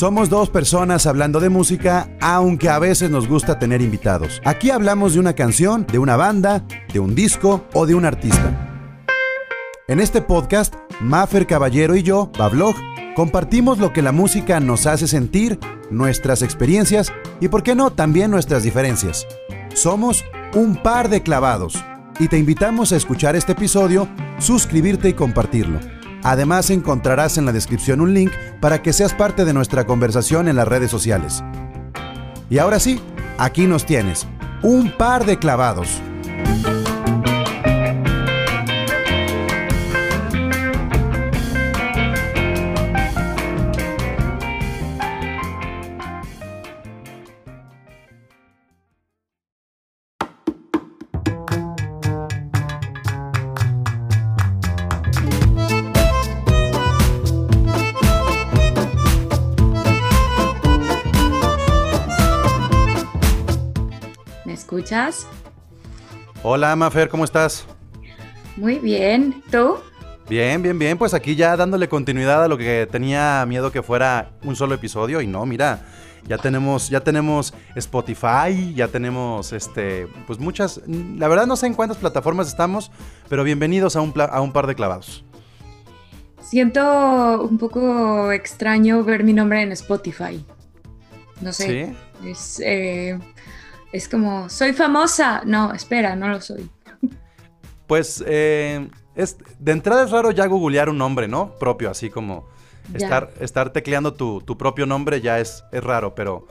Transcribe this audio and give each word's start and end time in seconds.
Somos 0.00 0.30
dos 0.30 0.48
personas 0.48 1.06
hablando 1.06 1.40
de 1.40 1.50
música, 1.50 2.08
aunque 2.22 2.70
a 2.70 2.78
veces 2.78 3.10
nos 3.10 3.28
gusta 3.28 3.58
tener 3.58 3.82
invitados. 3.82 4.40
Aquí 4.46 4.70
hablamos 4.70 5.12
de 5.12 5.20
una 5.20 5.34
canción, 5.34 5.86
de 5.92 5.98
una 5.98 6.16
banda, 6.16 6.64
de 6.90 7.00
un 7.00 7.14
disco 7.14 7.66
o 7.74 7.84
de 7.84 7.94
un 7.94 8.06
artista. 8.06 9.04
En 9.88 10.00
este 10.00 10.22
podcast, 10.22 10.74
Maffer 11.02 11.46
Caballero 11.46 11.96
y 11.96 12.02
yo, 12.02 12.32
Bablog, 12.38 12.76
compartimos 13.14 13.76
lo 13.76 13.92
que 13.92 14.00
la 14.00 14.10
música 14.10 14.58
nos 14.58 14.86
hace 14.86 15.06
sentir, 15.06 15.58
nuestras 15.90 16.40
experiencias 16.40 17.12
y, 17.38 17.48
por 17.48 17.62
qué 17.62 17.74
no, 17.74 17.92
también 17.92 18.30
nuestras 18.30 18.62
diferencias. 18.62 19.26
Somos 19.74 20.24
un 20.54 20.76
par 20.76 21.10
de 21.10 21.22
clavados 21.22 21.74
y 22.18 22.28
te 22.28 22.38
invitamos 22.38 22.92
a 22.92 22.96
escuchar 22.96 23.36
este 23.36 23.52
episodio, 23.52 24.08
suscribirte 24.38 25.10
y 25.10 25.12
compartirlo. 25.12 25.78
Además 26.22 26.70
encontrarás 26.70 27.38
en 27.38 27.46
la 27.46 27.52
descripción 27.52 28.00
un 28.00 28.14
link 28.14 28.32
para 28.60 28.82
que 28.82 28.92
seas 28.92 29.14
parte 29.14 29.44
de 29.44 29.54
nuestra 29.54 29.86
conversación 29.86 30.48
en 30.48 30.56
las 30.56 30.68
redes 30.68 30.90
sociales. 30.90 31.42
Y 32.50 32.58
ahora 32.58 32.80
sí, 32.80 33.00
aquí 33.38 33.66
nos 33.66 33.86
tienes, 33.86 34.26
un 34.62 34.90
par 34.96 35.24
de 35.24 35.38
clavados. 35.38 36.02
Escuchas? 64.90 65.26
Hola, 66.42 66.74
Mafer, 66.74 67.08
¿cómo 67.08 67.24
estás? 67.24 67.64
Muy 68.56 68.78
bien, 68.78 69.42
¿tú? 69.50 69.76
Bien, 70.28 70.62
bien, 70.62 70.78
bien, 70.78 70.98
pues 70.98 71.14
aquí 71.14 71.36
ya 71.36 71.56
dándole 71.56 71.88
continuidad 71.88 72.42
a 72.42 72.48
lo 72.48 72.58
que 72.58 72.88
tenía 72.90 73.44
miedo 73.46 73.70
que 73.70 73.82
fuera 73.82 74.32
un 74.42 74.56
solo 74.56 74.74
episodio 74.74 75.20
y 75.20 75.26
no, 75.26 75.46
mira, 75.46 75.86
ya 76.26 76.38
tenemos 76.38 76.88
ya 76.88 77.00
tenemos 77.00 77.54
Spotify, 77.76 78.74
ya 78.74 78.88
tenemos 78.88 79.52
este 79.52 80.08
pues 80.26 80.38
muchas, 80.38 80.80
la 80.86 81.28
verdad 81.28 81.46
no 81.46 81.56
sé 81.56 81.66
en 81.66 81.74
cuántas 81.74 81.98
plataformas 81.98 82.48
estamos, 82.48 82.90
pero 83.28 83.44
bienvenidos 83.44 83.96
a 83.96 84.00
un 84.00 84.12
a 84.18 84.40
un 84.40 84.52
par 84.52 84.66
de 84.66 84.74
clavados. 84.74 85.24
Siento 86.40 87.42
un 87.42 87.58
poco 87.58 88.32
extraño 88.32 89.04
ver 89.04 89.22
mi 89.22 89.32
nombre 89.32 89.62
en 89.62 89.72
Spotify. 89.72 90.44
No 91.40 91.52
sé. 91.52 91.94
¿Sí? 92.22 92.28
Es 92.28 92.60
eh, 92.64 93.18
es 93.92 94.08
como, 94.08 94.48
soy 94.48 94.72
famosa. 94.72 95.42
No, 95.44 95.72
espera, 95.72 96.16
no 96.16 96.28
lo 96.28 96.40
soy. 96.40 96.70
Pues 97.86 98.22
eh, 98.26 98.88
es, 99.14 99.36
de 99.58 99.72
entrada 99.72 100.04
es 100.04 100.10
raro 100.10 100.30
ya 100.30 100.46
googlear 100.46 100.88
un 100.88 100.98
nombre, 100.98 101.26
¿no? 101.26 101.54
Propio, 101.58 101.90
así 101.90 102.08
como 102.08 102.48
estar, 102.94 103.30
estar 103.40 103.72
tecleando 103.72 104.14
tu, 104.14 104.56
propio 104.56 104.86
nombre 104.86 105.20
ya 105.20 105.40
es, 105.40 105.64
es 105.72 105.82
raro, 105.82 106.14
pero, 106.14 106.46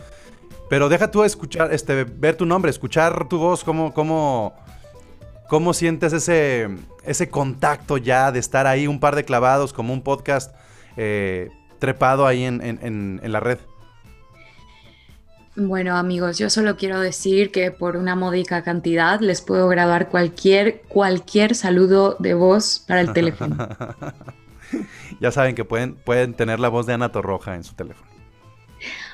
pero 0.70 0.90
deja 0.90 1.12
tú 1.12 1.24
escuchar, 1.24 1.74
este, 1.74 2.04
ver 2.04 2.36
tu 2.36 2.46
nombre, 2.46 2.70
escuchar 2.70 3.30
tu 3.30 3.38
voz, 3.38 3.64
cómo, 3.64 3.94
cómo, 3.94 4.54
cómo 5.48 5.74
sientes 5.74 6.12
ese, 6.12 6.70
ese 7.06 7.30
contacto 7.30 7.98
ya 7.98 8.32
de 8.34 8.40
estar 8.40 8.68
ahí 8.68 8.88
un 8.88 9.00
par 9.00 9.16
de 9.16 9.24
clavados 9.24 9.72
como 9.72 9.94
un 9.94 10.02
podcast 10.02 10.54
eh, 10.98 11.50
trepado 11.80 12.28
ahí 12.28 12.44
en, 12.44 12.62
en, 12.62 13.22
en 13.24 13.32
la 13.32 13.40
red. 13.40 13.60
Bueno 15.62 15.98
amigos, 15.98 16.38
yo 16.38 16.50
solo 16.50 16.78
quiero 16.78 17.02
decir 17.02 17.52
que 17.52 17.70
por 17.70 17.98
una 17.98 18.16
módica 18.16 18.64
cantidad 18.64 19.20
les 19.20 19.42
puedo 19.42 19.68
grabar 19.68 20.08
cualquier, 20.08 20.84
cualquier 20.88 21.54
saludo 21.54 22.16
de 22.18 22.34
voz 22.34 22.82
para 22.88 23.02
el 23.02 23.12
teléfono. 23.12 23.58
ya 25.20 25.32
saben 25.32 25.56
que 25.56 25.66
pueden, 25.66 25.96
pueden 25.96 26.34
tener 26.34 26.62
la 26.62 26.70
voz 26.70 26.86
de 26.86 26.94
Ana 26.94 27.12
Torroja 27.12 27.56
en 27.56 27.66
su 27.66 27.74
teléfono. 27.76 28.10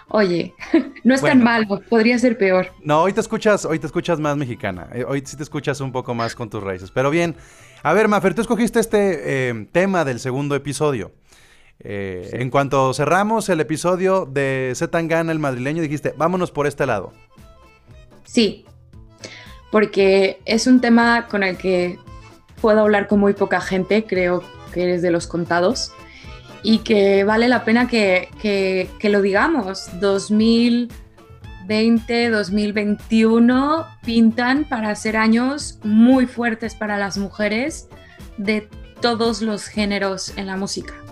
Oye, 0.09 0.53
no 1.03 1.15
es 1.15 1.21
tan 1.21 1.41
malo, 1.41 1.81
podría 1.89 2.19
ser 2.19 2.37
peor. 2.37 2.67
No, 2.83 3.01
hoy 3.01 3.13
te 3.13 3.21
escuchas, 3.21 3.65
hoy 3.65 3.79
te 3.79 3.87
escuchas 3.87 4.19
más 4.19 4.37
mexicana. 4.37 4.87
Eh, 4.93 5.03
hoy 5.03 5.23
sí 5.25 5.35
te 5.35 5.41
escuchas 5.41 5.81
un 5.81 5.91
poco 5.91 6.13
más 6.13 6.35
con 6.35 6.51
tus 6.51 6.61
raíces. 6.61 6.91
Pero 6.91 7.09
bien, 7.09 7.35
a 7.81 7.91
ver, 7.93 8.07
Mafer, 8.07 8.35
tú 8.35 8.41
escogiste 8.41 8.79
este 8.79 9.49
eh, 9.49 9.67
tema 9.71 10.05
del 10.05 10.19
segundo 10.19 10.53
episodio. 10.53 11.11
Eh, 11.87 12.31
en 12.33 12.49
cuanto 12.49 12.95
cerramos 12.95 13.47
el 13.47 13.61
episodio 13.61 14.25
de 14.25 14.73
Zetangana, 14.75 15.31
el 15.31 15.37
madrileño, 15.37 15.83
dijiste, 15.83 16.15
vámonos 16.17 16.49
por 16.49 16.65
este 16.65 16.87
lado. 16.87 17.13
Sí, 18.23 18.65
porque 19.71 20.39
es 20.45 20.65
un 20.65 20.81
tema 20.81 21.27
con 21.27 21.43
el 21.43 21.57
que 21.57 21.99
puedo 22.59 22.79
hablar 22.79 23.07
con 23.07 23.19
muy 23.19 23.33
poca 23.33 23.61
gente, 23.61 24.03
creo 24.03 24.43
que 24.73 24.81
eres 24.81 25.03
de 25.03 25.11
los 25.11 25.27
contados, 25.27 25.91
y 26.63 26.79
que 26.79 27.23
vale 27.23 27.47
la 27.47 27.63
pena 27.63 27.87
que, 27.87 28.29
que 28.41 29.09
lo 29.09 29.21
digamos. 29.21 29.87
2020, 29.99 32.31
2021 32.31 33.85
pintan 34.03 34.67
para 34.67 34.95
ser 34.95 35.17
años 35.17 35.77
muy 35.83 36.25
fuertes 36.25 36.73
para 36.73 36.97
las 36.97 37.19
mujeres 37.19 37.89
de 38.39 38.67
todos 39.01 39.43
los 39.43 39.67
géneros 39.67 40.35
en 40.35 40.47
la 40.47 40.57
música. 40.57 41.04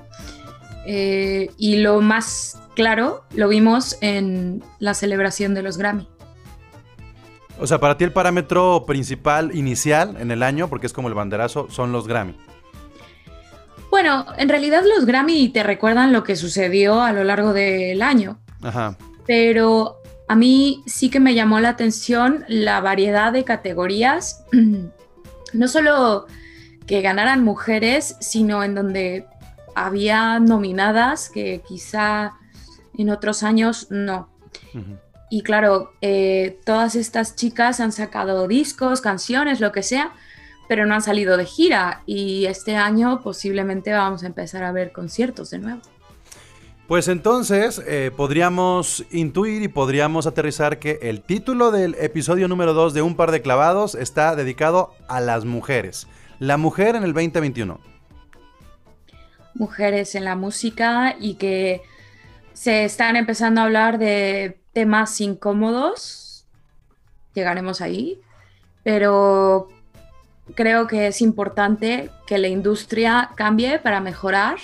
Eh, 0.85 1.49
y 1.57 1.77
lo 1.77 2.01
más 2.01 2.59
claro 2.75 3.23
lo 3.33 3.47
vimos 3.47 3.97
en 4.01 4.63
la 4.79 4.93
celebración 4.93 5.53
de 5.53 5.63
los 5.63 5.77
Grammy. 5.77 6.07
O 7.59 7.67
sea, 7.67 7.79
para 7.79 7.97
ti 7.97 8.03
el 8.03 8.11
parámetro 8.11 8.85
principal 8.85 9.55
inicial 9.55 10.17
en 10.19 10.31
el 10.31 10.43
año, 10.43 10.67
porque 10.67 10.87
es 10.87 10.93
como 10.93 11.07
el 11.07 11.13
banderazo, 11.13 11.67
son 11.69 11.91
los 11.91 12.07
Grammy. 12.07 12.35
Bueno, 13.91 14.25
en 14.37 14.49
realidad 14.49 14.83
los 14.83 15.05
Grammy 15.05 15.49
te 15.49 15.61
recuerdan 15.61 16.11
lo 16.11 16.23
que 16.23 16.35
sucedió 16.35 17.01
a 17.01 17.13
lo 17.13 17.23
largo 17.23 17.53
del 17.53 18.01
año. 18.01 18.39
Ajá. 18.63 18.97
Pero 19.27 19.97
a 20.27 20.35
mí 20.35 20.81
sí 20.87 21.09
que 21.09 21.19
me 21.19 21.35
llamó 21.35 21.59
la 21.59 21.69
atención 21.69 22.43
la 22.47 22.81
variedad 22.81 23.31
de 23.31 23.43
categorías, 23.43 24.43
no 25.53 25.67
solo 25.67 26.25
que 26.87 27.01
ganaran 27.01 27.43
mujeres, 27.43 28.17
sino 28.19 28.63
en 28.63 28.75
donde 28.75 29.27
había 29.75 30.39
nominadas 30.39 31.29
que 31.29 31.61
quizá 31.67 32.33
en 32.97 33.09
otros 33.09 33.43
años 33.43 33.87
no. 33.89 34.29
Y 35.29 35.41
claro, 35.41 35.93
eh, 36.01 36.59
todas 36.63 36.95
estas 36.95 37.35
chicas 37.35 37.79
han 37.79 37.91
sacado 37.91 38.47
discos, 38.47 39.01
canciones, 39.01 39.59
lo 39.59 39.71
que 39.71 39.81
sea, 39.81 40.11
pero 40.67 40.85
no 40.85 40.93
han 40.95 41.01
salido 41.01 41.37
de 41.37 41.45
gira 41.45 42.03
y 42.05 42.45
este 42.45 42.75
año 42.75 43.21
posiblemente 43.21 43.91
vamos 43.91 44.23
a 44.23 44.27
empezar 44.27 44.63
a 44.63 44.71
ver 44.71 44.91
conciertos 44.91 45.49
de 45.49 45.59
nuevo. 45.59 45.81
Pues 46.87 47.07
entonces 47.07 47.81
eh, 47.87 48.11
podríamos 48.15 49.05
intuir 49.09 49.63
y 49.63 49.69
podríamos 49.69 50.27
aterrizar 50.27 50.79
que 50.79 50.99
el 51.01 51.21
título 51.21 51.71
del 51.71 51.95
episodio 51.95 52.47
número 52.47 52.73
2 52.73 52.93
de 52.93 53.01
Un 53.01 53.15
par 53.15 53.31
de 53.31 53.41
clavados 53.41 53.95
está 53.95 54.35
dedicado 54.35 54.93
a 55.07 55.19
las 55.21 55.45
mujeres. 55.45 56.07
La 56.39 56.57
mujer 56.57 56.95
en 56.95 57.03
el 57.03 57.13
2021 57.13 57.92
mujeres 59.55 60.15
en 60.15 60.25
la 60.25 60.35
música 60.35 61.15
y 61.19 61.35
que 61.35 61.81
se 62.53 62.85
están 62.85 63.15
empezando 63.15 63.61
a 63.61 63.65
hablar 63.65 63.97
de 63.97 64.59
temas 64.73 65.19
incómodos. 65.21 66.45
Llegaremos 67.33 67.81
ahí, 67.81 68.19
pero 68.83 69.67
creo 70.55 70.87
que 70.87 71.07
es 71.07 71.21
importante 71.21 72.09
que 72.27 72.37
la 72.37 72.47
industria 72.47 73.31
cambie 73.35 73.79
para 73.79 73.99
mejorar 73.99 74.57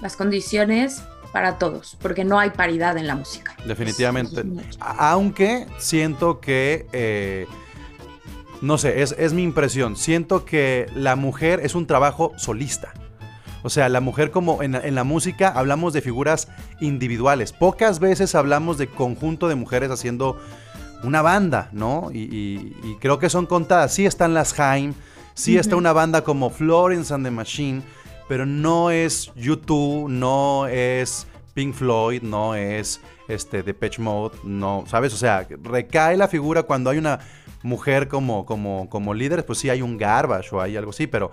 las 0.00 0.16
condiciones 0.16 1.02
para 1.32 1.58
todos, 1.58 1.96
porque 2.02 2.24
no 2.24 2.38
hay 2.38 2.50
paridad 2.50 2.98
en 2.98 3.06
la 3.06 3.14
música. 3.14 3.56
Definitivamente. 3.64 4.44
Aunque 4.80 5.66
siento 5.78 6.40
que, 6.40 6.86
eh, 6.92 7.46
no 8.60 8.76
sé, 8.76 9.00
es, 9.02 9.14
es 9.18 9.32
mi 9.32 9.42
impresión, 9.42 9.96
siento 9.96 10.44
que 10.44 10.90
la 10.94 11.16
mujer 11.16 11.60
es 11.62 11.74
un 11.74 11.86
trabajo 11.86 12.32
solista. 12.36 12.92
O 13.62 13.70
sea, 13.70 13.88
la 13.88 14.00
mujer 14.00 14.30
como 14.30 14.62
en, 14.62 14.94
la 14.94 15.04
música 15.04 15.48
hablamos 15.48 15.92
de 15.92 16.00
figuras 16.00 16.48
individuales. 16.80 17.52
Pocas 17.52 18.00
veces 18.00 18.34
hablamos 18.34 18.78
de 18.78 18.88
conjunto 18.88 19.48
de 19.48 19.54
mujeres 19.54 19.90
haciendo 19.90 20.40
una 21.04 21.22
banda, 21.22 21.68
¿no? 21.72 22.10
Y, 22.12 22.74
creo 23.00 23.18
que 23.18 23.28
son 23.28 23.46
contadas. 23.46 23.94
Sí 23.94 24.06
están 24.06 24.34
las 24.34 24.58
Haim, 24.58 24.94
sí 25.34 25.56
está 25.56 25.76
una 25.76 25.92
banda 25.92 26.22
como 26.22 26.50
Florence 26.50 27.12
and 27.14 27.24
the 27.24 27.30
Machine, 27.30 27.82
pero 28.28 28.46
no 28.46 28.90
es 28.90 29.32
YouTube, 29.36 30.08
no 30.08 30.66
es 30.66 31.26
Pink 31.54 31.74
Floyd, 31.74 32.22
no 32.22 32.54
es 32.54 33.00
este 33.28 33.62
Depeche 33.62 34.02
Mode, 34.02 34.38
no, 34.44 34.84
¿sabes? 34.86 35.14
O 35.14 35.16
sea, 35.16 35.46
recae 35.62 36.16
la 36.16 36.28
figura 36.28 36.64
cuando 36.64 36.90
hay 36.90 36.98
una 36.98 37.20
mujer 37.62 38.08
como, 38.08 38.44
como, 38.44 38.88
como 38.88 39.14
líder, 39.14 39.46
pues 39.46 39.58
sí 39.58 39.70
hay 39.70 39.82
un 39.82 39.96
garbage 39.98 40.52
o 40.52 40.60
hay 40.60 40.76
algo 40.76 40.90
así, 40.90 41.06
pero 41.06 41.30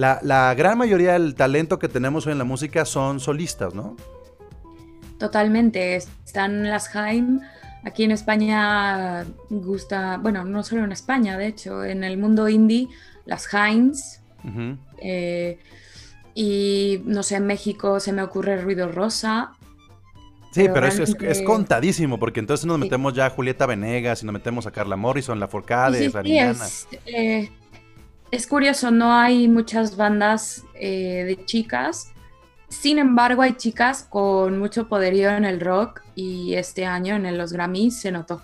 la, 0.00 0.54
gran 0.54 0.78
mayoría 0.78 1.12
del 1.12 1.34
talento 1.34 1.78
que 1.78 1.88
tenemos 1.88 2.26
hoy 2.26 2.32
en 2.32 2.38
la 2.38 2.44
música 2.44 2.84
son 2.84 3.20
solistas, 3.20 3.74
¿no? 3.74 3.96
Totalmente. 5.18 5.96
Están 5.96 6.68
las 6.68 6.88
Jaime. 6.88 7.40
Aquí 7.84 8.04
en 8.04 8.10
España 8.10 9.24
gusta, 9.48 10.18
bueno, 10.18 10.44
no 10.44 10.62
solo 10.62 10.84
en 10.84 10.92
España, 10.92 11.38
de 11.38 11.46
hecho, 11.46 11.84
en 11.84 12.04
el 12.04 12.18
mundo 12.18 12.48
indie, 12.48 12.88
las 13.24 13.52
Heinz. 13.52 14.20
Eh, 14.98 15.58
y 16.34 17.02
no 17.04 17.22
sé, 17.22 17.36
en 17.36 17.46
México 17.46 18.00
se 18.00 18.12
me 18.12 18.22
ocurre 18.22 18.60
Ruido 18.60 18.90
Rosa. 18.90 19.52
Sí, 20.52 20.66
pero, 20.74 20.88
es, 20.88 21.42
contadísimo, 21.42 22.18
porque 22.18 22.40
entonces 22.40 22.66
nos 22.66 22.78
metemos 22.78 23.14
ya 23.14 23.26
a 23.26 23.30
Julieta 23.30 23.66
Venegas 23.66 24.22
y 24.22 24.26
nos 24.26 24.32
metemos 24.32 24.66
a 24.66 24.72
Carla 24.72 24.96
Morrison, 24.96 25.38
La 25.38 25.46
Forcade, 25.46 26.10
sí, 26.10 26.38
es, 26.38 26.88
eh, 27.06 27.50
es, 28.30 28.46
curioso, 28.46 28.90
no 28.90 29.12
hay 29.12 29.48
muchas 29.48 29.96
bandas 29.96 30.64
eh, 30.74 31.24
de 31.26 31.44
chicas. 31.44 32.12
Sin 32.68 32.98
embargo, 32.98 33.42
hay 33.42 33.54
chicas 33.54 34.06
con 34.08 34.58
mucho 34.58 34.88
poderío 34.88 35.30
en 35.30 35.44
el 35.44 35.60
rock 35.60 36.02
y 36.14 36.54
este 36.54 36.86
año 36.86 37.16
en 37.16 37.36
los 37.36 37.52
Grammys 37.52 38.00
se 38.00 38.12
notó. 38.12 38.42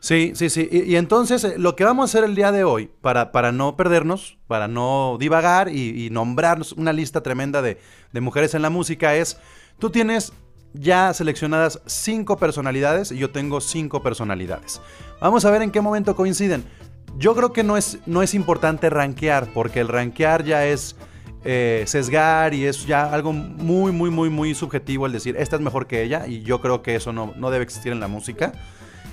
Sí, 0.00 0.32
sí, 0.34 0.48
sí. 0.48 0.68
Y, 0.70 0.94
entonces 0.96 1.42
eh, 1.42 1.54
lo 1.58 1.74
que 1.74 1.84
vamos 1.84 2.02
a 2.02 2.18
hacer 2.18 2.28
el 2.28 2.36
día 2.36 2.52
de 2.52 2.62
hoy, 2.62 2.88
para, 3.00 3.32
para 3.32 3.50
no 3.50 3.76
perdernos, 3.76 4.38
para 4.46 4.68
no 4.68 5.16
divagar 5.18 5.68
y, 5.68 6.06
y 6.06 6.10
nombrarnos 6.10 6.72
una 6.72 6.92
lista 6.92 7.22
tremenda 7.22 7.62
de, 7.62 7.80
de, 8.12 8.20
mujeres 8.20 8.54
en 8.54 8.62
la 8.62 8.70
música, 8.70 9.16
es, 9.16 9.38
tú 9.78 9.90
tienes 9.90 10.32
ya 10.72 11.12
seleccionadas 11.14 11.80
cinco 11.86 12.36
personalidades 12.36 13.10
y 13.10 13.18
yo 13.18 13.30
tengo 13.30 13.60
cinco 13.60 14.02
personalidades. 14.02 14.80
Vamos 15.20 15.44
a 15.44 15.50
ver 15.50 15.62
en 15.62 15.72
qué 15.72 15.80
momento 15.80 16.14
coinciden. 16.14 16.64
Yo 17.16 17.34
creo 17.34 17.52
que 17.52 17.64
no 17.64 17.76
es, 17.76 17.98
no 18.06 18.22
es 18.22 18.34
importante 18.34 18.90
rankear, 18.90 19.48
porque 19.52 19.80
el 19.80 19.88
rankear 19.88 20.44
ya 20.44 20.66
es 20.66 20.96
eh, 21.44 21.84
sesgar 21.86 22.54
y 22.54 22.66
es 22.66 22.86
ya 22.86 23.12
algo 23.12 23.32
muy, 23.32 23.92
muy, 23.92 24.10
muy, 24.10 24.28
muy 24.28 24.54
subjetivo 24.54 25.06
el 25.06 25.12
decir, 25.12 25.36
esta 25.38 25.56
es 25.56 25.62
mejor 25.62 25.86
que 25.86 26.02
ella 26.02 26.26
y 26.26 26.42
yo 26.42 26.60
creo 26.60 26.82
que 26.82 26.94
eso 26.94 27.12
no, 27.12 27.32
no 27.36 27.50
debe 27.50 27.64
existir 27.64 27.92
en 27.92 28.00
la 28.00 28.08
música. 28.08 28.52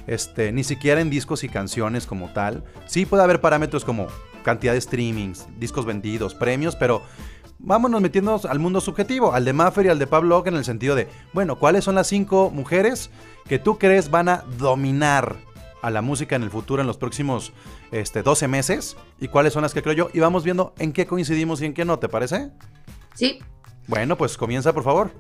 Este, 0.07 0.51
ni 0.51 0.63
siquiera 0.63 1.01
en 1.01 1.09
discos 1.09 1.43
y 1.43 1.49
canciones 1.49 2.05
como 2.05 2.29
tal. 2.29 2.63
Sí 2.85 3.05
puede 3.05 3.23
haber 3.23 3.41
parámetros 3.41 3.83
como 3.83 4.07
cantidad 4.43 4.73
de 4.73 4.81
streamings, 4.81 5.47
discos 5.57 5.85
vendidos, 5.85 6.35
premios, 6.35 6.75
pero 6.75 7.01
vámonos 7.57 8.01
metiéndonos 8.01 8.45
al 8.45 8.59
mundo 8.59 8.81
subjetivo, 8.81 9.33
al 9.33 9.45
de 9.45 9.53
Maffer 9.53 9.87
y 9.87 9.89
al 9.89 9.97
de 9.97 10.05
Pablo 10.05 10.43
en 10.45 10.55
el 10.55 10.63
sentido 10.63 10.95
de, 10.95 11.07
bueno, 11.33 11.57
¿cuáles 11.57 11.83
son 11.83 11.95
las 11.95 12.07
cinco 12.07 12.51
mujeres 12.51 13.09
que 13.47 13.57
tú 13.57 13.79
crees 13.79 14.11
van 14.11 14.29
a 14.29 14.43
dominar 14.59 15.37
a 15.85 15.91
la 15.91 16.01
música 16.01 16.35
en 16.35 16.41
el 16.41 16.49
futuro 16.49 16.81
en 16.81 16.87
los 16.87 16.97
próximos 16.97 17.53
este, 17.91 18.23
12 18.23 18.47
meses? 18.47 18.97
¿Y 19.19 19.27
cuáles 19.27 19.53
son 19.53 19.61
las 19.61 19.73
que 19.73 19.83
creo 19.83 19.93
yo? 19.93 20.09
Y 20.13 20.19
vamos 20.19 20.43
viendo 20.43 20.73
en 20.79 20.91
qué 20.93 21.05
coincidimos 21.05 21.61
y 21.61 21.65
en 21.65 21.73
qué 21.73 21.85
no, 21.85 21.99
¿te 21.99 22.09
parece? 22.09 22.49
Sí. 23.13 23.39
Bueno, 23.87 24.17
pues 24.17 24.35
comienza 24.35 24.73
por 24.73 24.83
favor. 24.83 25.11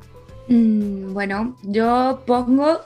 Mm, 0.47 1.13
bueno, 1.13 1.55
yo 1.63 2.23
pongo 2.25 2.79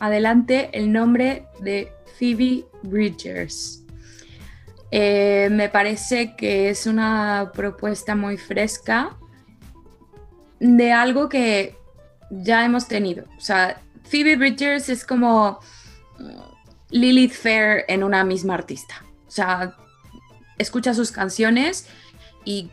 adelante 0.00 0.70
el 0.72 0.90
nombre 0.90 1.46
de 1.60 1.92
Phoebe 2.18 2.64
Bridgers. 2.82 3.82
Eh, 4.90 5.48
me 5.50 5.68
parece 5.68 6.34
que 6.34 6.70
es 6.70 6.86
una 6.86 7.50
propuesta 7.52 8.14
muy 8.14 8.38
fresca 8.38 9.16
de 10.60 10.92
algo 10.92 11.28
que 11.28 11.76
ya 12.30 12.64
hemos 12.64 12.88
tenido. 12.88 13.24
O 13.36 13.40
sea, 13.40 13.82
Phoebe 14.04 14.36
Bridgers 14.36 14.88
es 14.88 15.04
como 15.04 15.60
Lilith 16.90 17.32
Fair 17.32 17.84
en 17.88 18.02
una 18.04 18.24
misma 18.24 18.54
artista. 18.54 19.04
O 19.26 19.30
sea, 19.30 19.76
escucha 20.58 20.94
sus 20.94 21.10
canciones 21.10 21.88
y 22.44 22.70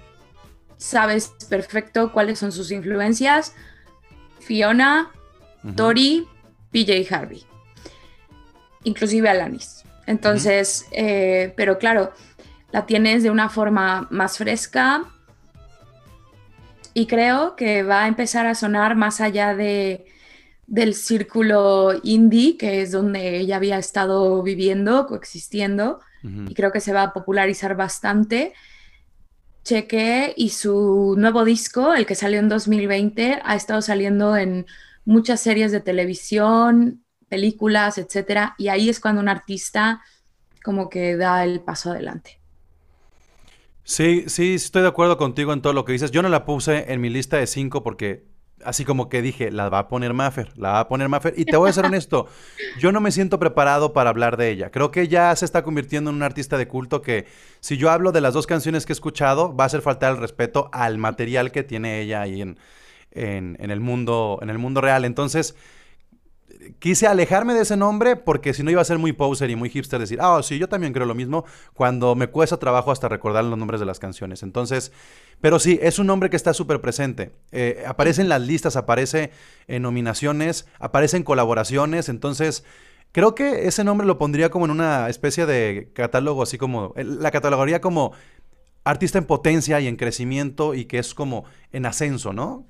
sabes 0.77 1.33
perfecto 1.49 2.11
cuáles 2.11 2.39
son 2.39 2.51
sus 2.51 2.71
influencias. 2.71 3.55
Fiona, 4.39 5.11
Tori, 5.75 6.27
PJ 6.71 7.15
Harvey, 7.15 7.43
inclusive 8.83 9.29
Alanis. 9.29 9.83
Entonces, 10.05 10.85
eh, 10.91 11.53
pero 11.55 11.77
claro, 11.77 12.11
la 12.71 12.85
tienes 12.85 13.23
de 13.23 13.29
una 13.29 13.49
forma 13.49 14.07
más 14.11 14.37
fresca 14.37 15.05
y 16.93 17.07
creo 17.07 17.55
que 17.55 17.83
va 17.83 18.03
a 18.03 18.07
empezar 18.07 18.45
a 18.45 18.55
sonar 18.55 18.95
más 18.95 19.21
allá 19.21 19.55
de, 19.55 20.05
del 20.67 20.95
círculo 20.95 21.99
indie, 22.03 22.57
que 22.57 22.81
es 22.81 22.91
donde 22.91 23.37
ella 23.39 23.57
había 23.57 23.77
estado 23.77 24.41
viviendo, 24.43 25.07
coexistiendo, 25.07 25.99
y 26.23 26.53
creo 26.53 26.71
que 26.71 26.79
se 26.79 26.93
va 26.93 27.03
a 27.03 27.13
popularizar 27.13 27.75
bastante. 27.75 28.53
Cheque 29.65 30.33
y 30.37 30.49
su 30.49 31.15
nuevo 31.17 31.43
disco, 31.43 31.93
el 31.93 32.05
que 32.05 32.15
salió 32.15 32.39
en 32.39 32.47
2020, 32.47 33.41
ha 33.43 33.55
estado 33.55 33.81
saliendo 33.81 34.37
en 34.37 34.65
muchas 35.03 35.41
series 35.41 35.73
de 35.73 35.81
televisión, 35.81 37.03
películas, 37.27 37.97
etcétera, 37.97 38.55
y 38.57 38.69
ahí 38.69 38.89
es 38.89 39.01
cuando 39.01 39.21
un 39.21 39.27
artista 39.27 40.01
como 40.63 40.89
que 40.89 41.17
da 41.17 41.43
el 41.43 41.59
paso 41.59 41.91
adelante. 41.91 42.39
Sí, 43.83 44.23
sí, 44.27 44.53
estoy 44.53 44.81
de 44.81 44.87
acuerdo 44.87 45.17
contigo 45.17 45.51
en 45.51 45.61
todo 45.61 45.73
lo 45.73 45.83
que 45.83 45.91
dices. 45.91 46.11
Yo 46.11 46.21
no 46.21 46.29
la 46.29 46.45
puse 46.45 46.91
en 46.93 47.01
mi 47.01 47.09
lista 47.09 47.37
de 47.37 47.47
cinco 47.47 47.83
porque 47.83 48.25
así 48.65 48.85
como 48.85 49.09
que 49.09 49.21
dije, 49.21 49.51
la 49.51 49.69
va 49.69 49.79
a 49.79 49.87
poner 49.87 50.13
Maffer, 50.13 50.49
la 50.57 50.71
va 50.71 50.79
a 50.81 50.87
poner 50.87 51.09
Maffer. 51.09 51.33
Y 51.37 51.45
te 51.45 51.57
voy 51.57 51.69
a 51.69 51.73
ser 51.73 51.85
honesto, 51.85 52.27
yo 52.79 52.91
no 52.91 53.01
me 53.01 53.11
siento 53.11 53.39
preparado 53.39 53.93
para 53.93 54.09
hablar 54.09 54.37
de 54.37 54.49
ella. 54.49 54.71
Creo 54.71 54.91
que 54.91 55.07
ya 55.07 55.35
se 55.35 55.45
está 55.45 55.63
convirtiendo 55.63 56.09
en 56.09 56.17
un 56.17 56.23
artista 56.23 56.57
de 56.57 56.67
culto 56.67 57.01
que 57.01 57.25
si 57.59 57.77
yo 57.77 57.89
hablo 57.89 58.11
de 58.11 58.21
las 58.21 58.33
dos 58.33 58.47
canciones 58.47 58.85
que 58.85 58.93
he 58.93 58.95
escuchado, 58.95 59.55
va 59.55 59.65
a 59.65 59.67
hacer 59.67 59.81
falta 59.81 60.09
el 60.09 60.17
respeto 60.17 60.69
al 60.71 60.97
material 60.97 61.51
que 61.51 61.63
tiene 61.63 62.01
ella 62.01 62.21
ahí 62.21 62.41
en, 62.41 62.57
en, 63.11 63.71
el 63.71 63.79
mundo, 63.79 64.39
en 64.41 64.49
el 64.49 64.57
mundo 64.57 64.81
real. 64.81 65.05
Entonces, 65.05 65.55
quise 66.79 67.07
alejarme 67.07 67.53
de 67.53 67.61
ese 67.61 67.77
nombre 67.77 68.15
porque 68.15 68.53
si 68.53 68.63
no 68.63 68.71
iba 68.71 68.81
a 68.81 68.85
ser 68.85 68.97
muy 68.97 69.13
poser 69.13 69.49
y 69.49 69.55
muy 69.55 69.69
hipster 69.69 69.99
decir, 69.99 70.19
ah, 70.21 70.41
sí, 70.43 70.59
yo 70.59 70.67
también 70.69 70.93
creo 70.93 71.05
lo 71.05 71.15
mismo, 71.15 71.45
cuando 71.73 72.15
me 72.15 72.27
cuesta 72.27 72.57
trabajo 72.57 72.91
hasta 72.91 73.09
recordar 73.09 73.43
los 73.45 73.57
nombres 73.57 73.79
de 73.79 73.85
las 73.85 73.99
canciones. 73.99 74.43
Entonces, 74.43 74.91
pero 75.41 75.59
sí, 75.59 75.79
es 75.81 75.99
un 75.99 76.07
nombre 76.07 76.29
que 76.29 76.35
está 76.35 76.53
súper 76.53 76.81
presente. 76.81 77.31
Eh, 77.51 77.83
aparece 77.87 78.21
en 78.21 78.29
las 78.29 78.41
listas, 78.41 78.75
aparece 78.75 79.31
en 79.67 79.81
nominaciones, 79.83 80.67
aparece 80.79 81.17
en 81.17 81.23
colaboraciones, 81.23 82.09
entonces... 82.09 82.63
Creo 83.15 83.35
que 83.35 83.67
ese 83.67 83.83
nombre 83.83 84.07
lo 84.07 84.17
pondría 84.17 84.49
como 84.49 84.65
en 84.65 84.71
una 84.71 85.07
especie 85.07 85.45
de 85.45 85.91
catálogo, 85.93 86.41
así 86.41 86.57
como, 86.57 86.95
la 86.95 87.29
catalogaría 87.29 87.79
como 87.79 88.13
artista 88.83 89.17
en 89.17 89.25
potencia 89.25 89.79
y 89.79 89.87
en 89.87 89.95
crecimiento 89.95 90.73
y 90.73 90.85
que 90.85 90.99
es 90.99 91.13
como 91.13 91.45
en 91.71 91.85
ascenso, 91.85 92.33
¿no? 92.33 92.65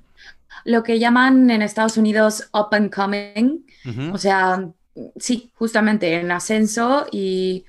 Lo 0.64 0.82
que 0.82 0.98
llaman 0.98 1.50
en 1.50 1.62
Estados 1.62 1.96
Unidos 1.96 2.48
up 2.52 2.68
and 2.72 2.92
coming, 2.92 3.64
o 4.12 4.18
sea, 4.18 4.68
sí, 5.16 5.50
justamente 5.54 6.14
en 6.14 6.30
ascenso 6.30 7.06
y, 7.10 7.64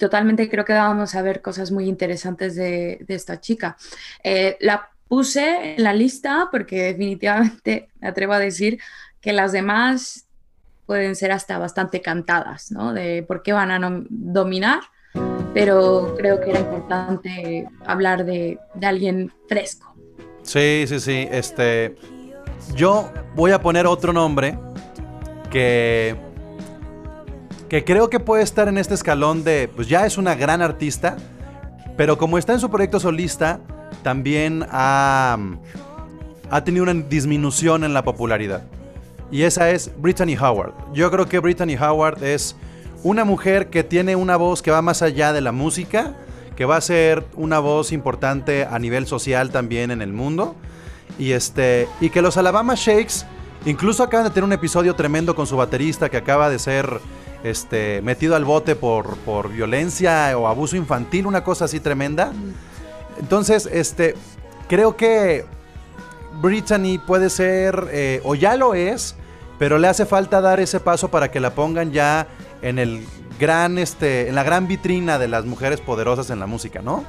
totalmente 0.00 0.50
creo 0.50 0.64
que 0.64 0.72
vamos 0.72 1.14
a 1.14 1.22
ver 1.22 1.42
cosas 1.42 1.70
muy 1.70 1.88
interesantes 1.88 2.56
de, 2.56 3.04
esta 3.06 3.40
chica. 3.40 3.76
Eh, 4.24 4.56
la 4.60 4.90
puse 5.06 5.74
en 5.76 5.84
la 5.84 5.92
lista 5.92 6.48
porque 6.50 6.82
definitivamente 6.82 7.88
me 8.00 8.08
atrevo 8.08 8.32
a 8.32 8.40
decir 8.40 8.80
que 9.20 9.32
las 9.32 9.52
demás 9.52 10.26
pueden 10.86 11.14
ser 11.14 11.30
hasta 11.30 11.56
bastante 11.56 12.02
cantadas, 12.02 12.72
¿no? 12.72 12.92
De 12.92 13.22
por 13.22 13.44
qué 13.44 13.52
van 13.52 13.70
a 13.70 14.04
dominar, 14.08 14.80
pero 15.54 16.16
creo 16.18 16.40
que 16.40 16.50
era 16.50 16.58
importante 16.58 17.68
hablar 17.86 18.24
de, 18.24 18.58
de 18.74 18.86
alguien 18.86 19.32
fresco. 19.48 19.89
Sí, 20.42 20.84
sí, 20.86 21.00
sí. 21.00 21.28
Este. 21.30 21.96
Yo 22.74 23.10
voy 23.34 23.52
a 23.52 23.60
poner 23.60 23.86
otro 23.86 24.12
nombre 24.12 24.58
que. 25.50 26.16
que 27.68 27.84
creo 27.84 28.10
que 28.10 28.20
puede 28.20 28.42
estar 28.42 28.68
en 28.68 28.78
este 28.78 28.94
escalón 28.94 29.44
de. 29.44 29.70
Pues 29.74 29.88
ya 29.88 30.06
es 30.06 30.18
una 30.18 30.34
gran 30.34 30.62
artista. 30.62 31.16
Pero 31.96 32.16
como 32.16 32.38
está 32.38 32.54
en 32.54 32.60
su 32.60 32.70
proyecto 32.70 33.00
solista, 33.00 33.60
también 34.02 34.64
ha. 34.70 35.38
ha 36.50 36.64
tenido 36.64 36.84
una 36.84 36.94
disminución 36.94 37.84
en 37.84 37.92
la 37.92 38.02
popularidad. 38.02 38.62
Y 39.30 39.42
esa 39.42 39.70
es 39.70 39.92
Brittany 39.98 40.36
Howard. 40.36 40.72
Yo 40.92 41.10
creo 41.10 41.28
que 41.28 41.38
Brittany 41.38 41.76
Howard 41.76 42.22
es 42.24 42.56
una 43.02 43.24
mujer 43.24 43.70
que 43.70 43.84
tiene 43.84 44.16
una 44.16 44.36
voz 44.36 44.60
que 44.60 44.70
va 44.70 44.82
más 44.82 45.02
allá 45.02 45.32
de 45.32 45.40
la 45.40 45.52
música 45.52 46.16
que 46.56 46.64
va 46.64 46.76
a 46.76 46.80
ser 46.80 47.24
una 47.34 47.58
voz 47.58 47.92
importante 47.92 48.64
a 48.64 48.78
nivel 48.78 49.06
social 49.06 49.50
también 49.50 49.90
en 49.90 50.02
el 50.02 50.12
mundo. 50.12 50.54
Y, 51.18 51.32
este, 51.32 51.88
y 52.00 52.10
que 52.10 52.22
los 52.22 52.36
Alabama 52.36 52.74
Shakes 52.76 53.26
incluso 53.66 54.02
acaban 54.02 54.24
de 54.24 54.30
tener 54.30 54.44
un 54.44 54.52
episodio 54.52 54.94
tremendo 54.94 55.34
con 55.34 55.46
su 55.46 55.56
baterista 55.56 56.08
que 56.08 56.16
acaba 56.16 56.48
de 56.48 56.58
ser 56.58 57.00
este, 57.42 58.00
metido 58.02 58.36
al 58.36 58.44
bote 58.44 58.76
por, 58.76 59.16
por 59.18 59.50
violencia 59.50 60.36
o 60.36 60.46
abuso 60.46 60.76
infantil, 60.76 61.26
una 61.26 61.44
cosa 61.44 61.66
así 61.66 61.80
tremenda. 61.80 62.32
Entonces, 63.18 63.68
este, 63.70 64.14
creo 64.68 64.96
que 64.96 65.44
Brittany 66.40 66.98
puede 66.98 67.30
ser, 67.30 67.88
eh, 67.92 68.20
o 68.24 68.34
ya 68.34 68.56
lo 68.56 68.74
es, 68.74 69.14
pero 69.58 69.78
le 69.78 69.88
hace 69.88 70.06
falta 70.06 70.40
dar 70.40 70.60
ese 70.60 70.80
paso 70.80 71.08
para 71.08 71.30
que 71.30 71.40
la 71.40 71.54
pongan 71.54 71.92
ya 71.92 72.26
en 72.62 72.78
el 72.78 73.06
gran, 73.40 73.78
este, 73.78 74.28
en 74.28 74.34
la 74.34 74.44
gran 74.44 74.68
vitrina 74.68 75.18
de 75.18 75.26
las 75.26 75.46
mujeres 75.46 75.80
poderosas 75.80 76.30
en 76.30 76.38
la 76.38 76.46
música, 76.46 76.82
¿no? 76.82 77.04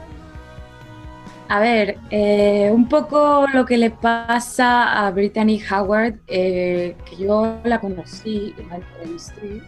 A 1.49 1.59
ver, 1.59 1.97
eh, 2.09 2.69
un 2.71 2.87
poco 2.87 3.45
lo 3.53 3.65
que 3.65 3.77
le 3.77 3.91
pasa 3.91 5.05
a 5.05 5.11
Brittany 5.11 5.61
Howard, 5.69 6.15
eh, 6.27 6.95
que 7.05 7.17
yo 7.17 7.59
la 7.65 7.81
conocí, 7.81 8.55
la 8.69 8.77
entrevisté 8.77 9.61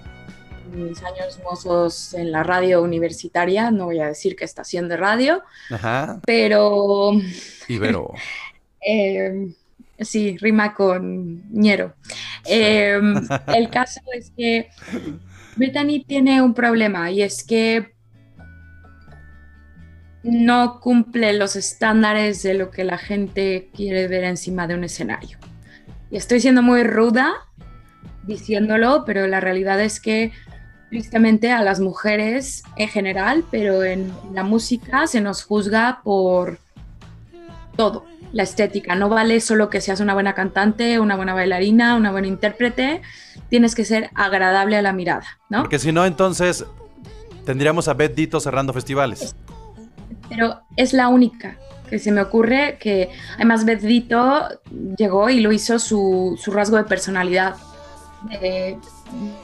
en 0.74 0.88
mis 0.88 1.04
años 1.04 1.42
mozos 1.44 2.14
en 2.14 2.32
la 2.32 2.42
radio 2.42 2.82
universitaria, 2.82 3.70
no 3.70 3.86
voy 3.86 4.00
a 4.00 4.08
decir 4.08 4.38
que 4.38 4.46
estación 4.46 4.88
de 4.88 4.96
radio, 4.96 5.44
Ajá. 5.70 6.22
pero... 6.26 7.12
Ibero. 7.68 8.14
eh, 8.88 9.54
sí, 10.00 10.38
rima 10.38 10.74
con 10.74 11.44
ñero. 11.52 11.96
Em, 12.46 13.28
el 13.54 13.70
caso 13.70 14.00
es 14.14 14.32
que 14.38 14.70
Brittany 15.56 16.04
tiene 16.06 16.42
un 16.42 16.54
problema 16.54 17.12
y 17.12 17.22
es 17.22 17.44
que 17.44 17.94
no 20.24 20.80
cumple 20.80 21.34
los 21.34 21.56
estándares 21.56 22.44
de 22.44 22.54
lo 22.54 22.72
que 22.72 22.84
la 22.84 22.98
gente 22.98 23.70
quiere 23.76 24.08
ver 24.08 24.24
encima 24.24 24.68
de 24.68 24.76
un 24.76 24.84
escenario. 24.84 25.38
Y 26.10 26.18
estoy 26.18 26.40
siendo 26.40 26.62
muy 26.62 26.84
ruda 26.84 27.34
diciéndolo, 28.26 29.04
pero 29.06 29.28
la 29.28 29.42
realidad 29.42 29.82
es 29.82 30.00
que 30.00 30.32
tristemente 30.90 31.52
a 31.52 31.62
las 31.62 31.80
mujeres 31.80 32.64
en 32.78 32.88
general, 32.88 33.44
pero 33.52 33.84
en 33.84 34.14
la 34.34 34.44
música 34.44 35.08
se 35.08 35.22
nos 35.22 35.44
juzga 35.44 36.02
por 36.04 36.60
todo, 37.76 38.06
la 38.34 38.44
estética. 38.44 38.96
No 38.96 39.08
vale 39.08 39.40
solo 39.40 39.70
que 39.70 39.80
seas 39.80 40.02
una 40.02 40.14
buena 40.14 40.34
cantante, 40.34 41.00
una 41.00 41.16
buena 41.16 41.34
bailarina, 41.34 41.96
una 41.96 42.12
buena 42.12 42.28
intérprete, 42.28 43.02
tienes 43.50 43.74
que 43.74 43.86
ser 43.86 44.10
agradable 44.16 44.76
a 44.76 44.82
la 44.82 44.92
mirada, 44.92 45.40
¿no? 45.50 45.62
Porque 45.62 45.80
si 45.80 45.94
no, 45.94 46.06
entonces 46.06 46.66
tendríamos 47.46 47.88
a 47.88 47.94
Beth 47.94 48.16
Dito 48.16 48.42
cerrando 48.42 48.74
festivales 48.74 49.36
pero 50.30 50.62
es 50.76 50.94
la 50.94 51.08
única 51.08 51.58
que 51.90 52.00
se 52.00 52.12
me 52.12 52.22
ocurre 52.22 52.78
que 52.80 53.10
además 53.36 53.66
Bedito 53.66 54.48
llegó 54.98 55.30
y 55.30 55.42
lo 55.42 55.52
hizo 55.52 55.78
su, 55.80 56.40
rasgo 56.48 56.78
de 56.78 56.86
personalidad. 56.86 57.56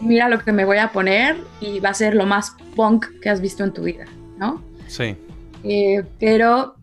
mira 0.01 0.29
lo 0.29 0.39
que 0.39 0.51
me 0.51 0.65
voy 0.65 0.77
a 0.77 0.91
poner 0.91 1.37
y 1.61 1.79
va 1.79 1.89
a 1.89 1.93
ser 1.93 2.15
lo 2.15 2.25
más 2.25 2.55
punk 2.75 3.05
que 3.21 3.29
has 3.29 3.41
visto 3.41 3.63
en 3.63 3.73
tu 3.73 3.83
vida, 3.83 4.05
¿no? 4.37 4.63
Sí. 4.87 5.15
Eh, 5.63 6.03
pero 6.19 6.75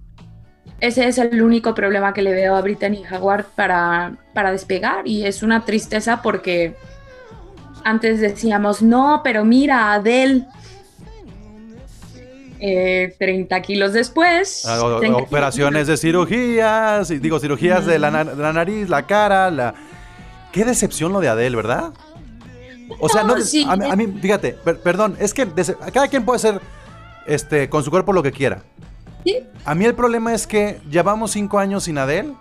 ese 0.80 1.08
es 1.08 1.18
el 1.18 1.40
único 1.42 1.74
problema 1.74 2.12
que 2.12 2.22
le 2.22 2.32
veo 2.32 2.54
a 2.54 2.60
Brittany 2.60 3.02
Howard 3.10 3.46
para, 3.54 4.12
para 4.34 4.52
despegar 4.52 5.06
y 5.06 5.24
es 5.24 5.42
una 5.42 5.64
tristeza 5.64 6.20
porque 6.22 6.76
antes 7.84 8.20
decíamos, 8.20 8.82
no, 8.82 9.20
pero 9.22 9.44
mira, 9.44 9.92
Adele 9.94 10.44
30 12.58 13.56
eh, 13.56 13.62
kilos 13.62 13.92
después. 13.92 14.64
Ah, 14.66 14.82
operaciones 15.14 15.86
de 15.86 15.96
cirugías, 15.96 17.08
digo, 17.08 17.38
cirugías 17.38 17.86
de, 17.86 17.98
la, 17.98 18.10
nariz, 18.10 18.88
la 18.88 19.06
cara, 19.06 19.50
la... 19.50 19.74
Qué 20.52 20.64
decepción 20.64 21.12
lo 21.12 21.20
de 21.20 21.28
Adele, 21.28 21.56
¿verdad? 21.56 21.92
O 22.98 23.08
sea, 23.08 23.24
no, 23.24 23.34
a, 23.34 23.96
mí, 23.96 24.06
fíjate, 24.20 24.56
perdón, 24.82 25.16
es 25.18 25.34
que 25.34 25.46
cada 25.92 26.08
quien 26.08 26.24
puede 26.24 26.38
ser 26.38 26.60
este, 27.26 27.68
con 27.68 27.82
su 27.82 27.90
cuerpo 27.90 28.12
lo 28.12 28.22
que 28.22 28.32
quiera. 28.32 28.62
A 29.64 29.74
mí 29.74 29.84
el 29.84 29.94
problema 29.94 30.34
es 30.34 30.46
que 30.46 30.80
llevamos 30.88 31.32
cinco 31.32 31.58
años 31.58 31.84
sin 31.84 31.98
Adele 31.98 32.34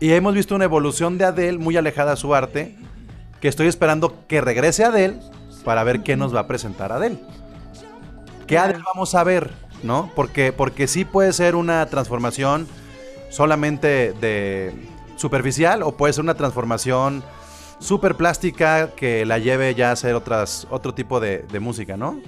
y 0.00 0.12
hemos 0.12 0.34
visto 0.34 0.54
una 0.54 0.64
evolución 0.64 1.18
de 1.18 1.24
Adele 1.24 1.58
muy 1.58 1.76
alejada 1.76 2.12
de 2.12 2.16
su 2.16 2.34
arte, 2.34 2.76
que 3.40 3.48
estoy 3.48 3.66
esperando 3.66 4.26
que 4.26 4.40
regrese 4.40 4.84
Adele 4.84 5.20
para 5.64 5.84
ver 5.84 6.02
qué 6.02 6.16
nos 6.16 6.34
va 6.34 6.40
a 6.40 6.46
presentar 6.46 6.92
Adele. 6.92 7.18
¿Qué 8.46 8.56
vamos 8.94 9.14
a 9.14 9.24
ver? 9.24 9.50
¿No? 9.82 10.10
Porque, 10.14 10.52
porque 10.52 10.86
sí 10.86 11.04
puede 11.04 11.32
ser 11.32 11.54
una 11.54 11.86
transformación 11.86 12.66
solamente 13.30 14.12
de 14.20 14.72
superficial 15.16 15.82
o 15.82 15.92
puede 15.92 16.12
ser 16.12 16.24
una 16.24 16.34
transformación 16.34 17.22
súper 17.78 18.14
plástica 18.14 18.90
que 18.94 19.24
la 19.24 19.38
lleve 19.38 19.74
ya 19.74 19.90
a 19.90 19.92
hacer 19.92 20.14
otras, 20.14 20.66
otro 20.70 20.94
tipo 20.94 21.20
de, 21.20 21.44
música, 21.60 21.96
¿no? 21.96 22.20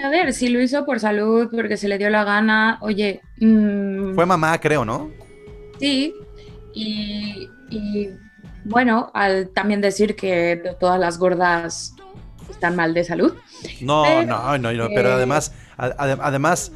A 0.00 0.08
ver, 0.08 0.32
si 0.32 0.48
lo 0.48 0.60
hizo 0.60 0.84
por 0.84 1.00
salud, 1.00 1.48
porque 1.50 1.76
se 1.76 1.88
le 1.88 1.98
dio 1.98 2.10
la 2.10 2.24
gana, 2.24 2.78
oye... 2.80 3.20
Mm, 3.38 4.14
Fue 4.14 4.26
mamá, 4.26 4.58
creo, 4.58 4.84
¿no? 4.84 5.10
Sí, 5.78 6.14
y, 6.74 7.48
y 7.70 8.08
bueno, 8.64 9.10
al 9.14 9.48
también 9.50 9.80
decir 9.80 10.16
que 10.16 10.74
todas 10.80 10.98
las 10.98 11.18
gordas 11.18 11.94
están 12.50 12.76
mal 12.76 12.94
de 12.94 13.04
salud. 13.04 13.34
No, 13.80 14.24
no, 14.24 14.58
no, 14.58 14.72
no, 14.72 14.88
pero 14.94 15.10
eh, 15.10 15.12
además, 15.12 15.52
además, 15.76 16.72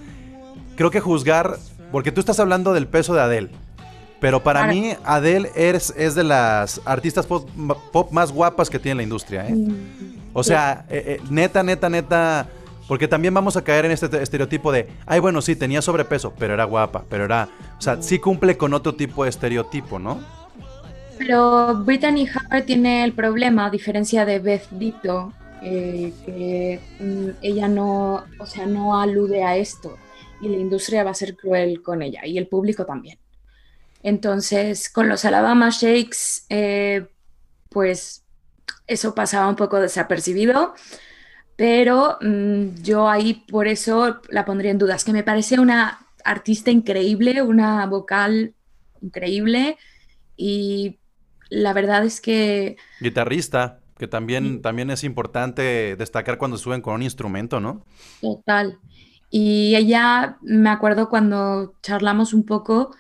creo 0.75 0.91
que 0.91 1.01
juzgar, 1.01 1.57
porque 1.93 2.13
tú 2.13 2.21
estás 2.21 2.41
hablando 2.41 2.73
del 2.73 2.87
peso 2.87 3.15
de 3.15 3.21
Adele, 3.21 3.51
pero 4.21 4.43
para 4.43 4.67
mí 4.67 4.95
Adele 5.05 5.51
es, 5.55 5.95
es 5.97 6.15
de 6.15 6.25
las 6.25 6.81
artistas 6.85 7.27
pop, 7.27 8.13
más 8.13 8.33
guapas 8.33 8.71
que 8.71 8.79
tiene 8.79 8.97
la 8.97 9.03
industria, 9.03 9.47
¿eh? 9.47 9.55
Mm, 9.55 9.75
o 10.33 10.43
sea, 10.43 10.85
eh, 10.89 11.21
neta, 11.31 11.63
neta, 11.63 11.89
neta, 11.89 12.49
porque 12.89 13.09
también 13.09 13.35
vamos 13.35 13.57
a 13.57 13.65
caer 13.65 13.85
en 13.85 13.93
este 13.93 14.23
estereotipo 14.23 14.73
de, 14.73 14.89
ay, 15.07 15.21
bueno, 15.21 15.43
sí, 15.43 15.57
tenía 15.57 15.83
sobrepeso, 15.83 16.33
pero 16.39 16.55
era 16.55 16.65
guapa, 16.65 17.05
pero 17.09 17.25
era, 17.25 17.49
o 17.79 17.81
sea, 17.81 18.01
sí 18.03 18.19
cumple 18.19 18.57
con 18.57 18.75
otro 18.75 18.95
tipo 18.95 19.25
de 19.25 19.31
estereotipo, 19.31 19.99
¿no? 19.99 20.21
Pero 21.19 21.77
Brittany 21.85 22.29
Howard 22.29 22.65
tiene 22.65 23.03
el 23.03 23.13
problema, 23.13 23.67
a 23.67 23.71
diferencia 23.71 24.25
de 24.25 24.39
Beth 24.39 24.69
Dito, 24.71 25.33
eh, 25.63 26.13
que 26.25 26.81
mm, 27.01 27.29
ella 27.43 27.69
no, 27.69 28.25
o 28.39 28.47
sea, 28.47 28.67
no 28.67 29.01
alude 29.01 29.43
a 29.43 29.57
esto 29.57 29.97
y 30.41 30.49
la 30.49 30.59
industria 30.59 31.03
va 31.03 31.11
a 31.11 31.15
ser 31.15 31.37
cruel 31.37 31.83
con 31.83 32.03
ella 32.03 32.27
y 32.27 32.39
el 32.39 32.47
público 32.47 32.85
también. 32.85 33.19
Entonces, 34.03 34.91
con 34.91 35.09
los 35.09 35.25
Alabama 35.25 35.71
Shakes, 35.71 36.45
eh, 36.51 37.07
pues 37.71 38.23
eso 38.87 39.15
pasaba 39.15 39.49
un 39.49 39.57
poco 39.57 39.81
desapercibido, 39.81 40.75
pero 41.57 42.19
mm, 42.21 42.83
yo 42.83 43.09
ahí 43.09 43.45
por 43.51 43.67
eso 43.67 44.21
la 44.29 44.45
pondría 44.45 44.71
en 44.71 44.79
dudas, 44.79 45.05
que 45.05 45.13
me 45.13 45.23
parece 45.23 45.59
una 45.59 46.07
artista 46.25 46.71
increíble, 46.71 47.43
una 47.43 47.87
vocal 47.87 48.55
increíble 49.01 49.79
y 50.37 50.99
la 51.49 51.73
verdad 51.73 52.05
es 52.05 52.21
que... 52.21 52.77
Guitarrista 53.01 53.81
que 53.99 54.09
también, 54.09 54.61
también 54.61 54.91
es 54.91 55.05
importante 55.05 55.97
destacar 55.97 56.37
cuando 56.37 56.59
suben 56.59 56.83
con 56.83 56.95
un 56.95 57.03
instrumento, 57.03 57.61
¿no? 57.61 57.85
Total. 58.21 58.79
Y 59.31 59.75
ella, 59.75 60.37
me 60.43 60.69
acuerdo 60.69 61.09
cuando 61.09 61.75
charlamos 61.83 62.35
un 62.35 62.45
poco, 62.45 62.95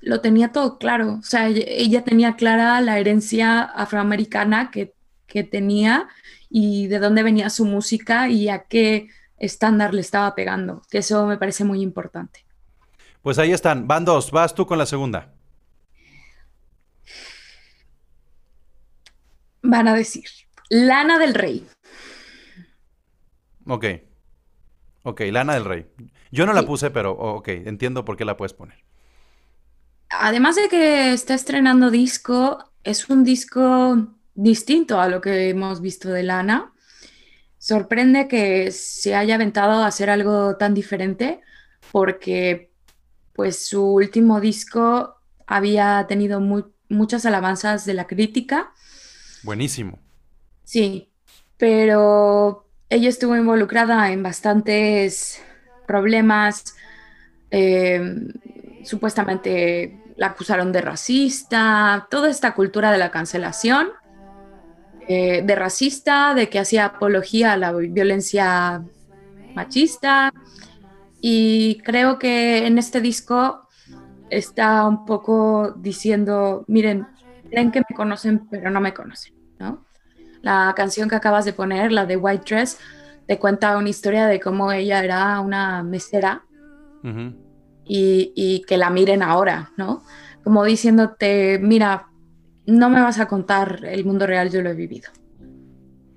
lo 0.00 0.20
tenía 0.20 0.52
todo 0.52 0.78
claro. 0.78 1.14
O 1.20 1.22
sea, 1.22 1.48
ella 1.48 2.04
tenía 2.04 2.36
clara 2.36 2.80
la 2.82 2.98
herencia 2.98 3.62
afroamericana 3.62 4.70
que, 4.70 4.92
que 5.26 5.44
tenía 5.44 6.08
y 6.48 6.86
de 6.88 6.98
dónde 6.98 7.22
venía 7.22 7.50
su 7.50 7.64
música 7.64 8.28
y 8.28 8.48
a 8.48 8.64
qué 8.64 9.08
estándar 9.38 9.94
le 9.94 10.00
estaba 10.00 10.34
pegando, 10.34 10.82
que 10.90 10.98
eso 10.98 11.26
me 11.26 11.38
parece 11.38 11.64
muy 11.64 11.82
importante. 11.82 12.44
Pues 13.22 13.38
ahí 13.38 13.52
están, 13.52 13.86
van 13.86 14.04
dos, 14.04 14.30
vas 14.30 14.54
tú 14.54 14.66
con 14.66 14.78
la 14.78 14.86
segunda. 14.86 15.34
van 19.64 19.88
a 19.88 19.94
decir, 19.94 20.24
Lana 20.68 21.18
del 21.18 21.34
Rey. 21.34 21.66
Ok. 23.66 23.86
Ok, 25.02 25.22
Lana 25.32 25.54
del 25.54 25.64
Rey. 25.64 25.86
Yo 26.30 26.46
no 26.46 26.52
la 26.52 26.62
puse, 26.62 26.90
pero 26.90 27.12
ok, 27.12 27.48
entiendo 27.48 28.04
por 28.04 28.16
qué 28.16 28.24
la 28.24 28.36
puedes 28.36 28.52
poner. 28.52 28.84
Además 30.10 30.56
de 30.56 30.68
que 30.68 31.12
está 31.12 31.34
estrenando 31.34 31.90
disco, 31.90 32.70
es 32.84 33.08
un 33.08 33.24
disco 33.24 34.06
distinto 34.34 35.00
a 35.00 35.08
lo 35.08 35.20
que 35.20 35.50
hemos 35.50 35.80
visto 35.80 36.08
de 36.10 36.22
Lana. 36.22 36.72
Sorprende 37.58 38.28
que 38.28 38.70
se 38.70 39.14
haya 39.14 39.36
aventado 39.36 39.82
a 39.82 39.86
hacer 39.86 40.10
algo 40.10 40.56
tan 40.56 40.74
diferente 40.74 41.40
porque 41.92 42.70
pues 43.32 43.66
su 43.66 43.84
último 43.84 44.40
disco 44.40 45.16
había 45.46 46.06
tenido 46.08 46.40
muchas 46.88 47.26
alabanzas 47.26 47.84
de 47.84 47.94
la 47.94 48.06
crítica 48.06 48.72
Buenísimo. 49.44 49.98
Sí, 50.64 51.10
pero 51.58 52.66
ella 52.88 53.10
estuvo 53.10 53.36
involucrada 53.36 54.10
en 54.10 54.22
bastantes 54.22 55.40
problemas. 55.86 56.74
Eh, 57.50 58.02
supuestamente 58.84 60.00
la 60.16 60.28
acusaron 60.28 60.72
de 60.72 60.80
racista, 60.80 62.08
toda 62.10 62.30
esta 62.30 62.54
cultura 62.54 62.90
de 62.90 62.98
la 62.98 63.10
cancelación, 63.10 63.90
eh, 65.08 65.42
de 65.44 65.54
racista, 65.54 66.34
de 66.34 66.48
que 66.48 66.58
hacía 66.58 66.86
apología 66.86 67.52
a 67.52 67.56
la 67.56 67.72
violencia 67.72 68.82
machista. 69.54 70.32
Y 71.20 71.78
creo 71.84 72.18
que 72.18 72.66
en 72.66 72.78
este 72.78 73.00
disco 73.00 73.68
está 74.30 74.86
un 74.86 75.04
poco 75.04 75.74
diciendo, 75.76 76.64
miren, 76.68 77.06
creen 77.50 77.70
que 77.70 77.80
me 77.80 77.96
conocen, 77.96 78.46
pero 78.50 78.70
no 78.70 78.80
me 78.80 78.94
conocen. 78.94 79.34
La 80.42 80.74
canción 80.76 81.08
que 81.08 81.16
acabas 81.16 81.46
de 81.46 81.54
poner, 81.54 81.90
la 81.90 82.04
de 82.04 82.18
White 82.18 82.54
Dress, 82.54 82.78
te 83.26 83.38
cuenta 83.38 83.78
una 83.78 83.88
historia 83.88 84.26
de 84.26 84.38
cómo 84.40 84.70
ella 84.72 85.02
era 85.02 85.40
una 85.40 85.82
mesera 85.82 86.44
y, 87.86 88.32
y 88.36 88.62
que 88.66 88.76
la 88.76 88.90
miren 88.90 89.22
ahora, 89.22 89.70
¿no? 89.78 90.02
Como 90.42 90.62
diciéndote, 90.64 91.58
mira, 91.62 92.08
no 92.66 92.90
me 92.90 93.00
vas 93.00 93.18
a 93.20 93.26
contar 93.26 93.80
el 93.84 94.04
mundo 94.04 94.26
real, 94.26 94.50
yo 94.50 94.62
lo 94.62 94.70
he 94.70 94.74
vivido. 94.74 95.10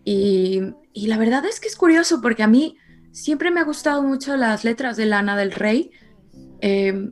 Y, 0.04 0.62
la 0.94 1.18
verdad 1.18 1.46
es 1.46 1.60
que 1.60 1.68
es 1.68 1.75
curioso 1.75 2.22
porque 2.22 2.44
a 2.44 2.48
mí 2.48 2.77
siempre 3.12 3.51
me 3.51 3.60
ha 3.60 3.63
gustado 3.63 4.01
mucho 4.01 4.36
las 4.38 4.63
letras 4.63 4.98
de 4.98 5.06
Lana 5.06 5.36
del 5.38 5.51
Rey, 5.51 5.92
eh, 6.62 7.10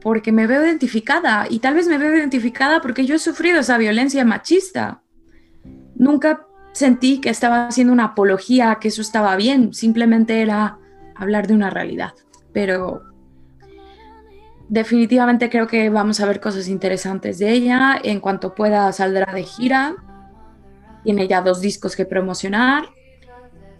porque 0.00 0.32
me 0.32 0.46
veo 0.46 0.64
identificada 0.64 1.46
y 1.48 1.58
tal 1.58 1.74
vez 1.74 1.88
me 1.88 1.98
veo 1.98 2.16
identificada 2.16 2.80
porque 2.80 3.04
yo 3.04 3.14
he 3.16 3.18
sufrido 3.18 3.60
esa 3.60 3.78
violencia 3.78 4.24
machista. 4.24 5.02
Nunca 5.94 6.46
sentí 6.72 7.20
que 7.20 7.30
estaba 7.30 7.68
haciendo 7.68 7.92
una 7.92 8.04
apología, 8.04 8.78
que 8.80 8.88
eso 8.88 9.02
estaba 9.02 9.36
bien, 9.36 9.74
simplemente 9.74 10.40
era 10.40 10.78
hablar 11.14 11.46
de 11.46 11.54
una 11.54 11.70
realidad. 11.70 12.12
Pero 12.52 13.02
definitivamente 14.70 15.50
creo 15.50 15.66
que 15.66 15.90
vamos 15.90 16.20
a 16.20 16.26
ver 16.26 16.40
cosas 16.40 16.68
interesantes 16.68 17.38
de 17.38 17.50
ella. 17.50 18.00
En 18.02 18.20
cuanto 18.20 18.54
pueda 18.54 18.90
saldrá 18.92 19.34
de 19.34 19.42
gira. 19.42 19.96
Tiene 21.04 21.28
ya 21.28 21.42
dos 21.42 21.60
discos 21.60 21.96
que 21.96 22.06
promocionar. 22.06 22.84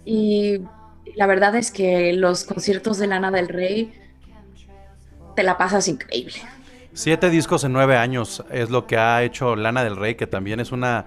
Y 0.04 0.60
la 1.14 1.26
verdad 1.26 1.54
es 1.54 1.70
que 1.70 2.12
los 2.12 2.44
conciertos 2.44 2.98
de 2.98 3.06
Lana 3.06 3.30
del 3.30 3.48
Rey 3.48 3.94
te 5.36 5.42
la 5.42 5.56
pasas 5.56 5.86
increíble. 5.88 6.34
Siete 6.92 7.30
discos 7.30 7.62
en 7.62 7.72
nueve 7.72 7.96
años 7.96 8.44
es 8.50 8.68
lo 8.68 8.86
que 8.86 8.96
ha 8.96 9.22
hecho 9.22 9.54
Lana 9.54 9.84
del 9.84 9.96
Rey, 9.96 10.16
que 10.16 10.26
también 10.26 10.58
es 10.58 10.72
una 10.72 11.06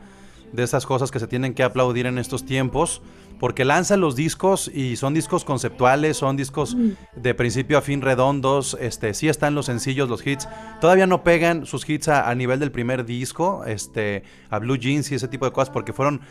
de 0.54 0.63
esas 0.63 0.86
cosas 0.86 1.12
que 1.12 1.20
se 1.20 1.28
tienen 1.28 1.54
que 1.54 1.63
aplaudir 1.63 2.06
en 2.06 2.18
estos 2.18 2.46
tiempos 2.46 3.02
porque 3.40 3.66
lanza 3.66 3.98
los 3.98 4.16
discos 4.16 4.72
y 4.74 4.96
son 4.96 5.13
discos 5.13 5.44
conceptuales, 5.44 6.18
son 6.18 6.38
discos 6.38 6.78
de 7.16 7.34
principio 7.34 7.78
a 7.78 7.82
fin 7.82 8.02
redondos, 8.02 8.78
este, 8.80 9.13
sí 9.13 9.30
están 9.30 9.56
los 9.56 9.66
sencillos, 9.66 10.10
los 10.10 10.25
hits, 10.25 10.48
todavía 10.80 11.08
no 11.08 11.24
pegan 11.24 11.66
sus 11.66 11.88
hits 11.90 12.08
a, 12.08 12.34
nivel 12.36 12.60
del 12.60 12.72
primer 12.72 13.06
disco, 13.06 13.63
este, 13.66 14.24
a 14.50 14.60
Blue 14.60 14.78
Jeans 14.78 15.12
y 15.12 15.16
ese 15.16 15.28
tipo 15.28 15.46
de 15.46 15.52
cosas, 15.52 15.70
porque 15.70 15.94
fueron 15.94 16.22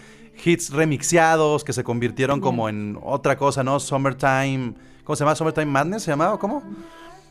hits 0.44 0.70
remixeados 0.70 1.64
que 1.64 1.72
se 1.72 1.84
convirtieron 1.84 2.40
como 2.40 2.68
en 2.68 2.98
otra 3.02 3.36
cosa, 3.36 3.62
¿no? 3.62 3.78
Summertime, 3.80 4.74
¿cómo 5.04 5.16
se 5.16 5.24
llama? 5.24 5.34
Summertime 5.34 5.66
Madness, 5.66 6.02
¿se 6.04 6.10
llamaba? 6.10 6.38
¿Cómo? 6.38 6.62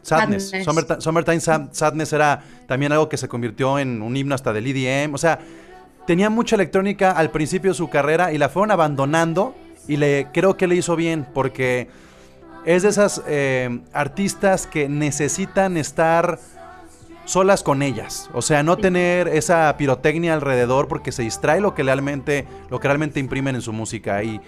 Sadness. 0.01 0.51
Summertime, 0.99 1.39
Sadness 1.39 2.13
era 2.13 2.43
también 2.67 2.91
algo 2.91 3.09
que 3.09 3.17
se 3.17 3.27
convirtió 3.27 3.79
en 3.79 4.01
un 4.01 4.15
himno 4.15 4.35
hasta 4.35 4.53
del 4.53 4.67
EDM. 4.67 5.13
O 5.13 5.17
sea, 5.17 5.39
tenía 6.07 6.29
mucha 6.29 6.55
electrónica 6.55 7.11
al 7.11 7.31
principio 7.31 7.71
de 7.71 7.75
su 7.75 7.89
carrera 7.89 8.33
y 8.33 8.37
la 8.37 8.49
fueron 8.49 8.71
abandonando 8.71 9.55
y 9.87 9.97
le, 9.97 10.27
creo 10.33 10.57
que 10.57 10.67
le 10.67 10.75
hizo 10.75 10.95
bien 10.95 11.27
porque 11.33 11.89
es 12.65 12.83
de 12.83 12.89
esas 12.89 13.21
eh, 13.27 13.81
artistas 13.93 14.67
que 14.67 14.87
necesitan 14.87 15.77
estar 15.77 16.39
solas 17.25 17.63
con 17.63 17.81
ellas. 17.81 18.29
O 18.33 18.41
sea, 18.41 18.63
no 18.63 18.77
tener 18.77 19.27
esa 19.27 19.75
pirotecnia 19.77 20.33
alrededor 20.33 20.87
porque 20.87 21.11
se 21.11 21.23
distrae 21.23 21.61
lo 21.61 21.73
que 21.73 21.83
realmente, 21.83 22.45
lo 22.69 22.79
que 22.79 22.87
realmente 22.87 23.19
imprimen 23.19 23.55
en 23.55 23.61
su 23.61 23.73
música. 23.73 24.23
Y, 24.23 24.41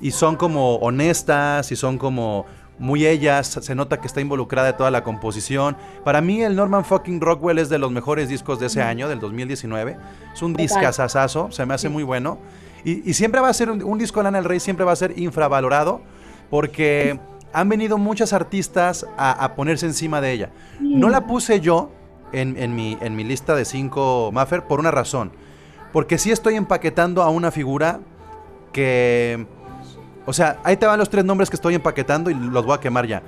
y 0.00 0.10
son 0.10 0.36
como 0.36 0.76
honestas 0.76 1.72
y 1.72 1.76
son 1.76 1.98
como 1.98 2.46
muy 2.78 3.06
ellas, 3.06 3.58
se 3.62 3.74
nota 3.74 4.00
que 4.00 4.06
está 4.06 4.20
involucrada 4.20 4.70
en 4.70 4.76
toda 4.76 4.90
la 4.90 5.02
composición. 5.02 5.76
Para 6.04 6.20
mí 6.20 6.42
el 6.42 6.54
Norman 6.54 6.84
fucking 6.84 7.20
Rockwell 7.20 7.58
es 7.58 7.68
de 7.68 7.78
los 7.78 7.90
mejores 7.90 8.28
discos 8.28 8.60
de 8.60 8.66
ese 8.66 8.82
año, 8.82 9.08
del 9.08 9.18
2019. 9.18 9.96
Es 10.34 10.42
un 10.42 10.54
discazazazo, 10.54 11.50
se 11.52 11.64
me 11.64 11.74
hace 11.74 11.88
muy 11.88 12.02
bueno. 12.02 12.38
Y, 12.86 13.14
siempre 13.14 13.40
va 13.40 13.48
a 13.48 13.52
ser 13.52 13.68
un, 13.68 13.98
disco 13.98 14.20
de 14.20 14.24
Lana 14.24 14.38
del 14.38 14.44
Rey, 14.44 14.60
siempre 14.60 14.84
va 14.84 14.92
a 14.92 14.96
ser 14.96 15.18
infravalorado 15.18 16.02
porque 16.50 17.18
han 17.52 17.68
venido 17.68 17.98
muchas 17.98 18.32
artistas 18.32 19.04
a, 19.18 19.56
ponerse 19.56 19.86
encima 19.86 20.20
de 20.20 20.30
ella. 20.30 20.50
No 20.78 21.08
la 21.08 21.26
puse 21.26 21.58
yo 21.58 21.90
en, 22.30 22.76
mi, 22.76 22.96
en 23.00 23.16
mi 23.16 23.24
lista 23.24 23.56
de 23.56 23.64
cinco 23.64 24.30
Maffer 24.32 24.68
por 24.68 24.78
una 24.78 24.92
razón. 24.92 25.32
Porque 25.92 26.16
sí 26.16 26.30
estoy 26.30 26.54
empaquetando 26.54 27.24
a 27.24 27.28
una 27.28 27.50
figura 27.50 27.98
que... 28.72 29.48
O 30.24 30.32
sea, 30.32 30.60
ahí 30.62 30.76
te 30.76 30.86
van 30.86 31.00
los 31.00 31.10
tres 31.10 31.24
nombres 31.24 31.50
que 31.50 31.56
estoy 31.56 31.74
empaquetando 31.74 32.30
y 32.30 32.34
los 32.34 32.64
voy 32.64 32.76
a 32.76 32.80
quemar 32.80 33.08
ya. 33.08 33.20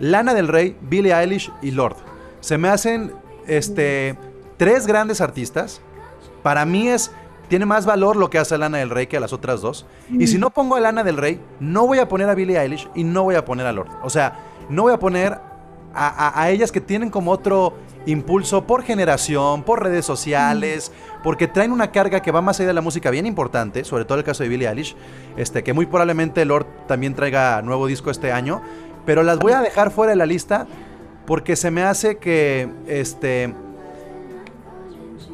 Lana 0.00 0.34
del 0.34 0.48
Rey, 0.48 0.76
Billie 0.80 1.14
Eilish 1.14 1.52
y 1.62 1.70
Lord. 1.70 1.94
Se 2.40 2.58
me 2.58 2.68
hacen 2.68 3.12
este, 3.46 4.18
tres 4.56 4.88
grandes 4.88 5.20
artistas. 5.20 5.82
Para 6.42 6.64
mí 6.64 6.88
es 6.88 7.12
tiene 7.48 7.66
más 7.66 7.86
valor 7.86 8.16
lo 8.16 8.30
que 8.30 8.38
hace 8.38 8.56
Lana 8.58 8.78
del 8.78 8.90
Rey 8.90 9.06
que 9.06 9.16
a 9.16 9.20
las 9.20 9.32
otras 9.32 9.60
dos. 9.60 9.86
Y 10.10 10.26
si 10.26 10.38
no 10.38 10.50
pongo 10.50 10.76
a 10.76 10.80
Lana 10.80 11.02
del 11.02 11.16
Rey, 11.16 11.40
no 11.60 11.86
voy 11.86 11.98
a 11.98 12.08
poner 12.08 12.28
a 12.28 12.34
Billie 12.34 12.58
Eilish 12.58 12.88
y 12.94 13.04
no 13.04 13.24
voy 13.24 13.34
a 13.34 13.44
poner 13.44 13.66
a 13.66 13.72
Lord. 13.72 13.88
O 14.02 14.10
sea, 14.10 14.38
no 14.68 14.82
voy 14.82 14.92
a 14.92 14.98
poner 14.98 15.38
a, 15.94 16.50
ellas 16.50 16.70
que 16.70 16.80
tienen 16.80 17.10
como 17.10 17.32
otro 17.32 17.74
impulso 18.06 18.66
por 18.66 18.82
generación, 18.82 19.62
por 19.64 19.82
redes 19.82 20.04
sociales, 20.04 20.92
porque 21.22 21.48
traen 21.48 21.72
una 21.72 21.90
carga 21.90 22.20
que 22.20 22.30
va 22.30 22.40
más 22.40 22.60
allá 22.60 22.68
de 22.68 22.74
la 22.74 22.80
música 22.80 23.10
bien 23.10 23.26
importante, 23.26 23.84
sobre 23.84 24.04
todo 24.04 24.18
el 24.18 24.24
caso 24.24 24.42
de 24.42 24.48
Billie 24.48 24.68
Eilish, 24.68 24.94
este, 25.36 25.64
que 25.64 25.72
muy 25.72 25.86
probablemente 25.86 26.44
Lord 26.44 26.66
también 26.86 27.14
traiga 27.14 27.60
nuevo 27.62 27.86
disco 27.86 28.10
este 28.10 28.30
año, 28.30 28.62
pero 29.04 29.22
las 29.22 29.38
voy 29.38 29.52
a 29.52 29.60
dejar 29.60 29.90
fuera 29.90 30.10
de 30.10 30.16
la 30.16 30.26
lista 30.26 30.66
porque 31.26 31.56
se 31.56 31.70
me 31.70 31.82
hace 31.82 32.18
que, 32.18 32.70
este, 32.86 33.52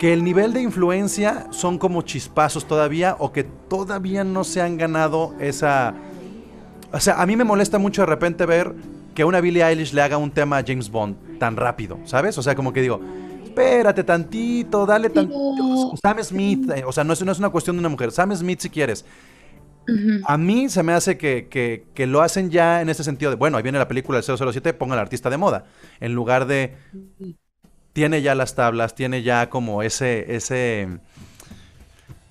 que 0.04 0.12
el 0.12 0.22
nivel 0.22 0.52
de 0.52 0.60
influencia 0.60 1.46
son 1.48 1.78
como 1.78 2.02
chispazos 2.02 2.66
todavía 2.66 3.16
o 3.18 3.32
que 3.32 3.42
todavía 3.42 4.22
no 4.22 4.44
se 4.44 4.60
han 4.60 4.76
ganado 4.76 5.34
esa... 5.40 5.94
O 6.92 7.00
sea, 7.00 7.22
a 7.22 7.24
mí 7.24 7.36
me 7.36 7.44
molesta 7.44 7.78
mucho 7.78 8.02
de 8.02 8.06
repente 8.08 8.44
ver 8.44 8.74
que 9.14 9.24
una 9.24 9.40
Billie 9.40 9.64
Eilish 9.64 9.94
le 9.94 10.02
haga 10.02 10.18
un 10.18 10.30
tema 10.30 10.58
a 10.58 10.62
James 10.62 10.90
Bond 10.90 11.38
tan 11.38 11.56
rápido, 11.56 11.98
¿sabes? 12.04 12.36
O 12.36 12.42
sea, 12.42 12.54
como 12.54 12.70
que 12.70 12.82
digo, 12.82 13.00
espérate 13.44 14.04
tantito, 14.04 14.84
dale 14.84 15.08
tantito. 15.08 15.94
Sam 16.02 16.22
Smith, 16.22 16.70
eh, 16.76 16.84
o 16.84 16.92
sea, 16.92 17.02
no 17.02 17.14
es, 17.14 17.24
no 17.24 17.32
es 17.32 17.38
una 17.38 17.48
cuestión 17.48 17.76
de 17.76 17.80
una 17.80 17.88
mujer, 17.88 18.12
Sam 18.12 18.36
Smith 18.36 18.60
si 18.60 18.68
quieres. 18.68 19.06
A 20.26 20.36
mí 20.36 20.68
se 20.68 20.82
me 20.82 20.92
hace 20.92 21.16
que, 21.16 21.48
que, 21.48 21.86
que, 21.94 22.06
lo 22.06 22.20
hacen 22.20 22.50
ya 22.50 22.82
en 22.82 22.90
ese 22.90 23.04
sentido 23.04 23.30
de, 23.30 23.38
bueno, 23.38 23.56
ahí 23.56 23.62
viene 23.62 23.78
la 23.78 23.88
película 23.88 24.20
del 24.20 24.36
007, 24.36 24.74
ponga 24.74 24.92
al 24.96 25.00
artista 25.00 25.30
de 25.30 25.38
moda, 25.38 25.64
en 25.98 26.12
lugar 26.12 26.46
de, 26.46 26.76
tiene 27.94 28.22
ya 28.22 28.34
las 28.34 28.54
tablas, 28.54 28.94
tiene 28.94 29.22
ya 29.22 29.48
como 29.48 29.82
ese, 29.82 30.34
ese, 30.34 30.88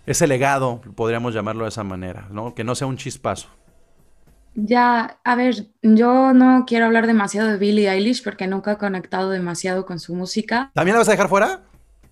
ese 0.06 0.28
legado, 0.28 0.82
podríamos 0.96 1.34
llamarlo 1.34 1.64
de 1.64 1.70
esa 1.70 1.84
manera, 1.84 2.28
¿no? 2.30 2.54
Que 2.54 2.64
no 2.64 2.76
sea 2.76 2.86
un 2.86 2.98
chispazo. 2.98 3.48
Ya, 4.56 5.18
a 5.24 5.36
ver, 5.36 5.68
yo 5.82 6.34
no 6.34 6.66
quiero 6.68 6.86
hablar 6.86 7.08
demasiado 7.08 7.50
de 7.50 7.58
Billie 7.58 7.90
Eilish 7.90 8.24
porque 8.24 8.46
nunca 8.46 8.74
he 8.74 8.78
conectado 8.78 9.32
demasiado 9.32 9.86
con 9.86 10.00
su 10.00 10.14
música. 10.14 10.70
¿También 10.76 10.94
la 10.94 11.00
vas 11.00 11.08
a 11.08 11.12
dejar 11.12 11.30
fuera? 11.30 11.62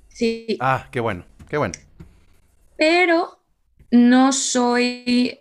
Sí. 0.07 0.57
Ah, 0.59 0.87
qué 0.89 1.01
bueno, 1.01 1.25
qué 1.49 1.57
bueno. 1.57 1.73
Pero 2.77 3.37
no 3.91 4.31
soy 4.31 5.39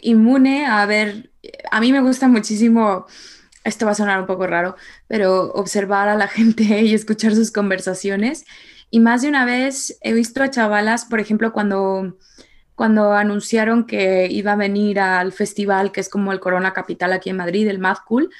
inmune 0.00 0.64
a 0.64 0.86
ver, 0.86 1.32
a 1.70 1.80
mí 1.80 1.92
me 1.92 2.00
gusta 2.00 2.28
muchísimo 2.28 3.04
esto 3.70 3.86
va 3.86 3.92
a 3.92 3.94
sonar 3.94 4.20
un 4.20 4.26
poco 4.26 4.46
raro, 4.46 4.76
pero 5.08 5.52
observar 5.52 6.08
a 6.08 6.16
la 6.16 6.28
gente 6.28 6.62
y 6.82 6.94
escuchar 6.94 7.34
sus 7.34 7.50
conversaciones. 7.50 8.44
Y 8.90 9.00
más 9.00 9.22
de 9.22 9.28
una 9.28 9.44
vez 9.44 9.98
he 10.02 10.12
visto 10.12 10.42
a 10.42 10.50
chavalas, 10.50 11.04
por 11.04 11.20
ejemplo, 11.20 11.52
cuando, 11.52 12.18
cuando 12.74 13.12
anunciaron 13.12 13.86
que 13.86 14.26
iba 14.30 14.52
a 14.52 14.56
venir 14.56 14.98
al 15.00 15.32
festival, 15.32 15.92
que 15.92 16.00
es 16.00 16.08
como 16.08 16.32
el 16.32 16.40
Corona 16.40 16.72
Capital 16.72 17.12
aquí 17.12 17.30
en 17.30 17.36
Madrid, 17.36 17.68
el 17.68 17.78
Mad 17.78 17.98
Cool, 18.04 18.30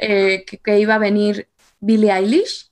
eh, 0.00 0.44
que, 0.44 0.78
iba 0.78 0.94
a 0.94 0.98
venir 0.98 1.48
Billie 1.80 2.12
Eilish. 2.12 2.70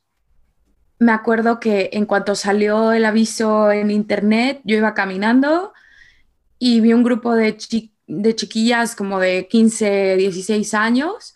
Me 0.99 1.13
acuerdo 1.13 1.59
que 1.59 1.91
en 1.93 2.07
cuanto 2.07 2.35
salió 2.35 2.93
el 2.93 3.05
aviso 3.05 3.71
en 3.71 3.91
internet, 3.91 4.61
yo 4.65 4.77
iba 4.77 4.95
caminando 4.95 5.73
y 6.59 6.81
vi 6.81 6.93
un 6.93 7.03
grupo 7.03 7.35
de, 7.35 7.57
de 8.07 8.35
chiquillas 8.35 8.95
como 8.95 9.19
de 9.21 9.47
15, 9.49 10.17
16 10.17 10.75
años 10.75 11.35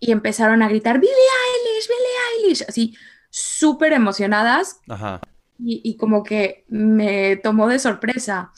y 0.00 0.12
empezaron 0.12 0.62
a 0.62 0.68
gritar, 0.68 0.98
Billie 0.98 1.14
Eilish, 1.14 1.88
Billie 1.88 2.46
Eilish, 2.48 2.64
así 2.66 2.96
súper 3.28 3.92
emocionadas. 3.92 4.80
Y, 5.62 5.96
como 5.98 6.22
que 6.24 6.64
me 6.68 7.36
tomó 7.36 7.68
de 7.68 7.78
sorpresa. 7.78 8.50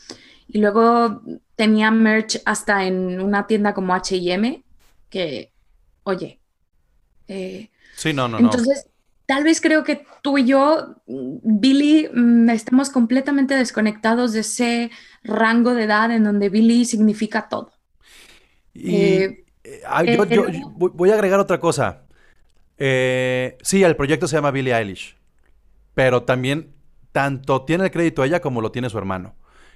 Y 0.47 0.59
luego 0.59 1.23
tenía 1.57 1.91
merch 1.91 2.41
hasta 2.45 2.85
en 2.85 3.21
una 3.21 3.49
tienda 3.49 3.75
como 3.75 3.93
HM, 3.93 4.63
que, 5.11 5.53
oye. 6.05 6.41
Eh, 7.27 7.71
sí, 7.97 8.13
no, 8.13 8.29
no, 8.29 8.39
entonces, 8.39 8.87
tal 9.27 9.43
vez 9.43 9.61
creo 9.61 9.83
que 9.83 10.07
tú 10.23 10.39
y 10.39 10.45
yo, 10.45 10.97
Billy, 11.07 12.09
mm, 12.13 12.51
estamos 12.51 12.91
completamente 12.91 13.55
desconectados 13.55 14.33
de 14.33 14.41
ese 14.41 14.91
rango 15.25 15.75
de 15.75 15.85
edad 15.85 16.13
en 16.13 16.23
donde 16.23 16.51
Billy 16.51 16.85
significa 16.85 17.49
todo. 17.49 17.73
Y, 18.75 18.97
eh, 18.97 19.42
eh, 19.81 20.19
yo, 20.31 20.45
voy 20.75 21.11
a 21.11 21.15
agregar 21.15 21.41
otra 21.41 21.59
cosa. 21.61 22.03
Eh, 22.79 23.57
sí, 23.63 23.83
el 23.83 23.97
proyecto 23.97 24.27
se 24.27 24.37
llama 24.37 24.51
Billie 24.51 24.75
Eilish, 24.75 25.17
pero 25.95 26.23
también 26.25 26.75
tanto 27.13 27.65
tiene 27.65 27.85
el 27.85 27.91
crédito 27.91 28.25
ella 28.25 28.41
como 28.41 28.61
lo 28.61 28.73
tiene 28.73 28.91
su 28.91 28.99
hermano. 28.99 29.35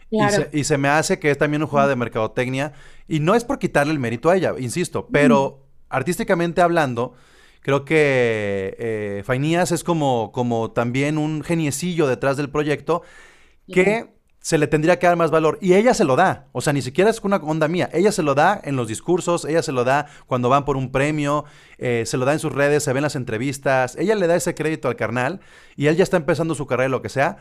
Y, 0.09 0.63
se, 0.63 0.79
me 0.79 0.89
hace 0.89 1.19
que 1.19 1.33
es 1.33 1.39
también 1.39 1.63
un 1.63 1.69
juego 1.69 1.89
de 1.89 1.97
mercadotecnia 1.97 2.73
y 3.09 3.19
no 3.19 3.35
es 3.35 3.45
por 3.45 3.59
quitarle 3.59 3.93
el 3.93 3.99
mérito 3.99 4.31
a 4.31 4.37
ella, 4.37 4.55
insisto, 4.57 5.09
pero 5.11 5.67
artísticamente 5.89 6.61
hablando, 6.61 7.15
Creo 7.67 7.85
que 7.85 8.77
eh, 8.79 9.23
Fainías 9.27 9.73
es 9.73 9.83
como, 9.83 10.31
como 10.31 10.71
también 10.71 11.19
un 11.19 11.43
geniecillo 11.43 12.07
detrás 12.07 12.37
del 12.37 12.49
proyecto 12.49 13.03
que 13.67 14.15
se 14.47 14.59
le 14.59 14.69
tendría 14.69 15.01
que 15.01 15.09
dar 15.09 15.17
más 15.17 15.33
valor. 15.33 15.59
Y 15.61 15.75
ella 15.75 15.93
se 15.93 16.05
lo 16.05 16.15
da. 16.15 16.47
O 16.53 16.61
sea, 16.61 16.73
ni 16.73 16.81
siquiera 16.81 17.11
es 17.11 17.19
una 17.25 17.39
onda 17.39 17.67
mía. 17.67 17.91
Ella 17.93 18.13
se 18.13 18.23
lo 18.23 18.37
da 18.37 18.61
en 18.63 18.77
los 18.77 18.87
discursos, 18.87 19.45
ella 19.45 19.61
se 19.61 19.73
lo 19.73 19.83
da 19.83 20.07
cuando 20.29 20.49
van 20.49 20.65
por 20.65 20.77
un 20.77 20.93
premio, 20.93 21.45
eh, 21.79 22.05
se 22.07 22.17
lo 22.17 22.25
da 22.25 22.33
en 22.33 22.39
sus 22.39 22.53
redes, 22.53 22.85
se 22.85 22.93
ven 22.93 23.03
las 23.03 23.17
entrevistas. 23.17 23.97
Ella 23.97 24.15
le 24.15 24.29
da 24.29 24.37
ese 24.37 24.55
crédito 24.55 24.87
al 24.87 24.95
carnal 24.95 25.41
y 25.75 25.89
él 25.89 25.97
ya 25.97 26.05
está 26.05 26.17
empezando 26.17 26.55
su 26.55 26.65
carrera, 26.65 26.89
lo 26.89 27.03
que 27.03 27.09
sea. 27.09 27.39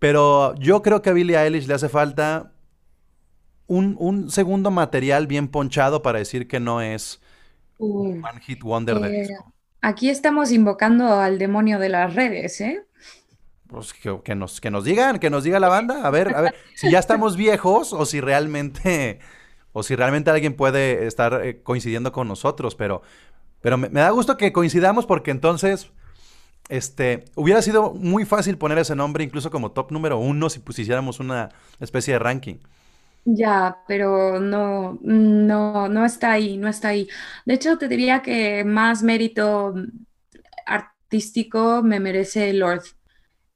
Pero 0.00 0.56
yo 0.56 0.82
creo 0.82 1.00
que 1.00 1.10
a 1.10 1.12
Billie 1.12 1.38
Eilish 1.38 1.68
le 1.68 1.74
hace 1.74 1.88
falta 1.88 2.50
un, 3.68 4.28
segundo 4.28 4.72
material 4.72 5.28
bien 5.28 5.46
ponchado 5.46 6.02
para 6.02 6.18
decir 6.18 6.48
que 6.48 6.58
no 6.58 6.82
es 6.82 7.20
un 7.78 8.24
One 8.24 8.40
Hit 8.40 8.64
Wonder 8.64 8.98
de 8.98 9.22
eh, 9.22 9.28
Aquí 9.80 10.10
estamos 10.10 10.50
invocando 10.50 11.20
al 11.20 11.38
demonio 11.38 11.78
de 11.78 11.88
las 11.88 12.16
redes, 12.16 12.60
¿eh? 12.60 12.84
Pues 13.68 13.92
que, 13.92 14.34
nos, 14.34 14.62
que 14.62 14.70
nos 14.70 14.84
digan, 14.84 15.18
que 15.18 15.28
nos 15.28 15.44
diga 15.44 15.60
la 15.60 15.68
banda, 15.68 16.06
a 16.06 16.10
ver, 16.10 16.34
a 16.34 16.40
ver, 16.40 16.54
si 16.74 16.90
ya 16.90 16.98
estamos 16.98 17.36
viejos 17.36 17.92
o 17.92 18.06
si 18.06 18.20
realmente, 18.20 19.18
o 19.72 19.82
si 19.82 19.94
realmente 19.94 20.30
alguien 20.30 20.54
puede 20.56 21.06
estar 21.06 21.44
eh, 21.44 21.62
coincidiendo 21.62 22.10
con 22.10 22.28
nosotros, 22.28 22.74
pero, 22.74 23.02
pero 23.60 23.76
me, 23.76 23.88
da 23.90 24.08
gusto 24.08 24.38
que 24.38 24.52
coincidamos 24.54 25.04
porque 25.04 25.30
entonces, 25.30 25.90
este, 26.70 27.26
hubiera 27.34 27.60
sido 27.60 27.92
muy 27.92 28.24
fácil 28.24 28.56
poner 28.56 28.78
ese 28.78 28.96
nombre 28.96 29.22
incluso 29.22 29.50
como 29.50 29.72
top 29.72 29.92
número 29.92 30.18
uno 30.18 30.48
si 30.48 30.60
pusiéramos 30.60 31.20
una 31.20 31.50
especie 31.78 32.14
de 32.14 32.20
ranking. 32.20 32.56
Ya, 33.26 33.76
pero 33.86 34.40
no, 34.40 34.98
no, 35.02 35.88
no 35.88 36.04
está 36.06 36.32
ahí, 36.32 36.56
no 36.56 36.68
está 36.68 36.88
ahí. 36.88 37.06
De 37.44 37.52
hecho, 37.52 37.76
te 37.76 37.86
diría 37.86 38.22
que 38.22 38.64
más 38.64 39.02
mérito 39.02 39.74
artístico 40.64 41.82
me 41.82 42.00
merece 42.00 42.54
Lord. 42.54 42.82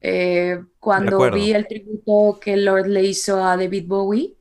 Eh, 0.04 0.60
cuando 0.80 1.30
vi 1.30 1.52
el 1.52 1.68
tributo 1.68 2.40
que 2.40 2.56
Lord 2.56 2.88
le 2.88 3.04
hizo 3.04 3.42
a 3.42 3.56
David 3.56 3.86
Bowie, 3.86 4.34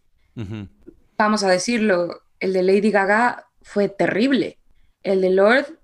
vamos 1.17 1.43
a 1.43 1.49
decirlo, 1.49 2.23
el 2.39 2.53
de 2.53 2.63
Lady 2.63 2.89
Gaga 2.89 3.47
fue 3.61 3.87
terrible. 3.87 4.57
El 5.03 5.21
de 5.21 5.29
Lord 5.29 5.77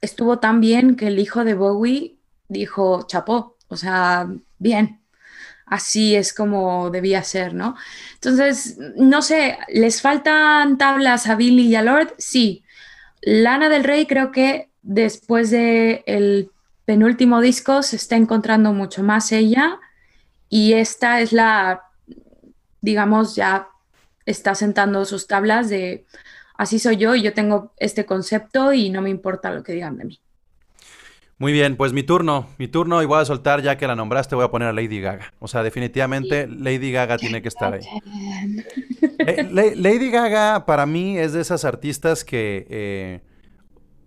estuvo 0.00 0.38
tan 0.38 0.62
bien 0.62 0.96
que 0.96 1.08
el 1.08 1.18
hijo 1.18 1.44
de 1.44 1.52
Bowie 1.52 2.16
dijo, 2.48 3.06
chapó, 3.06 3.58
o 3.68 3.76
sea, 3.76 4.26
bien. 4.58 5.00
Así 5.66 6.16
es 6.16 6.32
como 6.32 6.88
debía 6.88 7.22
ser, 7.22 7.52
¿no? 7.52 7.76
Entonces, 8.14 8.78
no 8.96 9.20
sé, 9.20 9.58
¿les 9.68 10.00
faltan 10.00 10.78
tablas 10.78 11.26
a 11.26 11.34
Billy 11.34 11.66
y 11.66 11.74
a 11.74 11.82
Lord? 11.82 12.14
Sí. 12.16 12.64
Lana 13.20 13.68
del 13.68 13.84
Rey 13.84 14.06
creo 14.06 14.32
que 14.32 14.70
después 14.80 15.50
de 15.50 16.02
el 16.06 16.50
penúltimo 16.88 17.42
disco 17.42 17.82
se 17.82 17.96
está 17.96 18.16
encontrando 18.16 18.72
mucho 18.72 19.02
más 19.02 19.30
ella 19.32 19.78
y 20.48 20.72
esta 20.72 21.20
es 21.20 21.34
la, 21.34 21.82
digamos, 22.80 23.36
ya 23.36 23.68
está 24.24 24.54
sentando 24.54 25.04
sus 25.04 25.26
tablas 25.26 25.68
de 25.68 26.06
así 26.56 26.78
soy 26.78 26.96
yo 26.96 27.14
y 27.14 27.20
yo 27.20 27.34
tengo 27.34 27.74
este 27.76 28.06
concepto 28.06 28.72
y 28.72 28.88
no 28.88 29.02
me 29.02 29.10
importa 29.10 29.50
lo 29.50 29.62
que 29.62 29.74
digan 29.74 29.98
de 29.98 30.04
mí. 30.06 30.20
Muy 31.36 31.52
bien, 31.52 31.76
pues 31.76 31.92
mi 31.92 32.04
turno, 32.04 32.48
mi 32.56 32.68
turno 32.68 33.02
y 33.02 33.04
voy 33.04 33.20
a 33.20 33.26
soltar 33.26 33.60
ya 33.60 33.76
que 33.76 33.86
la 33.86 33.94
nombraste, 33.94 34.34
voy 34.34 34.46
a 34.46 34.50
poner 34.50 34.68
a 34.68 34.72
Lady 34.72 35.02
Gaga. 35.02 35.34
O 35.40 35.46
sea, 35.46 35.62
definitivamente 35.62 36.46
Lady 36.46 36.90
Gaga 36.90 37.18
tiene 37.18 37.42
que 37.42 37.48
estar 37.48 37.74
ahí. 37.74 37.84
Lady 39.76 40.10
Gaga 40.10 40.64
para 40.64 40.86
mí 40.86 41.18
es 41.18 41.34
de 41.34 41.42
esas 41.42 41.66
artistas 41.66 42.24
que, 42.24 42.66
eh, 42.70 43.20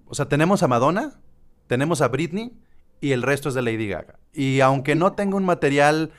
o 0.08 0.16
sea, 0.16 0.28
tenemos 0.28 0.64
a 0.64 0.68
Madonna, 0.68 1.20
tenemos 1.68 2.02
a 2.02 2.08
Britney 2.08 2.54
y 3.02 3.12
el 3.12 3.24
resto 3.24 3.50
es 3.50 3.56
de 3.56 3.64
Lady 3.64 3.88
Gaga. 3.88 4.20
Y 4.32 4.62
aunque 4.62 4.96
no 4.96 5.14
tenga 5.14 5.36
un 5.36 5.44
material, 5.44 6.12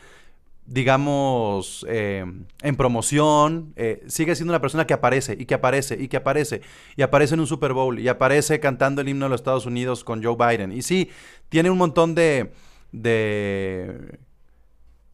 digamos, 0.67 1.87
eh, 1.89 2.25
en 2.61 2.77
promoción, 2.77 3.73
eh, 3.77 4.03
sigue 4.09 4.35
siendo 4.35 4.53
una 4.53 4.61
persona 4.61 4.87
que 4.87 4.93
aparece 4.93 5.37
y 5.39 5.47
que 5.47 5.55
aparece 5.55 5.97
y 5.99 6.09
que 6.09 6.19
aparece 6.19 6.61
y 6.97 7.03
aparece 7.03 7.35
en 7.35 7.41
un 7.41 7.47
Super 7.47 7.73
Bowl 7.73 7.99
y 7.99 8.09
aparece 8.09 8.61
cantando 8.61 9.01
el 9.01 9.09
himno 9.09 9.27
de 9.27 9.31
los 9.31 9.41
Estados 9.41 9.65
Unidos 9.65 10.05
con 10.05 10.23
Joe 10.23 10.37
Biden. 10.37 10.73
Y 10.73 10.83
sí, 10.83 11.11
tiene 11.49 11.71
un 11.71 11.79
montón 11.79 12.15
de, 12.15 12.53
de 12.91 14.19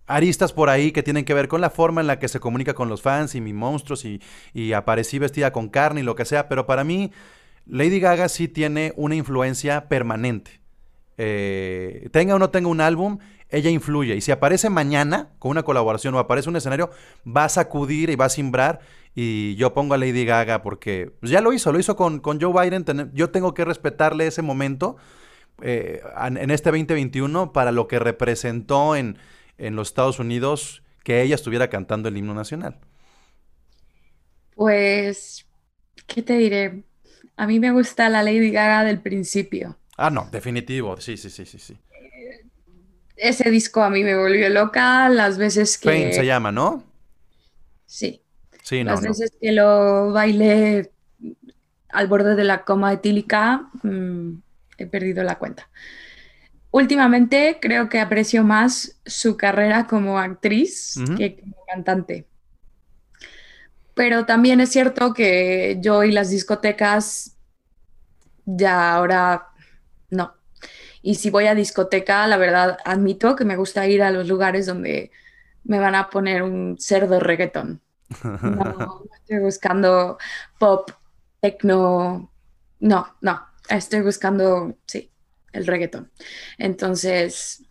aristas 0.07 0.53
por 0.53 0.71
ahí 0.71 0.91
que 0.91 1.03
tienen 1.03 1.25
que 1.25 1.35
ver 1.35 1.49
con 1.49 1.61
la 1.61 1.71
forma 1.71 2.01
en 2.01 2.07
la 2.07 2.19
que 2.19 2.29
se 2.29 2.41
comunica 2.41 2.75
con 2.75 2.89
los 2.89 3.03
fans 3.03 3.35
y 3.35 3.41
mis 3.41 3.55
monstruos 3.55 4.05
y, 4.07 4.21
y 4.55 4.73
aparecí 4.73 5.19
vestida 5.19 5.53
con 5.53 5.69
carne 5.69 6.01
y 6.01 6.05
lo 6.05 6.17
que 6.17 6.25
sea, 6.25 6.49
pero 6.49 6.67
para 6.67 6.83
mí 6.83 7.13
Lady 7.67 8.01
Gaga 8.01 8.31
sí 8.31 8.49
tiene 8.49 8.95
una 8.97 9.15
influencia 9.15 9.89
permanente. 9.89 10.61
Eh, 11.19 12.09
tenga 12.13 12.37
o 12.37 12.39
no 12.39 12.51
tenga 12.51 12.69
un 12.69 12.81
álbum, 12.81 13.19
ella 13.51 13.71
influye. 13.71 14.15
Y 14.17 14.21
si 14.21 14.31
aparece 14.31 14.71
mañana 14.71 15.31
con 15.39 15.51
una 15.51 15.65
colaboración 15.65 16.15
o 16.15 16.19
aparece 16.19 16.49
un 16.49 16.57
escenario, 16.57 16.91
va 17.27 17.45
a 17.45 17.49
sacudir 17.49 18.11
y 18.11 18.17
va 18.17 18.27
a 18.27 18.31
simbrar. 18.31 18.81
Y 19.15 19.57
yo 19.57 19.75
pongo 19.75 19.95
a 19.95 19.99
Lady 19.99 20.25
Gaga 20.25 20.63
porque 20.63 21.13
pues, 21.21 21.31
ya 21.31 21.41
lo 21.41 21.53
hizo, 21.53 21.73
lo 21.73 21.81
hizo 21.81 21.97
con, 21.97 22.23
Joe 22.23 22.53
Biden. 22.53 23.11
yo 23.13 23.31
tengo 23.31 23.53
que 23.53 23.65
respetarle 23.65 24.29
ese 24.29 24.43
momento 24.43 24.97
eh, 25.61 26.01
en 26.21 26.51
este 26.51 26.71
2021 26.71 27.53
para 27.53 27.73
lo 27.73 27.89
que 27.89 27.99
representó 27.99 28.95
en, 28.95 29.19
en 29.57 29.75
los 29.75 29.89
Estados 29.89 30.21
Unidos 30.21 30.83
que 31.03 31.23
ella 31.23 31.35
estuviera 31.35 31.69
cantando 31.69 32.09
el 32.09 32.17
himno 32.17 32.35
nacional. 32.35 32.79
Pues, 34.55 35.47
¿qué 36.07 36.23
te 36.23 36.37
diré? 36.37 36.85
A 37.37 37.47
mí 37.47 37.59
me 37.61 37.71
gusta 37.71 38.09
la 38.09 38.23
Lady 38.23 38.51
Gaga 38.51 38.85
del 38.85 39.01
principio. 39.01 39.79
Ah, 40.01 40.11
no, 40.11 40.29
definitivo, 40.31 40.97
sí, 41.01 41.17
sí, 41.17 41.29
sí, 41.29 41.45
sí, 41.45 41.59
sí. 41.59 41.77
Ese 43.17 43.51
disco 43.51 43.83
a 43.83 43.91
mí 43.91 44.05
me 44.05 44.17
volvió 44.17 44.49
loca 44.49 45.09
las 45.09 45.39
veces 45.39 45.77
que... 45.77 45.91
Fame 45.91 46.13
se 46.13 46.25
llama, 46.25 46.53
¿no? 46.53 46.85
Sí. 47.85 48.23
Sí, 48.63 48.85
no, 48.85 48.93
Las 48.93 49.03
veces 49.03 49.33
que 49.41 49.51
lo 49.51 50.13
bailé 50.13 50.93
al 51.89 52.07
borde 52.07 52.37
de 52.37 52.45
la 52.45 52.65
coma 52.65 52.93
etílica, 52.93 53.69
mm, 53.83 54.35
he 54.79 54.87
perdido 54.87 55.25
la 55.25 55.37
cuenta. 55.37 55.69
Últimamente 56.71 57.59
creo 57.61 57.89
que 57.89 57.99
aprecio 57.99 58.45
más 58.45 59.01
su 59.05 59.37
carrera 59.37 59.89
como 59.89 60.21
actriz 60.21 60.95
que 61.17 61.41
como 61.41 61.57
cantante. 61.67 62.25
Pero 63.95 64.27
también 64.27 64.61
es 64.61 64.69
cierto 64.69 65.13
que 65.13 65.79
yo 65.81 66.05
y 66.05 66.13
las 66.13 66.31
discotecas 66.31 67.37
ya 68.45 68.95
ahora 68.95 69.48
no. 70.11 70.35
Y 71.03 71.15
si 71.17 71.31
voy 71.31 71.47
a 71.47 71.55
discoteca, 71.55 72.27
la 72.27 72.37
verdad 72.37 72.79
admito 72.85 73.37
que 73.37 73.45
me 73.45 73.57
gusta 73.57 73.87
ir 73.87 74.03
a 74.03 74.11
los 74.11 74.27
lugares 74.27 74.67
donde 74.67 75.11
me 75.65 75.79
van 75.79 75.95
a 75.95 76.11
poner 76.11 76.43
un 76.43 76.77
cerdo 76.79 77.21
reggaetón. 77.21 77.81
No, 78.23 79.05
estoy 79.21 79.39
buscando 79.39 80.19
pop, 80.59 80.91
techno. 81.41 82.33
No, 82.81 83.17
no. 83.21 83.47
Estoy 83.69 84.01
buscando, 84.01 84.77
sí, 84.87 85.11
el 85.53 85.67
reggaetón. 85.67 86.11
Entonces, 86.57 87.65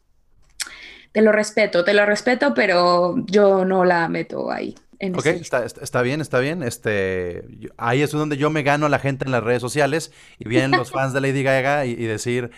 te 1.12 1.22
lo 1.22 1.32
respeto, 1.32 1.84
te 1.84 1.96
lo 1.96 2.06
respeto, 2.06 2.54
pero 2.54 3.16
yo 3.26 3.66
no 3.66 3.84
la 3.84 4.08
meto 4.08 4.52
ahí. 4.52 4.76
Ok, 5.00 5.26
está, 5.26 6.02
bien, 6.02 6.22
está 6.22 6.40
bien. 6.40 6.64
Este, 6.64 7.70
ahí 7.78 8.02
es 8.02 8.12
donde 8.12 8.38
yo 8.38 8.50
me 8.50 8.64
gano 8.64 8.86
a 8.86 8.90
la 8.90 9.00
gente 9.00 9.26
en 9.26 9.32
las 9.32 9.44
redes 9.44 9.62
sociales 9.62 10.12
y 10.40 10.48
vienen 10.48 10.72
los 10.72 10.92
fans 10.92 11.14
de 11.14 11.22
Lady 11.22 11.44
Gaga 11.44 11.86
y, 11.86 11.96
decir, 11.96 12.52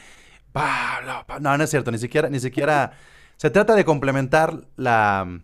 Pablo, 0.51 1.25
no, 1.39 1.57
no 1.57 1.63
es 1.63 1.69
cierto, 1.69 1.91
ni 1.91 1.97
siquiera, 1.97 2.29
ni 2.29 2.39
siquiera. 2.39 2.93
Se 3.37 3.49
trata 3.49 3.75
de 3.75 3.85
complementar 3.85 4.67
la, 4.75 5.41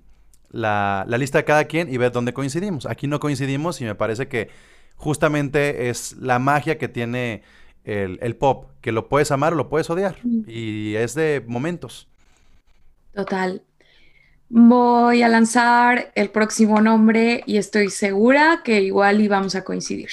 la, 0.49 1.05
lista 1.17 1.39
de 1.39 1.45
cada 1.45 1.65
quien 1.65 1.93
y 1.93 1.97
ver 1.97 2.12
dónde 2.12 2.34
coincidimos. 2.34 2.86
Aquí 2.86 3.08
no 3.08 3.19
coincidimos 3.19 3.81
y 3.81 3.86
me 3.86 3.95
parece 3.95 4.27
que 4.27 4.49
justamente 4.95 5.89
es 5.89 6.13
la 6.13 6.39
magia 6.39 6.77
que 6.77 6.88
tiene 6.88 7.43
el, 7.84 8.19
el 8.21 8.36
pop, 8.36 8.71
que 8.81 8.91
lo 8.91 9.08
puedes 9.08 9.31
amar 9.31 9.53
o 9.53 9.55
lo 9.55 9.69
puedes 9.69 9.89
odiar. 9.89 10.17
Y 10.47 10.95
es 10.95 11.13
de 11.13 11.43
momentos. 11.45 12.08
Total. 13.13 13.63
Voy 14.49 15.23
a 15.23 15.27
lanzar 15.27 16.12
el 16.15 16.29
próximo 16.29 16.79
nombre 16.81 17.43
y 17.45 17.58
estoy 17.58 17.89
segura 17.89 18.62
que 18.63 18.81
igual 18.81 19.21
íbamos 19.21 19.55
a 19.55 19.63
coincidir. 19.63 20.10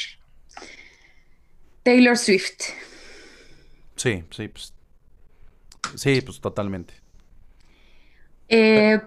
Taylor 1.82 2.16
Swift. 2.16 2.62
Sí, 3.96 4.24
sí, 4.30 4.48
pues, 4.48 4.72
sí, 5.96 6.20
pues 6.22 6.40
totalmente. 6.40 6.94
Eh, 8.48 9.00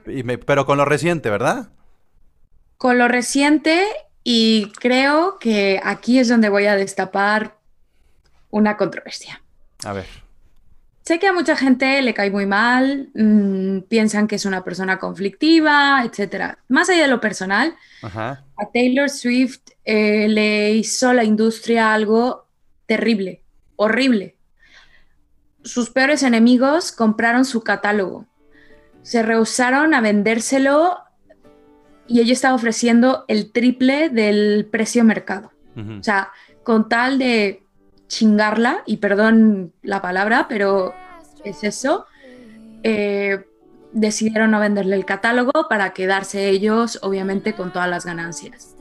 pero 0.46 0.66
con 0.66 0.78
lo 0.78 0.86
reciente, 0.86 1.30
¿verdad? 1.30 1.70
Con 2.78 2.98
lo 2.98 3.08
reciente 3.08 3.86
y 4.24 4.72
creo 4.80 5.38
que 5.40 5.80
aquí 5.84 6.20
es 6.20 6.28
donde 6.30 6.50
voy 6.50 6.66
a 6.66 6.76
destapar 6.76 7.58
una 8.50 8.78
controversia. 8.78 9.42
A 9.84 9.94
ver. 9.94 10.25
Sé 11.06 11.20
que 11.20 11.28
a 11.28 11.34
mucha 11.34 11.56
gente 11.56 12.02
le 12.02 12.16
cae 12.16 12.32
muy 12.32 12.48
mal, 12.48 13.12
mm, 13.14 13.82
piensan 13.82 14.28
que 14.28 14.38
es 14.38 14.46
una 14.46 14.64
persona 14.64 14.98
conflictiva, 14.98 16.04
etc. 16.04 16.58
Más 16.68 16.90
allá 16.90 17.04
de 17.04 17.08
lo 17.08 17.22
personal, 17.22 17.76
a 18.02 18.72
Taylor 18.74 19.12
Swift 19.12 19.62
eh, 19.84 20.28
le 20.28 20.72
hizo 20.72 21.14
la 21.14 21.24
industria 21.24 21.94
algo 21.94 22.48
terrible, 22.88 23.44
horrible. 23.76 24.34
sus 25.64 25.90
peores 25.90 26.22
enemigos 26.22 26.92
compraron 26.92 27.44
su 27.44 27.64
catálogo. 27.64 28.28
Se 29.02 29.24
rehusaron 29.24 29.96
a 29.96 30.02
vendérselo 30.02 31.00
y 32.08 32.20
ella 32.20 32.34
estaba 32.34 32.54
ofreciendo 32.54 33.26
el 33.28 33.52
triple 33.52 34.10
del 34.10 34.68
precio 34.72 35.04
mercado. 35.04 35.52
O 35.76 36.04
sea, 36.04 36.32
con 36.64 36.88
tal 36.88 37.18
de 37.18 37.65
chingarla, 38.08 38.84
y 38.86 38.98
perdón 38.98 39.74
la 39.82 40.02
palabra, 40.02 40.48
pero 40.48 40.94
es 41.44 41.64
eso, 41.64 42.06
eh, 42.84 43.46
decidieron 43.94 44.52
no 44.52 44.60
venderle 44.60 44.96
el 44.96 45.06
catálogo 45.06 45.68
para 45.70 45.94
quedarse 45.94 46.50
ellos, 46.50 47.00
obviamente, 47.02 47.54
con 47.54 47.72
todas 47.72 47.90
las 47.90 48.06
ganancias. 48.06 48.76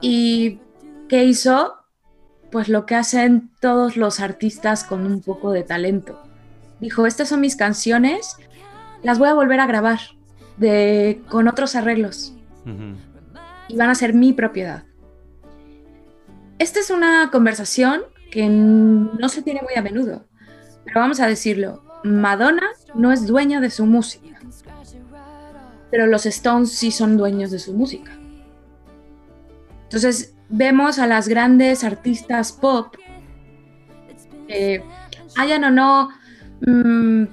¿Y 0.00 0.60
qué 1.08 1.24
hizo? 1.24 1.74
Pues 2.50 2.68
lo 2.68 2.86
que 2.86 2.94
hacen 2.94 3.50
todos 3.60 3.96
los 3.96 4.20
artistas 4.20 4.84
con 4.84 5.04
un 5.04 5.22
poco 5.22 5.50
de 5.50 5.64
talento. 5.64 6.22
Dijo, 6.80 7.06
estas 7.06 7.28
son 7.28 7.40
mis 7.40 7.56
canciones, 7.56 8.36
las 9.02 9.18
voy 9.18 9.28
a 9.28 9.34
volver 9.34 9.60
a 9.60 9.66
grabar 9.66 9.98
de, 10.56 11.20
con 11.28 11.48
otros 11.48 11.74
arreglos. 11.74 12.34
Y 13.68 13.76
van 13.76 13.88
a 13.88 13.94
ser 13.94 14.14
mi 14.14 14.32
propiedad. 14.32 14.84
Esta 16.58 16.80
es 16.80 16.90
una 16.90 17.30
conversación 17.30 18.02
que 18.30 18.48
no 18.48 19.28
se 19.28 19.42
tiene 19.42 19.62
muy 19.62 19.74
a 19.76 19.82
menudo, 19.82 20.24
pero 20.84 21.00
vamos 21.00 21.20
a 21.20 21.26
decirlo, 21.26 21.82
Madonna 22.04 22.68
no 22.94 23.12
es 23.12 23.26
dueña 23.26 23.60
de 23.60 23.70
su 23.70 23.86
música, 23.86 24.38
pero 25.90 26.06
los 26.06 26.26
Stones 26.26 26.72
sí 26.72 26.90
son 26.90 27.16
dueños 27.16 27.50
de 27.50 27.58
su 27.58 27.72
música. 27.72 28.12
Entonces 29.84 30.34
vemos 30.48 30.98
a 30.98 31.06
las 31.06 31.28
grandes 31.28 31.84
artistas 31.84 32.52
pop 32.52 32.94
que 34.46 34.82
hayan 35.36 35.64
o 35.64 35.70
no 35.70 36.10
mm, 36.60 37.24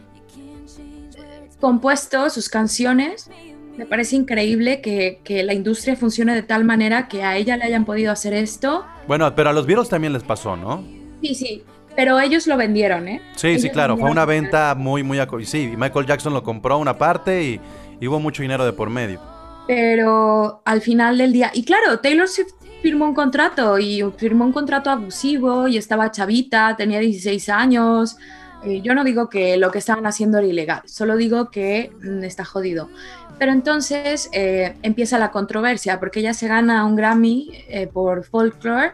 compuesto 1.60 2.30
sus 2.30 2.50
canciones. 2.50 3.30
Me 3.78 3.86
parece 3.86 4.16
increíble 4.16 4.82
que, 4.82 5.20
que, 5.24 5.44
la 5.44 5.54
industria 5.54 5.96
funcione 5.96 6.34
de 6.34 6.44
tal 6.44 6.64
manera 6.64 7.08
que 7.08 7.24
a 7.24 7.36
ella 7.36 7.58
le 7.58 7.66
hayan 7.66 7.84
podido 7.86 8.12
hacer 8.12 8.34
esto. 8.34 8.86
Bueno, 9.08 9.34
pero 9.36 9.50
a 9.50 9.54
los 9.54 9.66
Beatles 9.66 9.90
también 9.90 10.14
les 10.14 10.24
pasó, 10.24 10.56
¿no? 10.56 10.84
Sí, 11.22 11.36
sí. 11.36 11.64
Pero 11.96 12.20
ellos 12.20 12.46
lo 12.48 12.58
vendieron, 12.58 13.08
¿eh? 13.08 13.22
Sí, 13.36 13.58
sí, 13.60 13.70
claro. 13.70 13.98
Fue 13.98 14.12
una 14.12 14.26
venta 14.26 14.76
muy, 14.76 15.02
muy... 15.02 15.18
Sí, 15.46 15.74
Michael 15.78 16.06
Jackson 16.06 16.34
lo 16.34 16.44
compró 16.44 16.78
una 16.78 16.98
parte 16.98 17.44
y, 17.44 18.08
hubo 18.08 18.20
mucho 18.20 18.42
dinero 18.42 18.66
de 18.66 18.74
por 18.74 18.90
medio. 18.90 19.22
Pero 19.68 20.62
al 20.66 20.82
final 20.82 21.18
del 21.18 21.32
día... 21.32 21.52
Y 21.54 21.64
claro, 21.64 22.00
Taylor 22.00 22.28
Swift 22.28 22.54
firmó 22.82 23.06
un 23.06 23.16
contrato 23.16 23.80
y 23.80 24.04
firmó 24.18 24.46
un 24.46 24.52
contrato 24.52 24.90
abusivo 24.90 25.68
y 25.68 25.78
estaba 25.78 26.12
chavita, 26.12 26.76
tenía 26.76 27.00
16 27.00 27.50
años. 27.50 28.18
Eh, 28.66 28.82
yo 28.82 28.96
no 28.96 29.04
digo 29.04 29.30
que 29.30 29.58
lo 29.58 29.72
que 29.72 29.78
estaban 29.78 30.06
haciendo 30.06 30.40
era 30.40 30.48
ilegal, 30.48 30.82
solo 30.86 31.16
digo 31.16 31.52
que 31.52 31.92
mm, 32.02 32.24
está 32.24 32.44
jodido. 32.44 32.90
Pero 33.38 33.52
entonces 33.52 34.30
eh, 34.34 34.76
empieza 34.82 35.20
la 35.20 35.32
controversia 35.32 36.00
porque 36.00 36.22
ella 36.22 36.34
se 36.34 36.48
gana 36.48 36.86
un 36.86 36.96
Grammy 36.96 37.52
eh, 37.68 37.88
por 37.88 38.24
Folklore, 38.24 38.94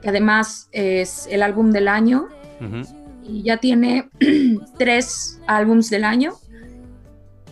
que 0.00 0.08
además 0.08 0.68
es 0.72 1.28
el 1.30 1.42
álbum 1.42 1.70
del 1.70 1.88
año 1.88 2.28
y 3.22 3.42
ya 3.42 3.58
tiene 3.58 4.08
tres 4.78 5.40
álbums 5.46 5.90
del 5.90 6.04
año 6.04 6.34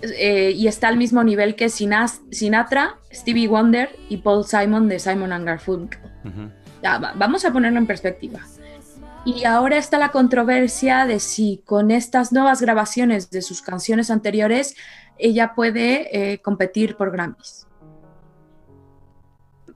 y 0.01 0.67
está 0.69 0.89
al 0.89 0.97
mismo 0.97 1.25
nivel 1.25 1.57
que 1.57 1.69
Sinatra, 1.69 2.97
Stevie 3.13 3.49
Wonder 3.49 3.91
y 4.09 4.19
Paul 4.19 4.45
Simon 4.45 4.89
de 4.89 4.99
Simon 4.99 5.33
and 5.33 5.45
Garfunkel. 5.45 6.01
vamos 7.17 7.45
a 7.45 7.53
ponerlo 7.53 7.79
en 7.79 7.87
perspectiva. 7.87 8.41
Y 9.29 9.45
ahora 9.45 9.77
está 9.77 9.99
la 9.99 10.11
controversia 10.11 11.05
de 11.05 11.21
si 11.21 11.63
con 11.67 11.91
estas 11.91 12.33
nuevas 12.33 12.63
grabaciones 12.63 13.29
de 13.29 13.43
sus 13.43 13.61
canciones 13.61 14.11
anteriores 14.11 14.75
ella 15.19 15.53
puede 15.55 16.33
eh, 16.33 16.41
competir 16.41 16.97
por 16.97 17.11
Grammys. 17.11 17.67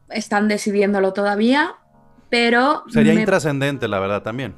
Están 0.09 0.49
decidiéndolo 0.49 1.13
todavía, 1.13 1.75
pero... 2.31 2.85
Sería 2.89 3.13
intrascendente, 3.13 3.89
la 3.89 4.01
verdad, 4.01 4.23
también. 4.23 4.55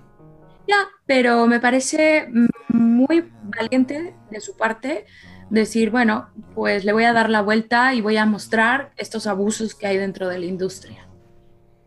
Ya, 0.68 0.86
pero 1.06 1.48
me 1.48 1.58
parece 1.58 2.28
muy 2.68 3.32
valiente 3.42 4.14
de 4.30 4.40
su 4.40 4.56
parte 4.56 5.06
decir, 5.50 5.90
bueno, 5.90 6.28
pues 6.54 6.84
le 6.84 6.92
voy 6.92 7.02
a 7.02 7.12
dar 7.12 7.30
la 7.30 7.42
vuelta 7.42 7.94
y 7.94 8.00
voy 8.00 8.16
a 8.16 8.26
mostrar 8.26 8.92
estos 8.96 9.26
abusos 9.26 9.74
que 9.74 9.88
hay 9.88 9.96
dentro 9.96 10.28
de 10.28 10.38
la 10.38 10.46
industria. 10.46 11.08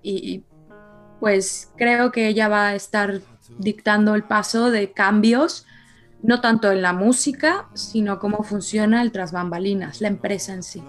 Y 0.01 0.43
pues 1.19 1.71
creo 1.77 2.11
que 2.11 2.27
ella 2.27 2.47
va 2.47 2.67
a 2.67 2.75
estar 2.75 3.21
dictando 3.57 4.15
el 4.15 4.23
paso 4.23 4.71
de 4.71 4.91
cambios, 4.91 5.65
no 6.21 6.41
tanto 6.41 6.71
en 6.71 6.81
la 6.81 6.93
música, 6.93 7.67
sino 7.73 8.19
cómo 8.19 8.43
funciona 8.43 9.01
el 9.01 9.11
tras 9.11 9.31
bambalinas, 9.31 10.01
la 10.01 10.07
empresa 10.07 10.53
en 10.53 10.63
sí. 10.63 10.83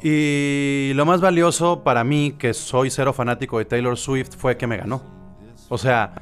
Y 0.00 0.92
lo 0.94 1.04
más 1.06 1.20
valioso 1.20 1.82
para 1.82 2.04
mí, 2.04 2.36
que 2.38 2.54
soy 2.54 2.90
cero 2.90 3.12
fanático 3.12 3.58
de 3.58 3.64
Taylor 3.64 3.96
Swift, 3.96 4.36
fue 4.36 4.56
que 4.56 4.66
me 4.66 4.76
ganó. 4.76 5.02
O 5.68 5.76
sea, 5.76 6.14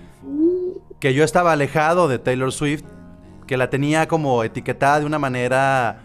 que 0.98 1.12
yo 1.12 1.24
estaba 1.24 1.52
alejado 1.52 2.08
de 2.08 2.18
Taylor 2.18 2.52
Swift, 2.52 2.84
que 3.46 3.56
la 3.56 3.68
tenía 3.68 4.08
como 4.08 4.42
etiquetada 4.42 5.00
de 5.00 5.06
una 5.06 5.18
manera, 5.18 6.00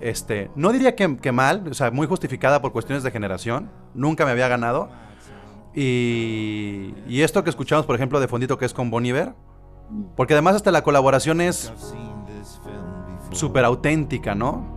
este, 0.00 0.50
no 0.54 0.70
diría 0.70 0.94
que, 0.94 1.32
mal, 1.32 1.66
o 1.68 1.74
sea, 1.74 1.90
muy 1.90 2.06
justificada 2.06 2.60
por 2.60 2.72
cuestiones 2.72 3.02
de 3.02 3.10
generación. 3.10 3.70
Nunca 3.94 4.24
me 4.26 4.30
había 4.30 4.48
ganado. 4.48 4.90
Y, 5.74 6.94
y 7.08 7.22
esto 7.22 7.42
que 7.42 7.50
escuchamos, 7.50 7.86
por 7.86 7.96
ejemplo, 7.96 8.20
de 8.20 8.28
fondito 8.28 8.58
que 8.58 8.64
es 8.64 8.72
con 8.72 8.90
Bon 8.90 9.04
Iver, 9.04 9.34
porque 10.16 10.34
además 10.34 10.56
hasta 10.56 10.70
la 10.70 10.82
colaboración 10.82 11.40
es 11.40 11.72
súper 13.32 13.64
auténtica, 13.64 14.34
¿no? 14.34 14.74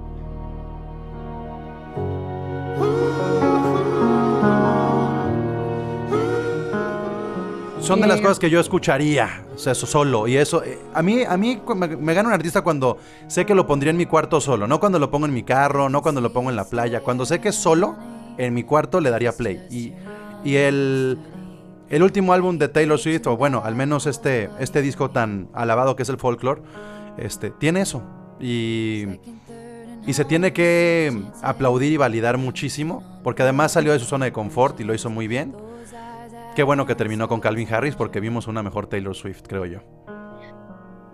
Son 7.88 8.02
de 8.02 8.08
las 8.08 8.20
cosas 8.20 8.38
que 8.38 8.50
yo 8.50 8.60
escucharía, 8.60 9.46
o 9.56 9.58
sea, 9.58 9.72
eso 9.72 9.86
solo. 9.86 10.28
Y 10.28 10.36
eso, 10.36 10.62
eh, 10.62 10.78
a 10.94 11.02
mí, 11.02 11.24
a 11.24 11.38
mí 11.38 11.62
me, 11.74 12.14
gana 12.14 12.28
un 12.28 12.34
artista 12.34 12.62
cuando 12.62 12.98
sé 13.28 13.46
que 13.46 13.56
lo 13.56 13.66
pondría 13.66 13.92
en 13.92 13.98
mi 13.98 14.06
cuarto 14.06 14.42
solo, 14.42 14.68
no 14.68 14.82
cuando 14.82 15.00
lo 15.00 15.10
pongo 15.10 15.26
en 15.26 15.34
mi 15.34 15.44
carro, 15.44 15.88
no 15.88 16.02
cuando 16.02 16.20
lo 16.20 16.34
pongo 16.34 16.50
en 16.50 16.58
la 16.58 16.66
playa. 16.66 17.00
Cuando 17.00 17.26
sé 17.26 17.40
que 17.40 17.54
solo, 17.54 17.96
en 18.38 18.54
mi 18.54 18.64
cuarto 18.64 19.00
le 19.00 19.10
daría 19.10 19.32
play. 19.32 19.66
Y, 19.72 19.94
y 20.44 20.56
el, 20.56 21.18
el 21.90 22.04
último 22.04 22.34
álbum 22.34 22.58
de 22.58 22.68
Taylor 22.68 23.00
Swift, 23.00 23.28
o 23.28 23.38
bueno, 23.38 23.62
al 23.64 23.76
menos 23.76 24.06
este, 24.06 24.50
este 24.60 24.82
disco 24.82 25.10
tan 25.12 25.50
alabado 25.54 25.96
que 25.96 26.04
es 26.04 26.10
el 26.10 26.18
folklore, 26.18 26.62
este, 27.18 27.52
tiene 27.52 27.82
eso. 27.82 28.04
Y, 28.40 29.06
y 30.06 30.14
se 30.14 30.24
tiene 30.26 30.54
que 30.54 31.24
aplaudir 31.42 31.92
y 31.92 31.98
validar 31.98 32.38
muchísimo, 32.38 33.04
porque 33.24 33.44
además 33.44 33.74
salió 33.74 33.92
de 33.92 34.00
su 34.00 34.06
zona 34.06 34.26
de 34.26 34.32
confort 34.32 34.80
y 34.80 34.84
lo 34.84 34.94
hizo 34.94 35.10
muy 35.10 35.28
bien. 35.28 35.56
Qué 36.56 36.64
bueno 36.64 36.88
que 36.88 36.96
terminó 36.96 37.28
con 37.28 37.40
Calvin 37.40 37.72
Harris 37.72 37.96
porque 37.96 38.20
vimos 38.20 38.48
una 38.48 38.64
mejor 38.64 38.88
Taylor 38.88 39.16
Swift, 39.16 39.44
creo 39.48 39.66
yo. 39.66 39.80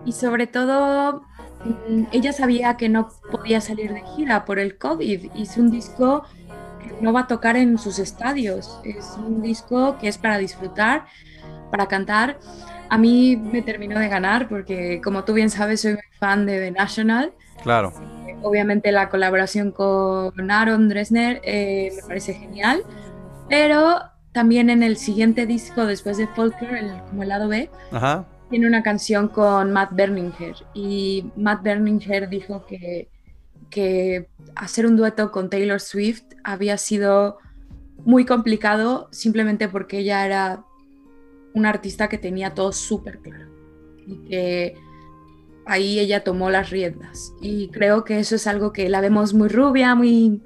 Y 0.06 0.12
sobre 0.12 0.46
todo, 0.46 1.22
mm, 1.64 2.04
ella 2.12 2.32
sabía 2.32 2.76
que 2.76 2.88
no 2.88 3.08
podía 3.30 3.60
salir 3.60 3.92
de 3.92 4.02
gira 4.16 4.44
por 4.44 4.58
el 4.58 4.78
COVID. 4.78 5.32
Hizo 5.34 5.60
un 5.60 5.70
disco 5.70 6.24
no 7.00 7.12
va 7.12 7.20
a 7.20 7.26
tocar 7.26 7.56
en 7.56 7.78
sus 7.78 7.98
estadios. 7.98 8.80
Es 8.84 9.16
un 9.18 9.42
disco 9.42 9.96
que 9.98 10.08
es 10.08 10.18
para 10.18 10.38
disfrutar, 10.38 11.06
para 11.70 11.86
cantar. 11.86 12.38
A 12.88 12.98
mí 12.98 13.36
me 13.36 13.62
terminó 13.62 13.98
de 13.98 14.08
ganar 14.08 14.48
porque, 14.48 15.00
como 15.02 15.24
tú 15.24 15.32
bien 15.32 15.50
sabes, 15.50 15.82
soy 15.82 15.96
fan 16.18 16.46
de 16.46 16.60
The 16.60 16.70
National. 16.70 17.32
Claro. 17.62 17.92
Obviamente 18.42 18.92
la 18.92 19.08
colaboración 19.08 19.70
con 19.70 20.50
Aaron 20.50 20.88
Dresner 20.88 21.40
eh, 21.44 21.92
me 21.96 22.02
parece 22.02 22.34
genial, 22.34 22.82
pero 23.48 24.00
también 24.32 24.68
en 24.68 24.82
el 24.82 24.96
siguiente 24.96 25.46
disco, 25.46 25.86
después 25.86 26.18
de 26.18 26.26
Folklore, 26.26 27.00
como 27.08 27.22
el 27.22 27.28
lado 27.28 27.48
B, 27.48 27.70
tiene 28.50 28.66
una 28.66 28.82
canción 28.82 29.28
con 29.28 29.72
Matt 29.72 29.92
Berninger. 29.92 30.56
Y 30.74 31.30
Matt 31.36 31.62
Berninger 31.62 32.28
dijo 32.28 32.66
que, 32.66 33.08
que 33.74 34.28
hacer 34.54 34.86
un 34.86 34.96
dueto 34.96 35.32
con 35.32 35.50
Taylor 35.50 35.80
Swift 35.80 36.22
había 36.44 36.78
sido 36.78 37.38
muy 38.04 38.24
complicado 38.24 39.08
simplemente 39.10 39.68
porque 39.68 39.98
ella 39.98 40.24
era 40.24 40.64
una 41.54 41.70
artista 41.70 42.08
que 42.08 42.18
tenía 42.18 42.54
todo 42.54 42.72
súper 42.72 43.18
claro. 43.18 43.46
Y 44.06 44.16
que 44.28 44.74
ahí 45.66 45.98
ella 45.98 46.22
tomó 46.22 46.50
las 46.50 46.70
riendas. 46.70 47.32
Y 47.40 47.68
creo 47.68 48.04
que 48.04 48.20
eso 48.20 48.36
es 48.36 48.46
algo 48.46 48.72
que 48.72 48.88
la 48.88 49.00
vemos 49.00 49.34
muy 49.34 49.48
rubia, 49.48 49.94
muy 49.94 50.40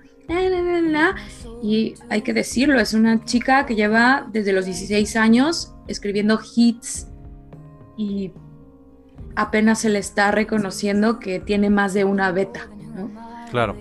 y 1.62 1.95
hay 2.11 2.23
que 2.23 2.35
decirlo, 2.35 2.79
es 2.81 2.93
una 2.93 3.25
chica 3.25 3.64
que 3.64 3.75
lleva 3.75 4.29
desde 4.31 4.53
los 4.53 4.67
16 4.67 5.17
años 5.17 5.75
escribiendo 5.87 6.38
hits 6.55 7.09
y 7.97 8.33
apenas 9.37 9.81
se 9.81 9.88
le 9.88 9.99
está 9.99 10.31
reconociendo 10.31 11.19
que 11.19 11.41
tiene 11.41 11.71
más 11.71 11.95
de 11.95 12.05
una 12.05 12.31
beta. 12.31 12.69
Claro. 13.50 13.76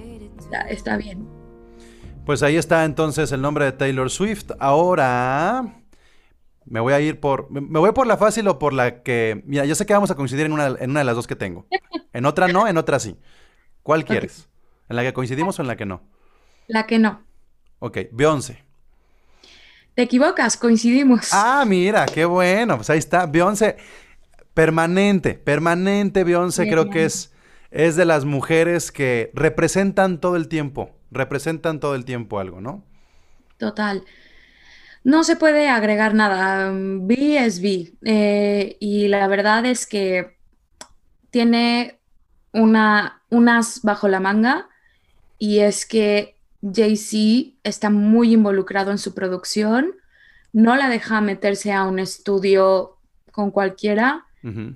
Está, 0.69 0.97
bien. 0.97 1.27
Pues 2.25 2.43
ahí 2.43 2.55
está 2.57 2.85
entonces 2.85 3.31
el 3.31 3.41
nombre 3.41 3.65
de 3.65 3.71
Taylor 3.71 4.09
Swift. 4.09 4.51
Ahora 4.59 5.81
Me 6.65 6.79
voy 6.79 6.93
a 6.93 6.99
ir 6.99 7.19
por. 7.19 7.49
Me 7.51 7.79
voy 7.79 7.91
por 7.91 8.07
la 8.07 8.17
fácil 8.17 8.47
o 8.47 8.59
por 8.59 8.73
la 8.73 9.03
que. 9.03 9.41
Mira, 9.45 9.65
yo 9.65 9.75
sé 9.75 9.85
que 9.85 9.93
vamos 9.93 10.11
a 10.11 10.15
coincidir 10.15 10.45
en 10.45 10.53
una, 10.53 10.67
en 10.67 10.91
una 10.91 10.99
de 11.01 11.05
las 11.05 11.15
dos 11.15 11.27
que 11.27 11.35
tengo. 11.35 11.67
En 12.13 12.25
otra 12.25 12.47
no, 12.47 12.67
en 12.67 12.77
otra 12.77 12.99
sí. 12.99 13.17
¿Cuál 13.83 14.03
quieres? 14.05 14.49
¿En 14.89 14.95
la 14.95 15.03
que 15.03 15.13
coincidimos 15.13 15.59
o 15.59 15.61
en 15.61 15.67
la 15.67 15.75
que 15.75 15.85
no? 15.85 16.01
La 16.67 16.85
que 16.85 16.99
no. 16.99 17.23
Ok, 17.79 17.97
Beyoncé. 18.11 18.65
Te 19.95 20.03
equivocas, 20.03 20.57
coincidimos. 20.57 21.29
Ah, 21.31 21.63
mira, 21.65 22.05
qué 22.05 22.25
bueno. 22.25 22.75
Pues 22.75 22.89
ahí 22.89 22.99
está. 22.99 23.25
Beyoncé, 23.25 23.77
permanente, 24.53 25.35
permanente 25.35 26.23
Beyoncé, 26.23 26.67
creo 26.67 26.89
que 26.89 27.05
es, 27.05 27.31
es 27.71 27.95
de 27.95 28.05
las 28.05 28.25
mujeres 28.25 28.91
que 28.91 29.31
representan 29.33 30.19
todo 30.19 30.35
el 30.35 30.47
tiempo. 30.47 30.91
Representan 31.11 31.79
todo 31.79 31.95
el 31.95 32.05
tiempo 32.05 32.39
algo, 32.39 32.61
¿no? 32.61 32.83
Total. 33.57 34.03
No 35.03 35.23
se 35.23 35.35
puede 35.35 35.69
agregar 35.69 36.13
nada. 36.13 36.71
B 36.73 37.37
es 37.37 37.61
B. 37.61 37.93
Eh, 38.03 38.77
y 38.79 39.07
la 39.07 39.27
verdad 39.27 39.65
es 39.65 39.87
que 39.87 40.37
tiene 41.31 41.99
una, 42.51 43.21
unas 43.29 43.81
bajo 43.83 44.07
la 44.07 44.19
manga 44.19 44.67
y 45.37 45.59
es 45.59 45.85
que 45.85 46.35
Jay-Z 46.61 47.57
está 47.63 47.89
muy 47.89 48.33
involucrado 48.33 48.91
en 48.91 48.97
su 48.97 49.13
producción, 49.13 49.95
no 50.53 50.75
la 50.75 50.89
deja 50.89 51.21
meterse 51.21 51.71
a 51.71 51.83
un 51.83 51.99
estudio 51.99 52.97
con 53.31 53.51
cualquiera. 53.51 54.25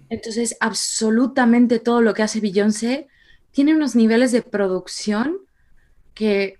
Entonces, 0.09 0.57
absolutamente 0.59 1.79
todo 1.79 2.01
lo 2.01 2.13
que 2.13 2.23
hace 2.23 2.41
Beyoncé 2.41 3.07
tiene 3.51 3.75
unos 3.75 3.95
niveles 3.95 4.31
de 4.31 4.41
producción 4.41 5.37
que... 6.13 6.57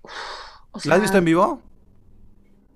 ¿La 0.84 0.94
has 0.94 1.02
visto 1.02 1.18
en 1.18 1.24
vivo? 1.24 1.62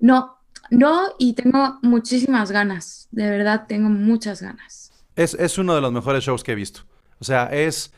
No, 0.01 0.37
no, 0.71 1.07
y 1.19 1.33
tengo 1.33 1.79
muchísimas 1.83 2.51
ganas, 2.51 3.09
de 3.11 3.31
verdad, 3.31 3.65
tengo 3.67 3.89
muchas 3.89 4.43
ganas. 4.43 4.93
Es, 5.15 5.35
es 5.35 5.57
uno 5.59 5.75
de 5.75 5.81
los 5.81 5.93
mejores 5.93 6.25
shows 6.25 6.45
que 6.45 6.53
he 6.53 6.57
visto. 6.57 6.83
O 7.19 7.25
sea, 7.25 7.47
es 7.47 7.93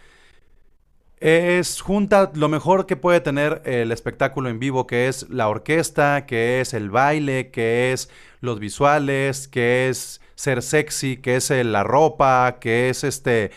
es 1.20 1.80
junta 1.80 2.30
lo 2.34 2.48
mejor 2.48 2.86
que 2.86 2.96
puede 2.96 3.20
tener 3.20 3.62
el 3.64 3.90
espectáculo 3.90 4.48
en 4.48 4.60
vivo, 4.60 4.86
que 4.86 5.08
es 5.08 5.28
la 5.28 5.48
orquesta, 5.48 6.26
que 6.26 6.60
es 6.60 6.74
el 6.74 6.90
baile, 6.90 7.50
que 7.50 7.92
es 7.92 8.08
los 8.40 8.60
visuales, 8.60 9.48
que 9.48 9.88
es 9.88 10.20
ser 10.38 10.62
sexy, 10.62 11.16
que 11.16 11.34
es 11.34 11.50
la 11.50 11.82
ropa, 11.82 12.58
que 12.60 12.90
es 12.90 13.02
este 13.02 13.50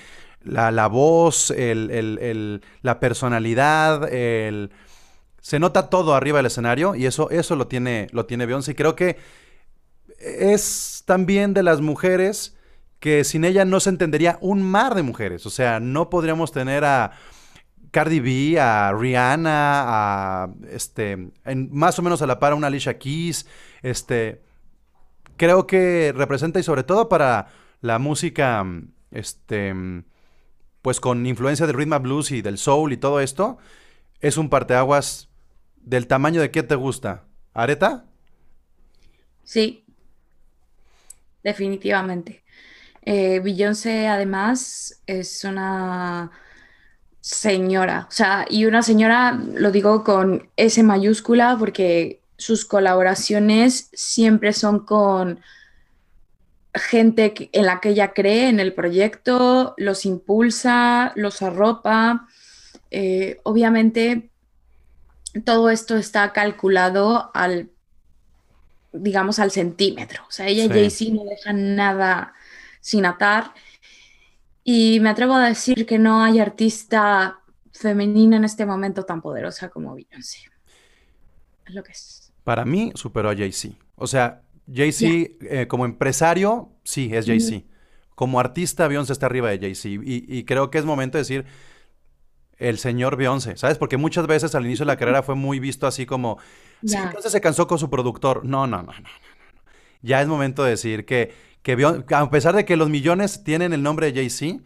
la, 0.43 0.87
voz, 0.87 1.53
la 1.55 2.99
personalidad, 2.99 4.09
se 4.09 5.59
nota 5.59 5.89
todo 5.91 6.15
arriba 6.15 6.39
del 6.39 6.47
escenario 6.47 6.95
y 6.95 7.05
eso, 7.05 7.29
eso 7.29 7.55
lo 7.55 7.67
tiene, 7.67 8.07
lo 8.13 8.25
tiene 8.25 8.47
Beyoncé. 8.47 8.73
Creo 8.73 8.95
que 8.95 9.17
es 10.17 11.03
también 11.05 11.53
de 11.53 11.61
las 11.61 11.81
mujeres 11.81 12.57
que 12.99 13.23
sin 13.25 13.45
ella 13.45 13.63
no 13.63 13.79
se 13.79 13.91
entendería 13.91 14.39
un 14.41 14.63
mar 14.63 14.95
de 14.95 15.03
mujeres. 15.03 15.45
O 15.45 15.51
sea, 15.51 15.79
no 15.79 16.09
podríamos 16.09 16.51
tener 16.51 16.83
a 16.83 17.11
Cardi 17.91 18.19
B, 18.19 18.59
a 18.59 18.91
Rihanna, 18.91 19.51
a 19.53 20.49
este, 20.71 21.11
en, 21.45 21.69
más 21.71 21.99
o 21.99 22.01
menos 22.01 22.23
a 22.23 22.27
la 22.27 22.39
par 22.39 22.53
a 22.53 22.55
una 22.55 22.67
Alicia 22.67 22.97
Keys, 22.97 23.45
este, 23.83 24.41
creo 25.41 25.65
que 25.65 26.13
representa 26.15 26.59
y 26.59 26.63
sobre 26.63 26.83
todo 26.83 27.09
para 27.09 27.47
la 27.81 27.97
música, 27.97 28.63
este, 29.09 29.73
pues 30.83 30.99
con 30.99 31.25
influencia 31.25 31.65
del 31.65 31.75
rhythm 31.75 32.03
blues 32.03 32.29
y 32.29 32.43
del 32.43 32.59
soul 32.59 32.93
y 32.93 32.97
todo 32.97 33.19
esto, 33.19 33.57
es 34.19 34.37
un 34.37 34.51
parteaguas 34.51 35.29
del 35.77 36.05
tamaño 36.05 36.41
de 36.41 36.51
qué 36.51 36.61
te 36.61 36.75
gusta, 36.75 37.23
Areta. 37.55 38.05
Sí, 39.43 39.83
definitivamente. 41.41 42.43
Eh, 43.01 43.39
Beyoncé 43.39 44.07
además 44.07 45.01
es 45.07 45.43
una 45.43 46.29
señora, 47.19 48.05
o 48.07 48.11
sea, 48.11 48.45
y 48.47 48.65
una 48.65 48.83
señora 48.83 49.41
lo 49.55 49.71
digo 49.71 50.03
con 50.03 50.51
S 50.55 50.83
mayúscula 50.83 51.55
porque 51.57 52.20
sus 52.41 52.65
colaboraciones 52.65 53.91
siempre 53.93 54.51
son 54.51 54.83
con 54.83 55.41
gente 56.73 57.49
en 57.51 57.65
la 57.67 57.79
que 57.79 57.89
ella 57.89 58.13
cree 58.13 58.49
en 58.49 58.59
el 58.59 58.73
proyecto, 58.73 59.75
los 59.77 60.07
impulsa, 60.07 61.11
los 61.15 61.43
arropa. 61.43 62.27
Eh, 62.89 63.39
obviamente, 63.43 64.31
todo 65.45 65.69
esto 65.69 65.97
está 65.97 66.33
calculado 66.33 67.29
al, 67.35 67.69
digamos, 68.91 69.37
al 69.37 69.51
centímetro. 69.51 70.23
O 70.27 70.31
sea, 70.31 70.47
ella 70.47 70.65
y 70.65 70.69
Jay-Z 70.69 71.13
no 71.13 71.23
deja 71.25 71.53
nada 71.53 72.33
sin 72.79 73.05
atar. 73.05 73.53
Y 74.63 74.99
me 74.99 75.11
atrevo 75.11 75.35
a 75.35 75.47
decir 75.47 75.85
que 75.85 75.99
no 75.99 76.23
hay 76.23 76.39
artista 76.39 77.39
femenina 77.71 78.37
en 78.37 78.45
este 78.45 78.65
momento 78.65 79.03
tan 79.03 79.21
poderosa 79.21 79.69
como 79.69 79.93
Beyoncé. 79.93 80.39
Es 81.67 81.75
lo 81.75 81.83
que 81.83 81.91
es. 81.91 82.20
Para 82.43 82.65
mí 82.65 82.91
superó 82.95 83.29
a 83.29 83.35
Jay-Z. 83.35 83.75
O 83.95 84.07
sea, 84.07 84.41
Jay-Z 84.73 85.33
eh, 85.41 85.67
como 85.67 85.85
empresario, 85.85 86.69
sí, 86.83 87.09
es 87.13 87.25
Jay-Z. 87.25 87.65
Como 88.15 88.39
artista, 88.39 88.87
Beyoncé 88.87 89.13
está 89.13 89.25
arriba 89.25 89.49
de 89.49 89.59
Jay-Z. 89.59 90.01
Y, 90.03 90.43
creo 90.45 90.69
que 90.69 90.77
es 90.77 90.85
momento 90.85 91.17
de 91.17 91.21
decir 91.21 91.45
el 92.57 92.77
señor 92.77 93.15
Beyoncé, 93.15 93.57
¿sabes? 93.57 93.77
Porque 93.77 93.97
muchas 93.97 94.27
veces 94.27 94.53
al 94.53 94.65
inicio 94.65 94.85
de 94.85 94.91
la 94.91 94.97
carrera 94.97 95.23
fue 95.23 95.35
muy 95.35 95.59
visto 95.59 95.87
así 95.87 96.05
como, 96.05 96.37
sí, 96.85 96.95
entonces 96.95 97.31
se 97.31 97.41
cansó 97.41 97.67
con 97.67 97.79
su 97.79 97.89
productor. 97.89 98.45
No, 98.45 98.67
no, 98.67 98.83
no, 98.83 98.91
no, 98.91 98.99
no. 98.99 99.09
Ya 100.03 100.21
es 100.21 100.27
momento 100.27 100.63
de 100.63 100.71
decir 100.71 101.05
que 101.05 101.51
que 101.61 102.03
a 102.09 102.29
pesar 102.29 102.55
de 102.55 102.65
que 102.65 102.75
los 102.75 102.89
millones 102.89 103.43
tienen 103.43 103.73
el 103.73 103.83
nombre 103.83 104.11
de 104.11 104.13
Jay-Z, 104.13 104.63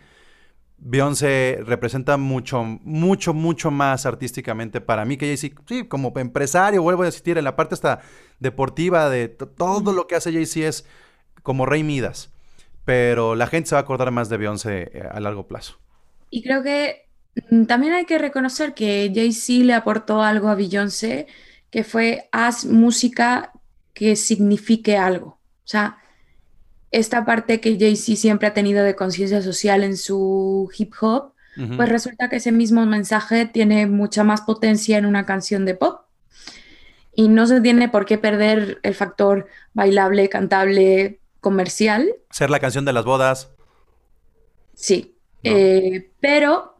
Beyoncé 0.77 1.59
representa 1.65 2.17
mucho, 2.17 2.63
mucho, 2.63 3.33
mucho 3.33 3.71
más 3.71 4.05
artísticamente 4.05 4.81
para 4.81 5.05
mí 5.05 5.17
que 5.17 5.27
Jay-Z. 5.27 5.61
Sí, 5.67 5.88
como 5.88 6.13
empresario, 6.17 6.81
vuelvo 6.81 7.03
a 7.03 7.05
decir, 7.05 7.38
en 7.38 7.43
la 7.43 7.55
parte 7.55 7.75
hasta 7.75 8.01
deportiva 8.39 9.09
de 9.09 9.29
todo 9.29 9.93
lo 9.93 10.07
que 10.07 10.15
hace 10.15 10.33
Jay-Z 10.33 10.67
es 10.67 10.85
como 11.43 11.65
Rey 11.65 11.83
Midas. 11.83 12.31
Pero 12.83 13.35
la 13.35 13.47
gente 13.47 13.69
se 13.69 13.75
va 13.75 13.79
a 13.79 13.83
acordar 13.83 14.11
más 14.11 14.29
de 14.29 14.38
Beyoncé 14.38 14.91
eh, 14.93 15.09
a 15.09 15.19
largo 15.19 15.47
plazo. 15.47 15.77
Y 16.29 16.43
creo 16.43 16.61
que 16.61 17.07
mm, 17.49 17.63
también 17.65 17.93
hay 17.93 18.05
que 18.05 18.19
reconocer 18.19 18.73
que 18.73 19.11
Jay-Z 19.13 19.65
le 19.65 19.73
aportó 19.73 20.21
algo 20.21 20.49
a 20.49 20.55
Beyoncé, 20.55 21.27
que 21.71 21.83
fue 21.83 22.29
haz 22.31 22.65
música 22.65 23.53
que 23.93 24.15
signifique 24.15 24.97
algo. 24.97 25.27
O 25.29 25.67
sea, 25.67 25.97
esta 26.91 27.25
parte 27.25 27.59
que 27.59 27.77
Jay-Z 27.77 28.15
siempre 28.15 28.47
ha 28.47 28.53
tenido 28.53 28.83
de 28.83 28.95
conciencia 28.95 29.41
social 29.41 29.83
en 29.83 29.97
su 29.97 30.69
hip 30.77 30.93
hop, 31.01 31.33
pues 31.77 31.87
resulta 31.87 32.29
que 32.29 32.35
ese 32.35 32.51
mismo 32.51 32.85
mensaje 32.85 33.45
tiene 33.45 33.87
mucha 33.87 34.25
más 34.25 34.41
potencia 34.41 34.97
en 34.97 35.05
una 35.05 35.25
canción 35.25 35.63
de 35.63 35.73
pop. 35.73 36.01
Y 37.13 37.29
no 37.29 37.47
se 37.47 37.61
tiene 37.61 37.87
por 37.87 38.05
qué 38.05 38.17
perder 38.17 38.79
el 38.83 38.93
factor 38.93 39.47
bailable, 39.73 40.27
cantable, 40.27 41.21
comercial. 41.39 42.13
Ser 42.29 42.49
la 42.49 42.59
canción 42.59 42.83
de 42.83 42.91
las 42.91 43.05
bodas. 43.05 43.51
Sí. 44.73 45.15
Eh, 45.43 46.11
pero 46.19 46.77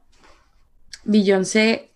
Beyoncé 1.05 1.93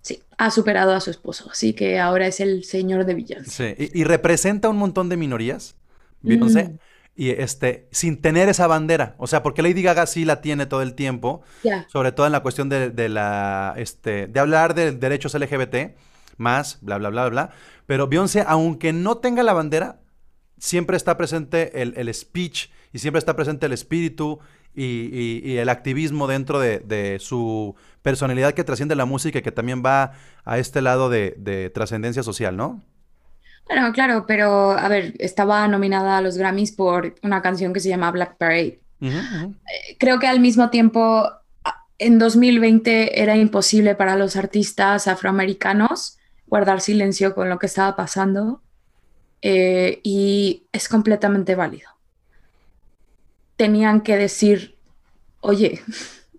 sí, 0.00 0.20
ha 0.38 0.50
superado 0.50 0.94
a 0.94 1.00
su 1.00 1.10
esposo, 1.10 1.48
así 1.52 1.72
que 1.72 2.00
ahora 2.00 2.26
es 2.26 2.40
el 2.40 2.64
señor 2.64 3.04
de 3.04 3.14
Beyoncé. 3.14 3.76
Sí, 3.78 3.90
y, 3.94 4.02
representa 4.02 4.68
un 4.68 4.78
montón 4.78 5.08
de 5.08 5.16
minorías. 5.16 5.76
Beyoncé. 6.22 6.64
Mm 6.64 6.78
y 7.18 7.30
este, 7.30 7.88
sin 7.90 8.22
tener 8.22 8.48
esa 8.48 8.68
bandera. 8.68 9.16
O 9.18 9.26
sea, 9.26 9.42
porque 9.42 9.60
Lady 9.60 9.82
Gaga 9.82 10.06
sí 10.06 10.24
la 10.24 10.40
tiene 10.40 10.66
todo 10.66 10.82
el 10.82 10.94
tiempo, 10.94 11.42
sobre 11.88 12.12
todo 12.12 12.26
en 12.26 12.32
la 12.32 12.44
cuestión 12.44 12.68
de, 12.68 13.08
la, 13.08 13.74
este, 13.76 14.28
de 14.28 14.38
hablar 14.38 14.72
de 14.74 14.92
derechos 14.92 15.34
LGBT, 15.34 15.96
más, 16.36 16.78
bla, 16.80 16.96
bla, 16.96 17.10
bla, 17.10 17.28
bla. 17.28 17.50
Pero 17.86 18.06
Beyoncé, 18.06 18.44
aunque 18.46 18.92
no 18.92 19.16
tenga 19.16 19.42
la 19.42 19.52
bandera, 19.52 19.98
siempre 20.58 20.96
está 20.96 21.16
presente 21.16 21.82
el, 21.82 22.14
speech 22.14 22.68
y 22.92 23.00
siempre 23.00 23.18
está 23.18 23.34
presente 23.34 23.66
el 23.66 23.72
espíritu 23.72 24.38
y, 24.72 25.56
el 25.56 25.70
activismo 25.70 26.28
dentro 26.28 26.60
de, 26.60 27.16
su 27.18 27.74
personalidad 28.00 28.54
que 28.54 28.62
trasciende 28.62 28.94
la 28.94 29.06
música 29.06 29.40
y 29.40 29.42
que 29.42 29.50
también 29.50 29.82
va 29.84 30.12
a 30.44 30.58
este 30.58 30.82
lado 30.82 31.10
de 31.10 31.72
trascendencia 31.74 32.22
social, 32.22 32.56
¿no? 32.56 32.80
Bueno, 33.68 33.92
claro, 33.92 34.24
pero 34.26 34.70
a 34.70 34.88
ver, 34.88 35.14
estaba 35.18 35.68
nominada 35.68 36.16
a 36.16 36.22
los 36.22 36.38
Grammys 36.38 36.72
por 36.72 37.14
una 37.22 37.42
canción 37.42 37.74
que 37.74 37.80
se 37.80 37.90
llama 37.90 38.10
Black 38.10 38.36
Parade. 38.38 38.80
Eh, 39.00 39.96
creo 39.98 40.18
que 40.18 40.26
al 40.26 40.40
mismo 40.40 40.70
tiempo, 40.70 41.30
en 41.98 42.18
2020 42.18 43.20
era 43.22 43.36
imposible 43.36 43.94
para 43.94 44.16
los 44.16 44.36
artistas 44.36 45.06
afroamericanos 45.06 46.18
guardar 46.46 46.80
silencio 46.80 47.34
con 47.34 47.50
lo 47.50 47.58
que 47.58 47.66
estaba 47.66 47.94
pasando 47.94 48.62
eh, 49.42 50.00
y 50.02 50.64
es 50.72 50.88
completamente 50.88 51.54
válido. 51.54 51.90
Tenían 53.56 54.00
que 54.00 54.16
decir, 54.16 54.76
oye, 55.40 55.82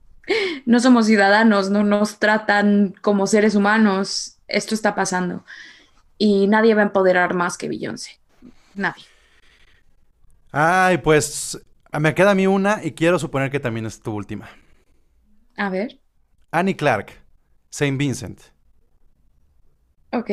no 0.65 0.79
somos 0.79 1.05
ciudadanos, 1.05 1.69
no 1.69 1.83
nos 1.83 2.17
tratan 2.17 2.95
como 3.01 3.27
seres 3.27 3.53
humanos, 3.53 4.37
esto 4.47 4.73
está 4.73 4.95
pasando 4.95 5.45
y 6.19 6.45
nadie 6.47 6.75
va 6.75 6.81
a 6.81 6.85
empoderar 6.85 7.33
más 7.33 7.57
que 7.57 7.67
Beyoncé. 7.67 8.19
Nadie. 8.75 9.05
Ay, 10.51 10.99
pues 10.99 11.59
me 11.97 12.13
queda 12.13 12.31
a 12.31 12.35
mí 12.35 12.45
una 12.45 12.81
y 12.83 12.91
quiero 12.91 13.17
suponer 13.17 13.49
que 13.49 13.59
también 13.59 13.87
es 13.87 13.99
tu 14.01 14.11
última. 14.13 14.49
A 15.57 15.69
ver. 15.69 15.99
Annie 16.51 16.75
Clark, 16.75 17.13
Saint 17.69 17.97
Vincent. 17.97 18.41
Ok. 20.11 20.29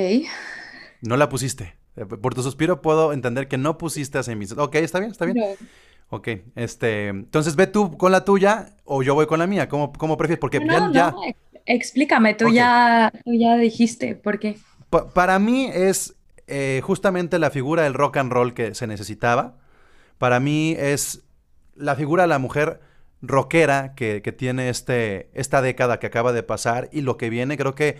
No 1.02 1.16
la 1.16 1.28
pusiste. 1.28 1.76
Eh, 1.96 2.04
por 2.04 2.34
tu 2.34 2.42
suspiro 2.42 2.82
puedo 2.82 3.12
entender 3.12 3.48
que 3.48 3.56
no 3.56 3.78
pusiste 3.78 4.18
a 4.18 4.22
Saint 4.22 4.38
Vincent. 4.38 4.60
Ok, 4.60 4.74
está 4.76 4.98
bien, 4.98 5.12
está 5.12 5.24
bien. 5.24 5.56
Ok, 6.08 6.28
este, 6.54 7.08
entonces 7.08 7.56
ve 7.56 7.66
tú 7.66 7.96
con 7.96 8.12
la 8.12 8.24
tuya 8.24 8.76
o 8.84 9.02
yo 9.02 9.14
voy 9.14 9.26
con 9.26 9.40
la 9.40 9.46
mía, 9.48 9.68
¿cómo, 9.68 9.92
cómo 9.92 10.16
prefieres? 10.16 10.40
Porque 10.40 10.60
ya, 10.92 11.12
Explícame, 11.64 12.34
tú, 12.34 12.48
ya, 12.48 13.12
ya 13.24 13.56
dijiste 13.56 14.14
por 14.14 14.38
qué. 14.38 14.56
Para 15.14 15.38
mí 15.38 15.70
es 15.72 16.16
eh, 16.46 16.80
justamente 16.84 17.38
la 17.38 17.50
figura 17.50 17.82
del 17.82 17.94
rock 17.94 18.18
and 18.18 18.32
roll 18.32 18.54
que 18.54 18.74
se 18.74 18.86
necesitaba. 18.86 19.56
Para 20.18 20.40
mí 20.40 20.74
es 20.78 21.22
la 21.74 21.96
figura 21.96 22.22
de 22.22 22.28
la 22.28 22.38
mujer 22.38 22.80
rockera 23.22 23.94
que, 23.94 24.20
tiene 24.36 24.68
este, 24.68 25.30
esta 25.34 25.62
década 25.62 25.98
que 25.98 26.06
acaba 26.06 26.32
de 26.32 26.42
pasar 26.42 26.88
y 26.92 27.00
lo 27.00 27.16
que 27.16 27.30
viene, 27.30 27.56
creo 27.56 27.74
que 27.74 27.98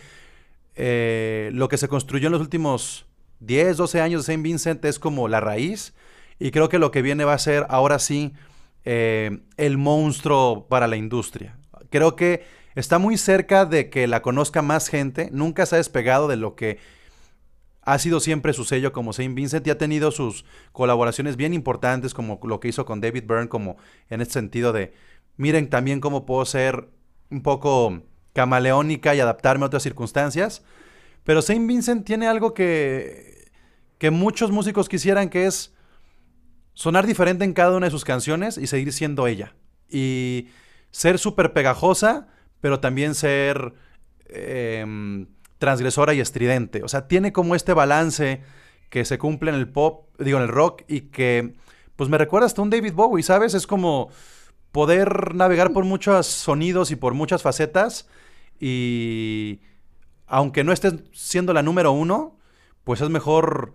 eh, 0.76 1.50
lo 1.52 1.68
que 1.68 1.78
se 1.78 1.88
construyó 1.88 2.26
en 2.26 2.32
los 2.32 2.40
últimos 2.40 3.06
10, 3.40 3.76
12 3.76 4.00
años 4.00 4.22
de 4.22 4.26
Saint 4.26 4.42
Vincent 4.42 4.84
es 4.84 4.98
como 4.98 5.28
la 5.28 5.40
raíz 5.40 5.94
y 6.38 6.50
creo 6.50 6.68
que 6.68 6.78
lo 6.78 6.90
que 6.90 7.02
viene 7.02 7.24
va 7.24 7.34
a 7.34 7.38
ser 7.38 7.66
ahora 7.68 7.98
sí 7.98 8.32
eh, 8.84 9.40
el 9.56 9.78
monstruo 9.78 10.66
para 10.68 10.86
la 10.86 10.96
industria. 10.96 11.56
Creo 11.90 12.14
que 12.14 12.44
está 12.76 12.98
muy 12.98 13.16
cerca 13.16 13.64
de 13.64 13.90
que 13.90 14.06
la 14.06 14.22
conozca 14.22 14.62
más 14.62 14.88
gente, 14.88 15.30
nunca 15.32 15.66
se 15.66 15.74
ha 15.74 15.78
despegado 15.78 16.28
de 16.28 16.36
lo 16.36 16.54
que 16.54 16.78
ha 17.82 17.98
sido 17.98 18.20
siempre 18.20 18.52
su 18.52 18.64
sello 18.64 18.92
como 18.92 19.12
Saint 19.12 19.34
Vincent 19.34 19.66
y 19.66 19.70
ha 19.70 19.78
tenido 19.78 20.10
sus 20.10 20.44
colaboraciones 20.72 21.36
bien 21.36 21.54
importantes 21.54 22.14
como 22.14 22.38
lo 22.44 22.60
que 22.60 22.68
hizo 22.68 22.84
con 22.84 23.00
David 23.00 23.24
Byrne, 23.26 23.48
como 23.48 23.76
en 24.10 24.20
este 24.20 24.34
sentido 24.34 24.72
de, 24.72 24.92
miren 25.36 25.70
también 25.70 26.00
cómo 26.00 26.26
puedo 26.26 26.44
ser 26.44 26.88
un 27.30 27.42
poco 27.42 28.02
camaleónica 28.32 29.14
y 29.14 29.20
adaptarme 29.20 29.64
a 29.64 29.68
otras 29.68 29.82
circunstancias. 29.82 30.62
Pero 31.24 31.42
Saint 31.42 31.66
Vincent 31.66 32.04
tiene 32.04 32.26
algo 32.26 32.54
que, 32.54 33.50
que 33.98 34.10
muchos 34.10 34.50
músicos 34.50 34.88
quisieran, 34.88 35.30
que 35.30 35.46
es 35.46 35.72
sonar 36.74 37.06
diferente 37.06 37.44
en 37.44 37.54
cada 37.54 37.76
una 37.76 37.86
de 37.86 37.90
sus 37.90 38.04
canciones 38.04 38.58
y 38.58 38.66
seguir 38.66 38.92
siendo 38.92 39.26
ella. 39.26 39.54
Y 39.88 40.48
ser 40.90 41.18
súper 41.18 41.52
pegajosa, 41.52 42.28
pero 42.60 42.80
también 42.80 43.14
ser 43.14 43.74
em, 44.28 45.26
transgresora 45.58 46.14
y 46.14 46.20
estridente. 46.20 46.82
O 46.82 46.88
sea, 46.88 47.08
tiene 47.08 47.32
como 47.32 47.54
este 47.54 47.72
balance 47.72 48.42
que 48.90 49.04
se 49.04 49.18
cumple 49.18 49.50
en 49.50 49.56
el 49.56 49.68
pop, 49.68 50.08
digo, 50.18 50.38
en 50.38 50.44
el 50.44 50.48
rock, 50.48 50.82
y 50.88 51.02
que, 51.02 51.54
pues 51.96 52.08
me 52.08 52.18
recuerda 52.18 52.46
hasta 52.46 52.62
un 52.62 52.70
David 52.70 52.92
Bowie, 52.92 53.22
¿sabes? 53.22 53.54
Es 53.54 53.66
como 53.66 54.10
poder 54.72 55.34
navegar 55.34 55.72
por 55.72 55.84
muchos 55.84 56.26
sonidos 56.26 56.90
y 56.90 56.96
por 56.96 57.14
muchas 57.14 57.42
facetas, 57.42 58.08
y 58.60 59.60
aunque 60.26 60.64
no 60.64 60.72
estés 60.72 60.94
siendo 61.12 61.52
la 61.52 61.62
número 61.62 61.92
uno, 61.92 62.38
pues 62.84 63.00
es 63.00 63.10
mejor 63.10 63.74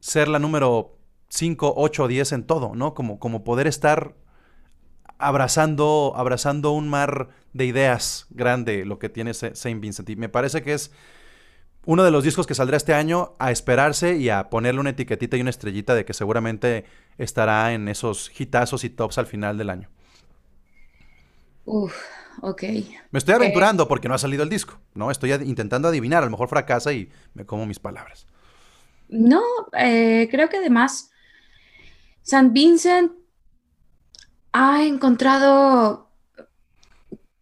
ser 0.00 0.28
la 0.28 0.38
número 0.38 0.98
5, 1.28 1.74
8, 1.76 2.08
10 2.08 2.32
en 2.32 2.44
todo, 2.44 2.74
¿no? 2.74 2.94
Como, 2.94 3.18
como 3.18 3.44
poder 3.44 3.66
estar 3.66 4.14
abrazando, 5.18 6.12
abrazando 6.16 6.72
un 6.72 6.88
mar 6.88 7.28
de 7.52 7.64
ideas 7.64 8.26
grande 8.30 8.84
lo 8.84 8.98
que 8.98 9.08
tiene 9.08 9.34
Saint 9.34 9.80
Vincent. 9.80 10.08
Y 10.10 10.16
me 10.16 10.28
parece 10.28 10.62
que 10.62 10.74
es 10.74 10.92
uno 11.86 12.02
de 12.02 12.10
los 12.10 12.24
discos 12.24 12.46
que 12.46 12.54
saldrá 12.54 12.76
este 12.76 12.94
año 12.94 13.34
a 13.38 13.50
esperarse 13.50 14.16
y 14.16 14.28
a 14.28 14.50
ponerle 14.50 14.80
una 14.80 14.90
etiquetita 14.90 15.36
y 15.36 15.40
una 15.40 15.50
estrellita 15.50 15.94
de 15.94 16.04
que 16.04 16.14
seguramente 16.14 16.84
estará 17.16 17.72
en 17.72 17.88
esos 17.88 18.30
hitazos 18.38 18.84
y 18.84 18.90
tops 18.90 19.18
al 19.18 19.26
final 19.26 19.56
del 19.56 19.70
año. 19.70 19.88
Uf, 21.64 21.94
ok. 22.42 22.62
Me 23.10 23.18
estoy 23.18 23.34
aventurando 23.34 23.86
porque 23.88 24.08
no 24.08 24.14
ha 24.14 24.18
salido 24.18 24.42
el 24.42 24.48
disco, 24.48 24.78
¿no? 24.94 25.10
Estoy 25.10 25.32
intentando 25.32 25.88
adivinar, 25.88 26.22
a 26.22 26.26
lo 26.26 26.30
mejor 26.30 26.48
fracasa 26.48 26.92
y 26.92 27.08
me 27.34 27.46
como 27.46 27.66
mis 27.66 27.78
palabras. 27.78 28.26
No, 29.08 29.42
eh, 29.78 30.28
creo 30.30 30.48
que 30.48 30.56
además 30.56 31.12
Saint 32.22 32.52
Vincent 32.52 33.12
ha 34.58 34.84
encontrado 34.84 36.08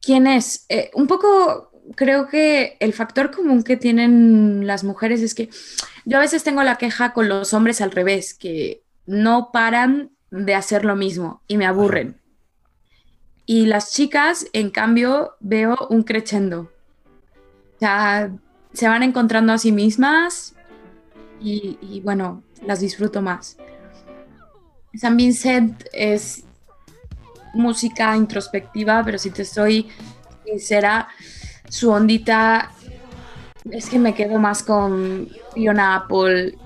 quién 0.03 0.27
es. 0.27 0.67
Eh, 0.69 0.91
un 0.95 1.07
poco 1.07 1.71
creo 1.95 2.27
que 2.27 2.77
el 2.81 2.93
factor 2.93 3.31
común 3.31 3.63
que 3.63 3.77
tienen 3.77 4.67
las 4.67 4.83
mujeres 4.83 5.23
es 5.23 5.33
que 5.35 5.49
yo 6.05 6.19
a 6.19 6.21
veces 6.21 6.43
tengo 6.43 6.65
la 6.65 6.77
queja 6.77 7.13
con 7.13 7.29
los 7.29 7.55
hombres 7.55 7.81
al 7.81 7.93
revés, 7.93 8.35
que 8.35 8.83
no 9.07 9.51
paran 9.53 10.11
de 10.31 10.57
hacer 10.57 10.85
lo 10.85 10.97
mismo 10.97 11.41
y 11.47 11.57
me 11.57 11.67
aburren. 11.67 12.21
Y 13.47 13.67
las 13.67 13.93
chicas, 13.93 14.47
en 14.53 14.71
cambio, 14.71 15.35
veo 15.39 15.77
un 15.91 16.03
crescendo. 16.03 16.73
O 17.77 17.79
sea, 17.79 18.33
se 18.73 18.89
van 18.89 19.05
encontrando 19.05 19.53
a 19.53 19.59
sí 19.59 19.71
mismas 19.71 20.57
y, 21.41 21.79
y 21.81 22.01
bueno, 22.01 22.43
las 22.67 22.81
disfruto 22.81 23.23
más. 23.23 23.57
San 24.95 25.17
Vincent 25.17 25.85
es 25.93 26.45
música 27.55 28.17
introspectiva, 28.17 29.03
pero 29.05 29.19
si 29.19 29.31
te 29.31 29.43
estoy 29.43 29.89
sincera, 30.45 31.09
su 31.69 31.91
ondita 31.91 32.71
es 33.71 33.89
que 33.89 33.99
me 33.99 34.15
quedo 34.15 34.39
más 34.39 34.63
con 34.63 35.29
Fiona 35.55 35.97
Apple 35.97 36.57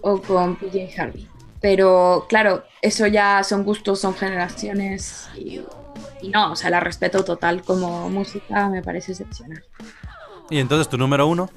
o 0.00 0.20
con 0.22 0.56
PJ 0.56 1.00
Harvey. 1.00 1.28
Pero 1.60 2.26
claro, 2.28 2.64
eso 2.80 3.06
ya 3.06 3.42
son 3.42 3.64
gustos, 3.64 4.00
son 4.00 4.14
generaciones 4.14 5.28
y, 5.36 5.60
no, 6.28 6.52
o 6.52 6.56
sea, 6.56 6.70
la 6.70 6.80
respeto 6.80 7.24
total 7.24 7.62
como 7.62 8.08
música, 8.08 8.68
me 8.68 8.82
parece 8.82 9.12
excepcional. 9.12 9.62
¿Y 10.48 10.58
entonces 10.58 10.88
tu 10.88 10.96
número 10.96 11.26
uno? 11.26 11.50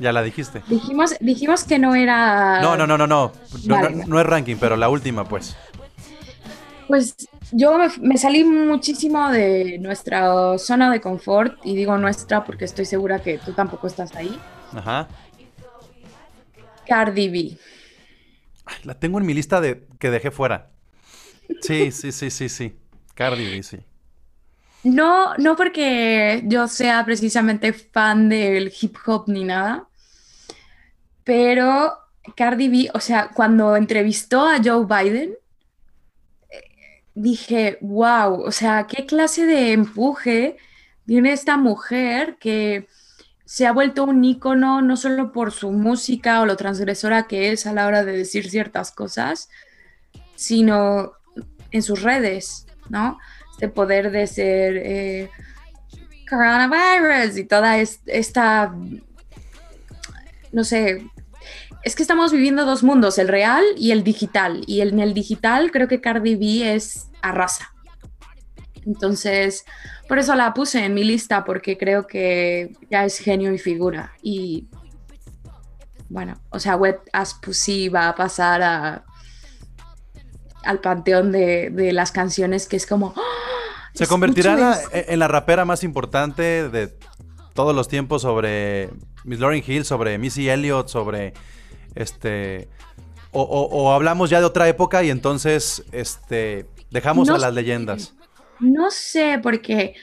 Ya 0.00 0.12
la 0.12 0.22
dijiste. 0.22 0.62
Dijimos, 0.68 1.14
dijimos 1.20 1.64
que 1.64 1.78
no 1.78 1.94
era. 1.94 2.60
No, 2.60 2.76
no, 2.76 2.86
no, 2.86 2.96
no, 2.96 3.06
no. 3.06 3.32
No, 3.64 3.88
no 3.90 4.20
es 4.20 4.26
ranking, 4.26 4.56
pero 4.58 4.76
la 4.76 4.88
última, 4.88 5.24
pues. 5.24 5.54
Pues 6.88 7.14
yo 7.52 7.78
me, 8.00 8.18
salí 8.18 8.44
muchísimo 8.44 9.30
de 9.30 9.78
nuestra 9.78 10.58
zona 10.58 10.90
de 10.90 11.00
confort, 11.00 11.58
y 11.64 11.76
digo 11.76 11.96
nuestra 11.98 12.44
porque 12.44 12.64
estoy 12.64 12.84
segura 12.84 13.22
que 13.22 13.38
tú 13.38 13.52
tampoco 13.52 13.86
estás 13.86 14.14
ahí. 14.14 14.38
Ajá. 14.72 15.08
Cardi 16.86 17.28
B. 17.28 17.58
La 18.84 18.98
tengo 18.98 19.18
en 19.18 19.26
mi 19.26 19.34
lista 19.34 19.60
de 19.60 19.86
que 19.98 20.10
dejé 20.10 20.30
fuera. 20.30 20.70
Sí, 21.60 21.90
sí, 21.92 22.12
sí, 22.12 22.30
sí, 22.30 22.48
sí. 22.48 22.76
Cardi 23.14 23.50
B, 23.50 23.62
sí. 23.62 23.78
No, 24.84 25.36
no 25.36 25.56
porque 25.56 26.42
yo 26.46 26.66
sea 26.66 27.04
precisamente 27.04 27.72
fan 27.72 28.28
del 28.28 28.72
hip 28.80 28.96
hop 29.06 29.24
ni 29.28 29.44
nada, 29.44 29.86
pero 31.22 31.92
Cardi 32.34 32.68
B, 32.68 32.90
o 32.92 32.98
sea, 32.98 33.30
cuando 33.32 33.76
entrevistó 33.76 34.44
a 34.44 34.60
Joe 34.62 34.84
Biden, 34.84 35.34
dije, 37.14 37.78
wow, 37.80 38.42
o 38.42 38.52
sea, 38.52 38.86
qué 38.86 39.06
clase 39.06 39.46
de 39.46 39.72
empuje 39.72 40.56
tiene 41.06 41.32
esta 41.32 41.56
mujer 41.56 42.36
que 42.38 42.88
se 43.44 43.66
ha 43.66 43.72
vuelto 43.72 44.04
un 44.04 44.24
ícono 44.24 44.80
no 44.80 44.96
solo 44.96 45.32
por 45.32 45.52
su 45.52 45.72
música 45.72 46.40
o 46.40 46.46
lo 46.46 46.56
transgresora 46.56 47.26
que 47.26 47.52
es 47.52 47.66
a 47.66 47.74
la 47.74 47.86
hora 47.86 48.04
de 48.04 48.16
decir 48.16 48.48
ciertas 48.48 48.92
cosas, 48.92 49.50
sino 50.36 51.12
en 51.70 51.82
sus 51.82 52.02
redes, 52.02 52.66
¿no? 52.88 53.18
Este 53.52 53.68
poder 53.68 54.10
de 54.10 54.26
ser 54.26 54.76
eh, 54.78 55.30
coronavirus 56.28 57.36
y 57.36 57.44
toda 57.44 57.78
esta, 57.78 58.74
no 60.52 60.64
sé, 60.64 61.06
es 61.82 61.96
que 61.96 62.02
estamos 62.02 62.32
viviendo 62.32 62.64
dos 62.64 62.82
mundos, 62.82 63.18
el 63.18 63.28
real 63.28 63.64
y 63.76 63.90
el 63.90 64.04
digital. 64.04 64.62
Y 64.66 64.80
en 64.80 65.00
el 65.00 65.14
digital 65.14 65.70
creo 65.70 65.88
que 65.88 66.00
Cardi 66.00 66.36
B 66.36 66.74
es 66.74 67.08
arrasa. 67.22 67.72
Entonces, 68.86 69.64
por 70.08 70.18
eso 70.18 70.34
la 70.34 70.54
puse 70.54 70.84
en 70.84 70.94
mi 70.94 71.04
lista, 71.04 71.44
porque 71.44 71.78
creo 71.78 72.06
que 72.06 72.76
ya 72.90 73.04
es 73.04 73.18
genio 73.18 73.52
y 73.52 73.58
figura. 73.58 74.12
Y 74.22 74.68
bueno, 76.08 76.40
o 76.50 76.60
sea, 76.60 76.76
Wet 76.76 77.00
as 77.12 77.34
Pussy 77.34 77.88
va 77.88 78.08
a 78.08 78.14
pasar 78.14 78.62
a, 78.62 79.04
al 80.64 80.80
panteón 80.80 81.32
de, 81.32 81.90
las 81.92 82.12
canciones 82.12 82.66
que 82.66 82.76
es 82.76 82.86
como... 82.86 83.14
¡Ah! 83.16 83.20
Se 83.94 84.06
convertirá 84.06 84.80
en 84.92 85.18
la, 85.18 85.28
rapera 85.28 85.66
más 85.66 85.84
importante 85.84 86.68
de 86.70 86.96
todos 87.52 87.74
los 87.76 87.88
tiempos 87.88 88.22
sobre 88.22 88.88
Miss 89.24 89.38
Lauryn 89.38 89.62
Hill, 89.66 89.84
sobre 89.84 90.16
Missy 90.16 90.48
Elliott, 90.48 90.88
sobre 90.88 91.34
este, 91.94 92.68
o, 93.32 93.92
hablamos 93.92 94.30
ya 94.30 94.40
de 94.40 94.46
otra 94.46 94.68
época 94.68 95.02
y 95.02 95.10
entonces 95.10 95.84
este, 95.92 96.66
dejamos 96.90 97.28
a 97.30 97.38
las 97.38 97.54
leyendas. 97.54 98.14
No 98.60 98.90
sé, 98.90 99.40
porque 99.42 99.94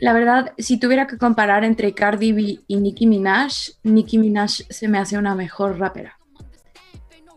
la 0.00 0.12
verdad, 0.12 0.52
si 0.58 0.78
tuviera 0.78 1.06
que 1.06 1.16
comparar 1.16 1.64
entre 1.64 1.94
Cardi 1.94 2.32
B 2.32 2.58
y 2.66 2.76
Nicki 2.76 3.06
Minaj, 3.06 3.52
Nicki 3.84 4.18
Minaj 4.18 4.50
se 4.68 4.88
me 4.88 4.98
hace 4.98 5.16
una 5.16 5.34
mejor 5.34 5.78
rapera. 5.78 6.18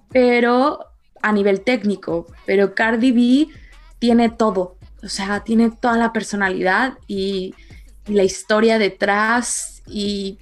Pero 0.09 0.79
a 1.21 1.31
nivel 1.31 1.61
técnico, 1.61 2.27
pero 2.45 2.73
Cardi 2.73 3.11
B 3.11 3.47
tiene 3.99 4.29
todo, 4.29 4.77
o 5.03 5.09
sea, 5.09 5.43
tiene 5.43 5.71
toda 5.71 5.97
la 5.97 6.13
personalidad 6.13 6.93
y, 7.07 7.53
la 8.07 8.23
historia 8.23 8.77
detrás 8.77 9.81
y 9.87 10.37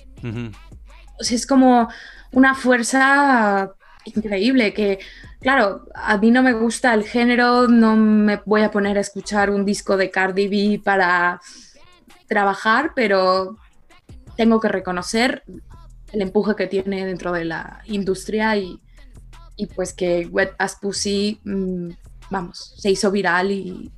es 1.19 1.47
como 1.47 1.89
una 2.33 2.55
fuerza 2.55 3.73
increíble 4.05 4.73
que, 4.73 4.99
claro, 5.39 5.87
a 5.95 6.17
mí 6.17 6.31
no 6.31 6.43
me 6.43 6.53
gusta 6.53 6.93
el 6.93 7.03
género, 7.03 7.67
no 7.67 7.95
me 7.95 8.41
voy 8.45 8.61
a 8.61 8.71
poner 8.71 8.97
a 8.97 9.01
escuchar 9.01 9.49
un 9.49 9.65
disco 9.65 9.95
de 9.97 10.11
Cardi 10.11 10.47
B 10.47 10.81
para 10.83 11.39
trabajar, 12.27 12.91
pero 12.95 13.57
tengo 14.35 14.59
que 14.59 14.67
reconocer 14.67 15.43
el 16.11 16.21
empuje 16.21 16.55
que 16.55 16.67
tiene 16.67 17.05
dentro 17.05 17.31
de 17.31 17.45
la 17.45 17.81
industria 17.85 18.57
y, 18.57 18.79
pues 19.75 19.93
que 19.93 20.27
Wet 20.27 20.53
As 20.57 20.75
Pussy, 20.75 21.39
mm, 21.43 21.89
vamos, 22.29 22.73
se 22.77 22.91
hizo 22.91 23.11
viral 23.11 23.51
y, 23.51 23.91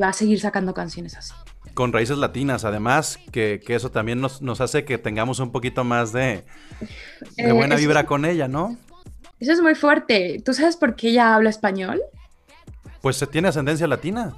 va 0.00 0.08
a 0.08 0.12
seguir 0.12 0.38
sacando 0.38 0.74
canciones 0.74 1.16
así. 1.16 1.32
Con 1.78 1.92
raíces 1.92 2.18
latinas, 2.18 2.64
además, 2.64 3.20
que, 3.30 3.62
eso 3.68 3.92
también 3.92 4.20
nos, 4.20 4.60
hace 4.60 4.84
que 4.84 4.98
tengamos 4.98 5.38
un 5.38 5.52
poquito 5.52 5.84
más 5.84 6.12
de, 6.12 6.42
de 7.36 7.50
eh, 7.50 7.52
buena 7.52 7.76
vibra 7.76 8.04
con 8.04 8.24
ella, 8.24 8.48
¿no? 8.48 8.76
Eso 9.38 9.52
es 9.52 9.62
muy 9.62 9.76
fuerte. 9.76 10.42
¿Tú 10.44 10.54
sabes 10.54 10.76
por 10.76 10.96
qué 10.96 11.10
ella 11.10 11.36
habla 11.36 11.50
español? 11.50 12.02
Pues 13.00 13.14
se 13.14 13.28
tiene 13.28 13.46
ascendencia 13.46 13.86
latina. 13.86 14.34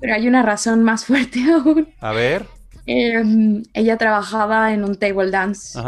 Pero 0.00 0.14
hay 0.14 0.26
una 0.26 0.42
razón 0.42 0.82
más 0.82 1.04
fuerte 1.08 1.44
aún. 1.52 1.92
A 2.00 2.12
ver. 2.12 2.46
Em, 2.86 3.62
ella 3.74 3.98
trabajaba 3.98 4.72
en 4.72 4.82
un 4.82 4.96
table 4.96 5.30
dance 5.30 5.78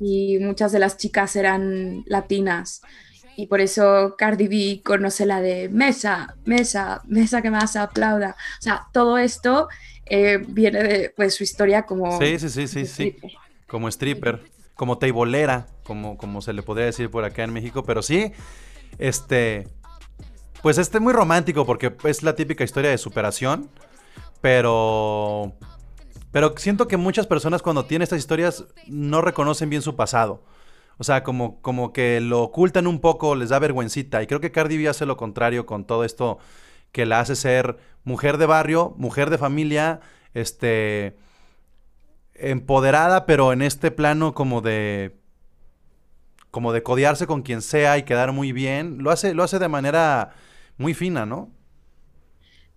y 0.00 0.38
muchas 0.38 0.72
de 0.72 0.78
las 0.78 0.96
chicas 0.96 1.36
eran 1.36 2.04
latinas 2.06 2.80
y 3.36 3.46
por 3.46 3.60
eso 3.60 4.14
Cardi 4.16 4.48
B 4.48 4.82
conoce 4.84 5.26
la 5.26 5.40
de 5.40 5.68
mesa, 5.68 6.36
mesa, 6.44 7.02
mesa 7.06 7.42
que 7.42 7.50
más 7.50 7.76
aplauda. 7.76 8.36
O 8.58 8.62
sea, 8.62 8.86
todo 8.92 9.18
esto 9.18 9.68
eh, 10.06 10.38
viene 10.46 10.82
de 10.82 11.10
pues, 11.16 11.34
su 11.34 11.44
historia 11.44 11.82
como... 11.82 12.18
Sí, 12.18 12.38
sí, 12.38 12.48
sí, 12.48 12.68
sí, 12.68 12.86
sí. 12.86 13.16
Como 13.66 13.88
stripper, 13.88 14.42
como 14.74 14.98
teibolera, 14.98 15.66
como, 15.84 16.16
como 16.16 16.40
se 16.42 16.52
le 16.52 16.62
podría 16.62 16.86
decir 16.86 17.10
por 17.10 17.24
acá 17.24 17.44
en 17.44 17.52
México, 17.52 17.84
pero 17.84 18.02
sí, 18.02 18.32
este... 18.98 19.68
Pues 20.62 20.78
este 20.78 20.96
es 20.96 21.02
muy 21.02 21.12
romántico 21.12 21.66
porque 21.66 21.94
es 22.04 22.22
la 22.22 22.34
típica 22.36 22.64
historia 22.64 22.88
de 22.88 22.96
superación, 22.96 23.68
pero 24.40 25.52
pero 26.34 26.52
siento 26.56 26.88
que 26.88 26.96
muchas 26.96 27.28
personas 27.28 27.62
cuando 27.62 27.84
tienen 27.84 28.02
estas 28.02 28.18
historias 28.18 28.64
no 28.88 29.20
reconocen 29.20 29.70
bien 29.70 29.82
su 29.82 29.94
pasado. 29.94 30.42
O 30.98 31.04
sea, 31.04 31.22
como, 31.22 31.60
como 31.60 31.92
que 31.92 32.20
lo 32.20 32.42
ocultan 32.42 32.86
un 32.86 33.00
poco, 33.00 33.34
les 33.34 33.48
da 33.48 33.58
vergüencita. 33.58 34.22
Y 34.22 34.26
creo 34.26 34.40
que 34.40 34.52
Cardi 34.52 34.78
B 34.78 34.88
hace 34.88 35.06
lo 35.06 35.16
contrario 35.16 35.66
con 35.66 35.84
todo 35.84 36.04
esto 36.04 36.38
que 36.92 37.06
la 37.06 37.20
hace 37.20 37.36
ser 37.36 37.78
mujer 38.04 38.38
de 38.38 38.46
barrio, 38.46 38.94
mujer 38.96 39.30
de 39.30 39.38
familia, 39.38 40.00
este 40.34 41.16
empoderada, 42.34 43.26
pero 43.26 43.52
en 43.52 43.62
este 43.62 43.90
plano 43.90 44.34
como 44.34 44.60
de 44.60 45.16
como 46.50 46.72
de 46.72 46.82
codiarse 46.82 47.26
con 47.26 47.42
quien 47.42 47.62
sea 47.62 47.98
y 47.98 48.04
quedar 48.04 48.32
muy 48.32 48.52
bien, 48.52 48.98
lo 49.02 49.10
hace 49.10 49.34
lo 49.34 49.42
hace 49.42 49.58
de 49.58 49.68
manera 49.68 50.34
muy 50.78 50.94
fina, 50.94 51.26
¿no? 51.26 51.50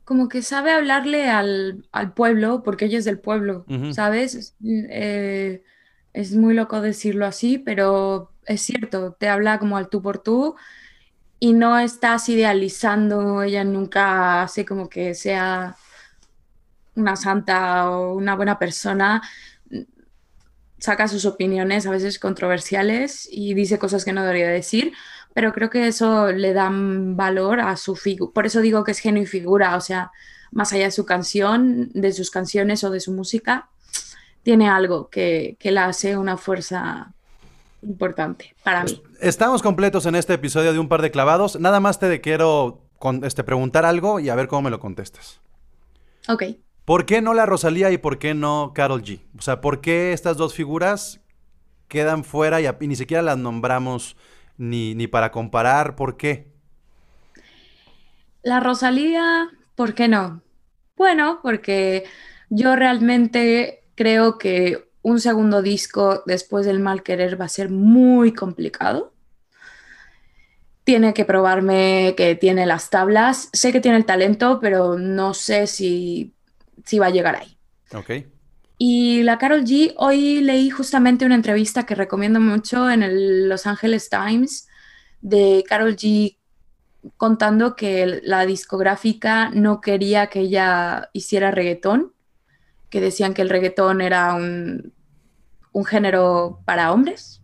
como 0.08 0.30
que 0.30 0.42
sabe 0.42 0.72
hablarle 0.72 1.30
al, 1.30 1.84
pueblo, 2.16 2.64
porque 2.64 2.86
ella 2.86 2.98
es 2.98 3.04
del 3.04 3.20
pueblo, 3.20 3.66
¿sabes? 3.92 4.56
Eh, 4.64 5.64
es 6.18 6.36
muy 6.36 6.56
loco 6.56 6.82
decirlo 6.82 7.28
así, 7.28 7.60
pero 7.60 8.32
es 8.48 8.62
cierto, 8.62 9.16
te 9.20 9.30
habla 9.30 9.60
como 9.60 9.78
al 9.78 9.88
tú 9.88 10.02
por 10.02 10.18
tú 10.18 10.56
y 11.40 11.54
no 11.54 11.78
estás 11.78 12.28
idealizando, 12.28 13.44
ella 13.44 13.64
nunca 13.64 14.42
hace 14.42 14.66
como 14.66 14.90
que 14.90 15.14
sea 15.14 15.76
una 16.96 17.16
santa 17.16 17.92
o 17.92 18.16
una 18.16 18.36
buena 18.36 18.58
persona, 18.58 19.22
saca 20.80 21.08
sus 21.08 21.26
opiniones 21.26 21.86
a 21.86 21.92
veces 21.92 22.18
controversiales 22.18 23.30
y 23.32 23.54
dice 23.54 23.78
cosas 23.78 24.04
que 24.04 24.14
no 24.14 24.24
debería 24.24 24.50
decir, 24.50 24.94
pero 25.36 25.54
creo 25.54 25.70
que 25.70 25.88
eso 25.88 26.32
le 26.32 26.54
da 26.54 26.72
valor 26.72 27.60
a 27.60 27.78
su 27.78 27.96
figura. 27.96 28.34
Por 28.34 28.48
eso 28.48 28.62
digo 28.62 28.84
que 28.84 28.92
es 28.92 29.00
genio 29.00 29.22
y 29.22 29.28
figura, 29.28 29.76
o 29.76 29.82
sea, 29.82 30.12
más 30.52 30.74
allá 30.74 30.86
de 30.86 30.92
su 30.92 31.06
canción, 31.06 31.92
de 31.94 32.12
sus 32.12 32.32
canciones 32.32 32.84
o 32.84 32.90
de 32.90 33.02
su 33.02 33.12
música, 33.12 33.70
tiene 34.48 34.70
algo 34.70 35.10
que, 35.10 35.58
que 35.60 35.72
la 35.72 35.88
hace 35.88 36.16
una 36.16 36.38
fuerza 36.38 37.12
importante 37.82 38.56
para 38.64 38.86
mí. 38.86 39.04
Estamos 39.20 39.62
completos 39.62 40.06
en 40.06 40.16
este 40.16 40.36
episodio 40.36 40.72
de 40.72 40.80
Un 40.80 40.88
par 40.88 41.02
de 41.02 41.12
clavados. 41.12 41.60
Nada 41.60 41.82
más 41.82 42.00
te 42.00 42.22
quiero 42.22 42.80
este, 43.24 43.44
preguntar 43.44 43.84
algo 43.84 44.22
y 44.22 44.30
a 44.30 44.36
ver 44.36 44.48
cómo 44.48 44.62
me 44.62 44.70
lo 44.70 44.80
contestas. 44.80 45.42
Ok. 46.30 46.44
¿Por 46.86 47.06
qué 47.06 47.22
no 47.22 47.34
la 47.34 47.46
Rosalía 47.46 47.92
y 47.92 47.98
por 47.98 48.20
qué 48.20 48.36
no 48.36 48.72
Carol 48.74 49.04
G? 49.04 49.20
O 49.38 49.42
sea, 49.42 49.60
¿por 49.60 49.82
qué 49.82 50.14
estas 50.14 50.38
dos 50.38 50.54
figuras 50.54 51.20
quedan 51.90 52.24
fuera 52.24 52.62
y 52.62 52.88
ni 52.88 52.96
siquiera 52.96 53.22
las 53.22 53.38
nombramos 53.38 54.16
ni, 54.56 55.08
para 55.08 55.30
comparar. 55.34 55.98
¿Por 55.98 56.16
qué? 56.16 56.54
La 58.44 58.62
Rosalía, 58.62 59.50
¿por 59.76 59.94
qué 59.94 60.08
no? 60.08 60.42
Bueno, 60.96 61.40
porque 61.44 62.06
yo 62.50 62.78
realmente 62.78 63.84
creo 63.98 64.38
que 64.38 64.88
un 65.02 65.20
segundo 65.20 65.62
disco 65.62 66.24
después 66.26 66.66
del 66.66 66.80
mal 66.80 67.04
querer 67.04 67.40
va 67.40 67.46
a 67.46 67.50
ser 67.50 67.70
muy 67.70 68.34
complicado. 68.34 69.14
Tiene 70.84 71.14
que 71.14 71.26
probarme 71.26 72.14
que 72.16 72.36
tiene 72.36 72.66
las 72.66 72.90
tablas. 72.90 73.50
Sé 73.52 73.74
que 73.74 73.82
tiene 73.82 73.98
el 73.98 74.06
talento, 74.06 74.60
pero 74.62 74.98
no 74.98 75.34
sé 75.34 75.68
si, 75.68 76.34
si 76.86 77.00
va 77.00 77.08
a 77.08 77.12
llegar 77.12 77.36
ahí. 77.36 77.58
Ok. 77.94 78.12
Y 78.78 79.24
la 79.24 79.38
Carol 79.40 79.66
G, 79.66 79.94
hoy 79.98 80.42
leí 80.42 80.70
justamente 80.70 81.26
una 81.26 81.36
entrevista 81.36 81.86
que 81.86 81.96
recomiendo 81.96 82.40
mucho 82.40 82.90
en 82.92 83.02
el 83.02 83.50
Los 83.50 83.66
Angeles 83.66 84.10
Times 84.10 84.68
de 85.22 85.64
Carol 85.68 85.96
G 85.96 86.38
contando 87.16 87.76
que 87.76 88.22
la 88.24 88.46
discográfica 88.46 89.50
no 89.50 89.82
quería 89.82 90.28
que 90.28 90.42
ella 90.42 91.10
hiciera 91.14 91.52
reggaetón, 91.52 92.14
que 92.90 93.02
decían 93.02 93.34
que 93.34 93.42
el 93.42 93.50
reggaetón 93.50 94.02
era 94.02 94.34
un, 94.34 94.94
un 95.72 95.86
género 95.86 96.62
para 96.66 96.92
hombres, 96.92 97.42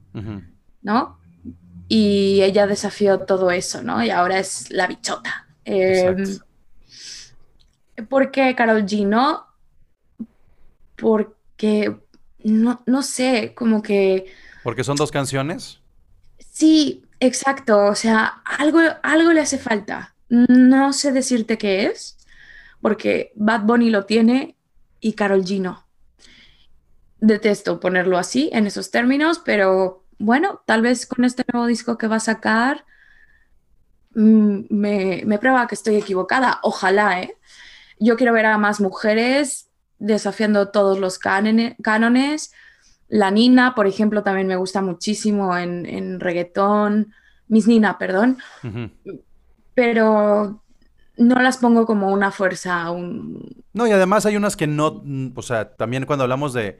¿no? 0.81 1.19
Y 1.87 2.41
ella 2.41 2.67
desafió 2.67 3.19
todo 3.19 3.51
eso, 3.51 3.83
¿no? 3.83 4.03
Y 4.03 4.09
ahora 4.09 4.39
es 4.39 4.71
la 4.71 4.87
bichota. 4.87 5.47
Eh, 5.65 6.15
¿Por 8.09 8.31
qué 8.31 8.55
Carol 8.55 8.85
G 8.85 9.05
no? 9.07 9.53
porque, 11.03 11.95
no, 12.43 12.81
no 12.85 13.03
sé, 13.03 13.53
como 13.55 13.81
que... 13.81 14.25
¿Porque 14.63 14.85
son 14.85 14.95
dos 14.95 15.11
canciones? 15.11 15.79
Sí, 16.39 17.03
exacto, 17.19 17.85
o 17.85 17.95
sea, 17.95 18.41
algo, 18.45 18.79
algo 19.01 19.33
le 19.33 19.41
hace 19.41 19.57
falta. 19.57 20.15
No 20.29 20.93
sé 20.93 21.11
decirte 21.11 21.57
qué 21.57 21.87
es, 21.87 22.17
porque 22.81 23.33
Bad 23.35 23.63
Bunny 23.63 23.89
lo 23.89 24.05
tiene 24.05 24.55
y 25.03 25.13
Carol 25.13 25.43
G 25.43 25.59
no. 25.59 25.85
Detesto 27.19 27.79
ponerlo 27.79 28.17
así, 28.17 28.49
en 28.53 28.65
esos 28.65 28.89
términos, 28.89 29.41
pero 29.43 30.05
bueno, 30.17 30.61
tal 30.65 30.81
vez 30.81 31.05
con 31.05 31.25
este 31.25 31.43
nuevo 31.51 31.67
disco 31.67 31.97
que 31.97 32.07
va 32.07 32.15
a 32.15 32.21
sacar 32.21 32.85
mm, 34.15 34.61
me, 34.69 35.23
me 35.25 35.37
prueba 35.39 35.67
que 35.67 35.75
estoy 35.75 35.95
equivocada. 35.97 36.59
Ojalá, 36.63 37.21
¿eh? 37.21 37.37
Yo 37.99 38.15
quiero 38.15 38.33
ver 38.33 38.45
a 38.45 38.57
más 38.57 38.79
mujeres 38.79 39.69
desafiando 39.99 40.69
todos 40.69 40.99
los 40.99 41.19
cánones. 41.19 42.53
La 43.09 43.29
Nina, 43.29 43.75
por 43.75 43.87
ejemplo, 43.87 44.23
también 44.23 44.47
me 44.47 44.55
gusta 44.55 44.81
muchísimo 44.81 45.57
en, 45.57 45.85
en 45.85 46.21
reggaetón. 46.21 47.13
Miss 47.49 47.67
Nina, 47.67 47.97
perdón. 47.97 48.37
Pero 49.75 50.62
no 51.17 51.35
las 51.41 51.57
pongo 51.57 51.85
como 51.85 52.11
una 52.11 52.31
fuerza. 52.31 52.89
Un... 52.91 53.63
No, 53.73 53.87
y 53.87 53.91
además 53.91 54.25
hay 54.25 54.35
unas 54.35 54.55
que 54.55 54.67
no, 54.67 55.03
o 55.35 55.41
sea, 55.41 55.75
también 55.75 56.05
cuando 56.05 56.23
hablamos 56.23 56.53
de 56.53 56.79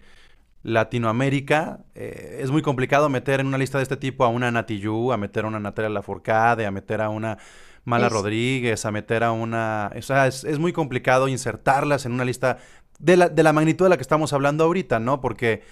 Latinoamérica, 0.64 1.80
eh, 1.94 2.40
es 2.42 2.50
muy 2.50 2.62
complicado 2.62 3.10
meter 3.10 3.40
en 3.40 3.48
una 3.48 3.58
lista 3.58 3.78
de 3.78 3.84
este 3.84 3.98
tipo 3.98 4.24
a 4.24 4.30
una 4.30 4.52
Nati 4.52 4.80
Yu, 4.80 5.12
a 5.12 5.18
meter 5.18 5.46
a 5.46 5.48
una 5.48 5.60
Natalia 5.60 5.90
Lafourcade, 5.90 6.66
a 6.66 6.72
meter 6.72 7.02
a 7.02 7.10
una 7.10 7.38
Mala 7.86 8.08
Rodríguez, 8.08 8.86
a 8.86 8.92
meter 8.92 9.24
a 9.24 9.34
una... 9.34 9.92
O 9.96 10.02
sea, 10.02 10.28
es, 10.28 10.46
es, 10.46 10.58
muy 10.58 10.72
complicado 10.72 11.28
insertarlas 11.28 12.06
en 12.06 12.14
una 12.14 12.24
lista 12.24 12.60
de 13.00 13.18
la, 13.18 13.28
de 13.28 13.44
la 13.44 13.52
magnitud 13.52 13.86
de 13.86 13.90
la 13.90 13.98
que 13.98 14.04
estamos 14.04 14.32
hablando 14.32 14.64
ahorita, 14.64 15.00
¿no? 15.00 15.20
Porque 15.20 15.64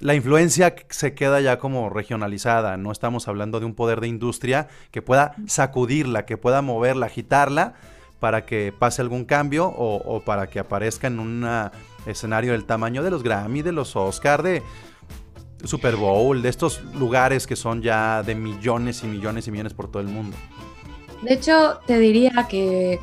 la 0.00 0.14
influencia 0.14 0.74
se 0.90 1.14
queda 1.14 1.40
ya 1.40 1.58
como 1.58 1.90
regionalizada, 1.90 2.76
no 2.76 2.92
estamos 2.92 3.26
hablando 3.26 3.58
de 3.58 3.66
un 3.66 3.74
poder 3.74 4.00
de 4.00 4.08
industria 4.08 4.68
que 4.90 5.02
pueda 5.02 5.34
sacudirla, 5.46 6.24
que 6.24 6.36
pueda 6.36 6.62
moverla, 6.62 7.06
agitarla 7.06 7.74
para 8.20 8.46
que 8.46 8.72
pase 8.76 9.02
algún 9.02 9.24
cambio 9.24 9.66
o, 9.66 10.20
para 10.24 10.48
que 10.48 10.58
aparezca 10.58 11.06
en 11.06 11.20
un 11.20 11.46
escenario 12.06 12.52
del 12.52 12.64
tamaño 12.64 13.02
de 13.02 13.10
los 13.10 13.22
Grammy, 13.22 13.62
de 13.62 13.72
los 13.72 13.96
Oscar, 13.96 14.42
de 14.42 14.62
Super 15.64 15.96
Bowl, 15.96 16.42
de 16.42 16.48
estos 16.48 16.82
lugares 16.94 17.46
que 17.46 17.56
son 17.56 17.82
ya 17.82 18.22
de 18.22 18.34
millones 18.34 19.02
y 19.02 19.06
millones 19.06 19.48
y 19.48 19.50
millones 19.50 19.74
por 19.74 19.90
todo 19.90 20.00
el 20.00 20.08
mundo. 20.08 20.36
De 21.22 21.34
hecho, 21.34 21.80
te 21.86 21.98
diría 21.98 22.46
que 22.48 23.00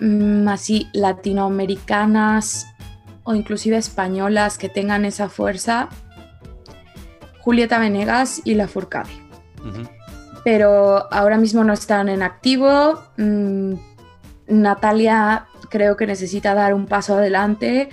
mm, 0.00 0.46
así 0.48 0.88
latinoamericanas 0.92 2.66
o 3.24 3.34
inclusive 3.34 3.76
españolas 3.76 4.58
que 4.58 4.68
tengan 4.68 5.04
esa 5.04 5.28
fuerza, 5.28 5.88
Julieta 7.42 7.78
Venegas 7.78 8.40
y 8.44 8.54
La 8.54 8.68
Furcade. 8.68 9.10
Pero 10.44 11.12
ahora 11.12 11.38
mismo 11.38 11.64
no 11.64 11.72
están 11.72 12.08
en 12.08 12.22
activo. 12.22 13.00
Mm, 13.16 13.74
Natalia 14.48 15.46
creo 15.68 15.96
que 15.96 16.06
necesita 16.06 16.54
dar 16.54 16.74
un 16.74 16.86
paso 16.86 17.14
adelante, 17.14 17.88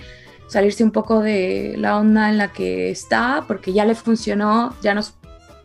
salirse 0.48 0.84
un 0.84 0.90
poco 0.90 1.20
de 1.20 1.74
la 1.78 1.96
onda 1.96 2.28
en 2.28 2.38
la 2.38 2.52
que 2.52 2.90
está, 2.90 3.44
porque 3.46 3.72
ya 3.72 3.84
le 3.84 3.94
funcionó, 3.94 4.74
ya 4.82 4.94
nos 4.94 5.14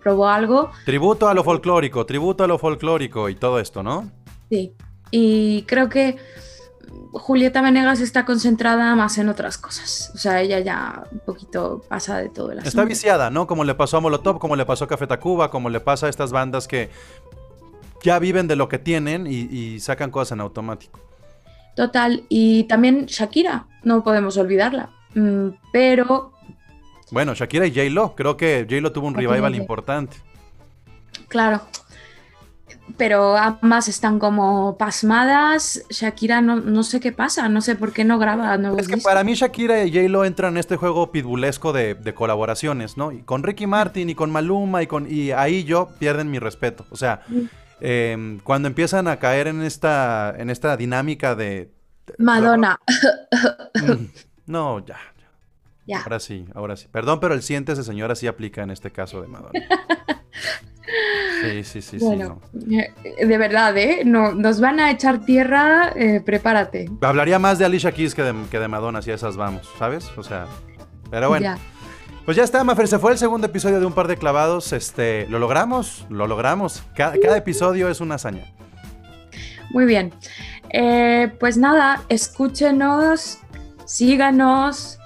probó 0.02 0.30
algo. 0.30 0.72
Tributo 0.86 1.28
a 1.28 1.34
lo 1.34 1.44
folclórico, 1.44 2.06
tributo 2.06 2.44
a 2.44 2.48
lo 2.48 2.58
folclórico 2.58 3.30
y 3.30 3.36
todo 3.36 3.60
esto, 3.60 3.84
¿no? 3.84 4.12
Sí, 4.50 4.76
y 5.12 5.64
creo 5.64 5.90
que 5.90 6.18
Julieta 7.18 7.62
Venegas 7.62 8.02
está 8.02 8.26
concentrada 8.26 8.96
más 8.96 9.18
en 9.18 9.30
otras 9.30 9.58
cosas. 9.58 10.12
O 10.14 10.18
sea, 10.18 10.42
ella 10.42 10.60
ya 10.60 11.04
un 11.12 11.20
poquito 11.20 11.82
pasa 11.88 12.18
de 12.18 12.30
todo 12.30 12.52
el 12.52 12.60
asunto. 12.60 12.70
Está 12.70 12.86
viciada, 12.86 13.30
¿no? 13.30 13.48
Como 13.48 13.64
le 13.64 13.74
pasó 13.74 13.98
a 13.98 14.02
Molotov, 14.02 14.40
como 14.40 14.56
le 14.56 14.66
pasó 14.66 14.86
a 14.86 14.88
Café 14.88 15.08
Tacuba, 15.08 15.50
como 15.50 15.70
le 15.70 15.80
pasa 15.80 16.08
a 16.08 16.10
estas 16.10 16.32
bandas 16.32 16.68
que 16.68 16.90
ya 18.04 18.20
viven 18.20 18.48
de 18.48 18.56
lo 18.56 18.68
que 18.68 18.80
tienen 18.80 19.28
y, 19.28 19.80
sacan 19.80 20.12
cosas 20.12 20.34
en 20.34 20.42
automático. 20.42 21.00
Total. 21.76 22.24
Y 22.30 22.64
también 22.66 23.06
Shakira, 23.06 23.68
no 23.84 24.04
podemos 24.04 24.38
olvidarla. 24.38 24.90
Mm, 25.14 25.50
pero. 25.72 26.34
Bueno, 27.12 27.34
Shakira 27.34 27.66
y 27.66 27.72
J-Lo. 27.72 28.16
Creo 28.16 28.38
que 28.38 28.66
J-Lo 28.70 28.92
tuvo 28.92 29.08
un 29.08 29.16
revival 29.16 29.56
importante. 29.56 30.18
Claro 31.28 31.62
pero 32.98 33.36
ambas 33.36 33.88
están 33.88 34.20
como 34.20 34.78
pasmadas. 34.78 35.84
Shakira 35.90 36.42
no, 36.42 36.84
sé 36.84 37.00
qué 37.00 37.12
pasa, 37.12 37.50
no 37.50 37.62
sé 37.62 37.76
por 37.76 37.92
qué 37.92 38.04
no 38.04 38.20
graba 38.20 38.58
nuevos 38.58 38.80
Es 38.80 38.88
que 38.88 38.98
para 38.98 39.24
mí 39.24 39.34
Shakira 39.34 39.84
y 39.84 39.92
J-Lo 39.92 40.26
entran 40.26 40.54
en 40.54 40.58
este 40.58 40.78
juego 40.78 41.12
pitbullesco 41.12 41.74
de, 41.74 42.14
colaboraciones, 42.16 42.98
¿no? 42.98 43.12
Y 43.12 43.22
con 43.24 43.44
Ricky 43.44 43.68
Martin 43.68 44.10
y 44.10 44.16
con 44.16 44.32
Maluma 44.32 44.84
y 44.84 44.88
con 44.88 45.12
y 45.12 45.32
ahí 45.32 45.64
yo 45.64 45.90
pierden 46.00 46.32
mi 46.32 46.40
respeto. 46.40 46.86
O 46.92 46.96
sea, 46.96 47.22
mm. 47.28 47.40
em, 47.82 48.40
cuando 48.40 48.68
empiezan 48.68 49.08
a 49.08 49.18
caer 49.18 49.48
en 49.48 49.62
esta, 49.62 50.34
en 50.38 50.50
esta 50.50 50.78
dinámica 50.78 51.36
de... 51.36 51.72
Madonna. 52.18 52.80
Mm, 53.76 54.06
no, 54.46 54.86
ya, 54.86 54.96
ya. 55.86 56.02
Ahora 56.02 56.20
sí, 56.20 56.46
ahora 56.54 56.76
sí. 56.76 56.88
Perdón, 56.92 57.20
pero 57.20 57.34
el 57.34 57.42
siéntese 57.42 57.84
señora 57.84 58.16
sí 58.16 58.28
aplica 58.28 58.64
en 58.64 58.72
este 58.72 58.92
caso 58.92 59.22
de 59.22 59.28
Madonna. 59.28 59.60
Sí, 61.42 61.64
sí, 61.64 61.82
sí, 61.82 61.98
bueno, 62.00 62.42
eh, 62.72 63.26
De 63.26 63.38
verdad, 63.38 63.78
¿eh? 63.78 64.04
No, 64.06 64.34
nos 64.34 64.60
van 64.60 64.80
a 64.80 64.90
echar 64.90 65.26
tierra, 65.26 65.92
eh, 65.96 66.22
prepárate. 66.24 66.90
Hablaría 67.02 67.38
más 67.38 67.60
de 67.60 67.66
Alicia 67.66 67.92
Keys 67.92 68.16
que 68.16 68.24
de, 68.24 68.34
que 68.50 68.60
de 68.60 68.68
Madonna, 68.68 69.02
si 69.02 69.12
esas 69.12 69.38
vamos, 69.38 69.70
¿sabes? 69.78 70.10
O 70.18 70.24
sea, 70.24 70.48
pero 71.12 71.30
bueno. 71.30 71.56
Pues 72.26 72.38
ya 72.38 72.44
está, 72.44 72.64
Mafer, 72.64 72.88
se 72.88 72.98
fue 72.98 73.12
el 73.12 73.20
segundo 73.20 73.46
episodio 73.46 73.80
de 73.80 73.86
Un 73.86 73.94
Par 73.94 74.08
de 74.08 74.18
Clavados. 74.18 74.74
Este, 74.74 75.28
lo 75.30 75.38
logramos, 75.38 76.08
lo 76.10 76.26
logramos. 76.26 76.82
Cada, 76.96 77.38
episodio 77.38 77.88
es 77.88 78.02
una 78.02 78.16
hazaña. 78.16 78.52
Muy 79.70 79.86
bien. 79.86 80.12
Eh, 80.72 81.32
pues 81.40 81.58
nada, 81.58 82.02
escúchenos, 82.10 83.38
síganos, 83.86 84.98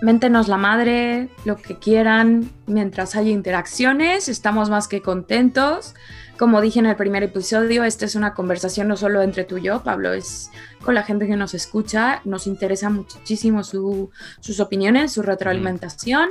Méntenos 0.00 0.46
la 0.46 0.56
madre, 0.56 1.28
lo 1.44 1.56
que 1.56 1.76
quieran, 1.76 2.50
mientras 2.66 3.16
haya 3.16 3.30
interacciones, 3.30 4.28
estamos 4.28 4.70
más 4.70 4.86
que 4.86 5.02
contentos. 5.02 5.94
Como 6.38 6.60
dije 6.60 6.78
en 6.78 6.86
el 6.86 6.94
primer 6.94 7.24
episodio, 7.24 7.82
esta 7.82 8.04
es 8.04 8.14
una 8.14 8.32
conversación 8.32 8.86
no 8.86 8.96
solo 8.96 9.22
entre 9.22 9.42
tú 9.42 9.56
y 9.56 9.62
yo, 9.62 9.82
Pablo, 9.82 10.12
es 10.12 10.52
con 10.84 10.94
la 10.94 11.02
gente 11.02 11.26
que 11.26 11.34
nos 11.34 11.52
escucha, 11.52 12.20
nos 12.24 12.46
interesa 12.46 12.90
muchísimo 12.90 13.64
sus 13.64 14.60
opiniones, 14.60 15.12
su 15.12 15.22
retroalimentación. 15.22 16.28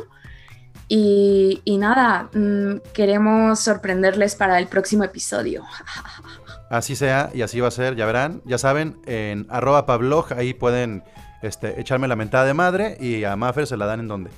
Y, 0.88 1.62
nada, 1.78 2.30
mm, 2.34 2.78
queremos 2.94 3.60
sorprenderles 3.60 4.36
para 4.36 4.60
el 4.60 4.68
próximo 4.68 5.04
episodio. 5.04 5.66
Así 6.70 6.96
sea 6.96 7.30
y 7.34 7.42
así 7.44 7.62
va 7.62 7.70
a 7.70 7.72
ser, 7.72 7.96
ya 7.96 8.06
verán. 8.06 8.42
Ya 8.46 8.58
saben, 8.58 9.00
en 9.06 9.48
arroba 9.50 9.86
pablog 9.86 10.34
ahí 10.34 10.54
pueden 10.54 11.02
este, 11.42 11.80
echarme 11.80 12.08
la 12.08 12.16
mentada 12.16 12.46
de 12.46 12.54
madre 12.54 12.98
y 13.00 13.24
a 13.24 13.36
Maffer 13.36 13.68
se 13.68 13.78
la 13.78 13.86
dan 13.86 14.00
en 14.00 14.08
dónde? 14.08 14.30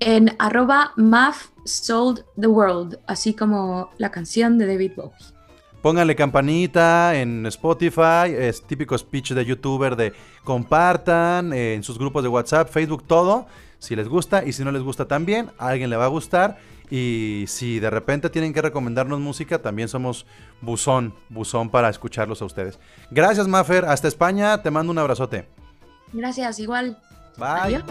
En 0.00 0.34
arroba 0.38 0.92
Maf 0.96 1.48
Sold 1.64 2.24
the 2.38 2.46
World, 2.46 2.98
así 3.06 3.34
como 3.34 3.90
la 3.98 4.10
canción 4.10 4.58
de 4.58 4.66
David 4.66 4.92
Bowie. 4.96 5.34
Pónganle 5.80 6.16
campanita 6.16 7.14
en 7.14 7.44
Spotify, 7.46 8.32
es 8.36 8.62
típico 8.62 8.96
speech 8.96 9.32
de 9.32 9.44
youtuber 9.44 9.96
de 9.96 10.14
compartan 10.42 11.52
en 11.52 11.82
sus 11.82 11.98
grupos 11.98 12.22
de 12.22 12.30
WhatsApp, 12.30 12.70
Facebook, 12.70 13.04
todo. 13.06 13.46
Si 13.78 13.94
les 13.94 14.08
gusta 14.08 14.44
y 14.46 14.52
si 14.54 14.64
no 14.64 14.72
les 14.72 14.82
gusta 14.82 15.06
también, 15.06 15.50
a 15.58 15.68
alguien 15.68 15.90
le 15.90 15.96
va 15.96 16.06
a 16.06 16.08
gustar. 16.08 16.56
Y 16.90 17.44
si 17.48 17.80
de 17.80 17.90
repente 17.90 18.30
tienen 18.30 18.54
que 18.54 18.62
recomendarnos 18.62 19.20
música, 19.20 19.60
también 19.60 19.88
somos 19.88 20.24
buzón, 20.62 21.14
buzón 21.28 21.68
para 21.68 21.90
escucharlos 21.90 22.40
a 22.40 22.46
ustedes. 22.46 22.78
Gracias, 23.10 23.46
Maffer. 23.46 23.84
Hasta 23.84 24.08
España. 24.08 24.62
Te 24.62 24.70
mando 24.70 24.90
un 24.90 24.98
abrazote. 24.98 25.46
Gracias, 26.14 26.60
igual. 26.60 26.96
Bye. 27.36 27.82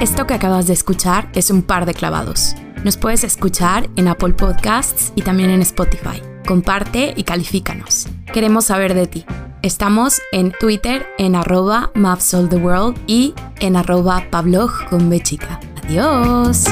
Esto 0.00 0.26
que 0.26 0.34
acabas 0.34 0.66
de 0.66 0.72
escuchar 0.72 1.30
es 1.34 1.50
un 1.50 1.62
par 1.62 1.86
de 1.86 1.94
clavados. 1.94 2.54
Nos 2.84 2.96
puedes 2.96 3.24
escuchar 3.24 3.88
en 3.96 4.08
Apple 4.08 4.34
Podcasts 4.34 5.12
y 5.14 5.22
también 5.22 5.50
en 5.50 5.62
Spotify. 5.62 6.20
Comparte 6.46 7.14
y 7.16 7.22
califícanos. 7.22 8.08
Queremos 8.32 8.66
saber 8.66 8.94
de 8.94 9.06
ti. 9.06 9.24
Estamos 9.62 10.20
en 10.32 10.52
Twitter 10.52 11.06
en 11.18 11.34
arroba 11.34 11.90
world 11.94 12.98
y 13.06 13.34
en 13.60 13.76
arroba 13.76 14.24
pablog 14.30 14.70
con 14.88 15.10
bechica. 15.10 15.60
Adiós. 15.88 16.64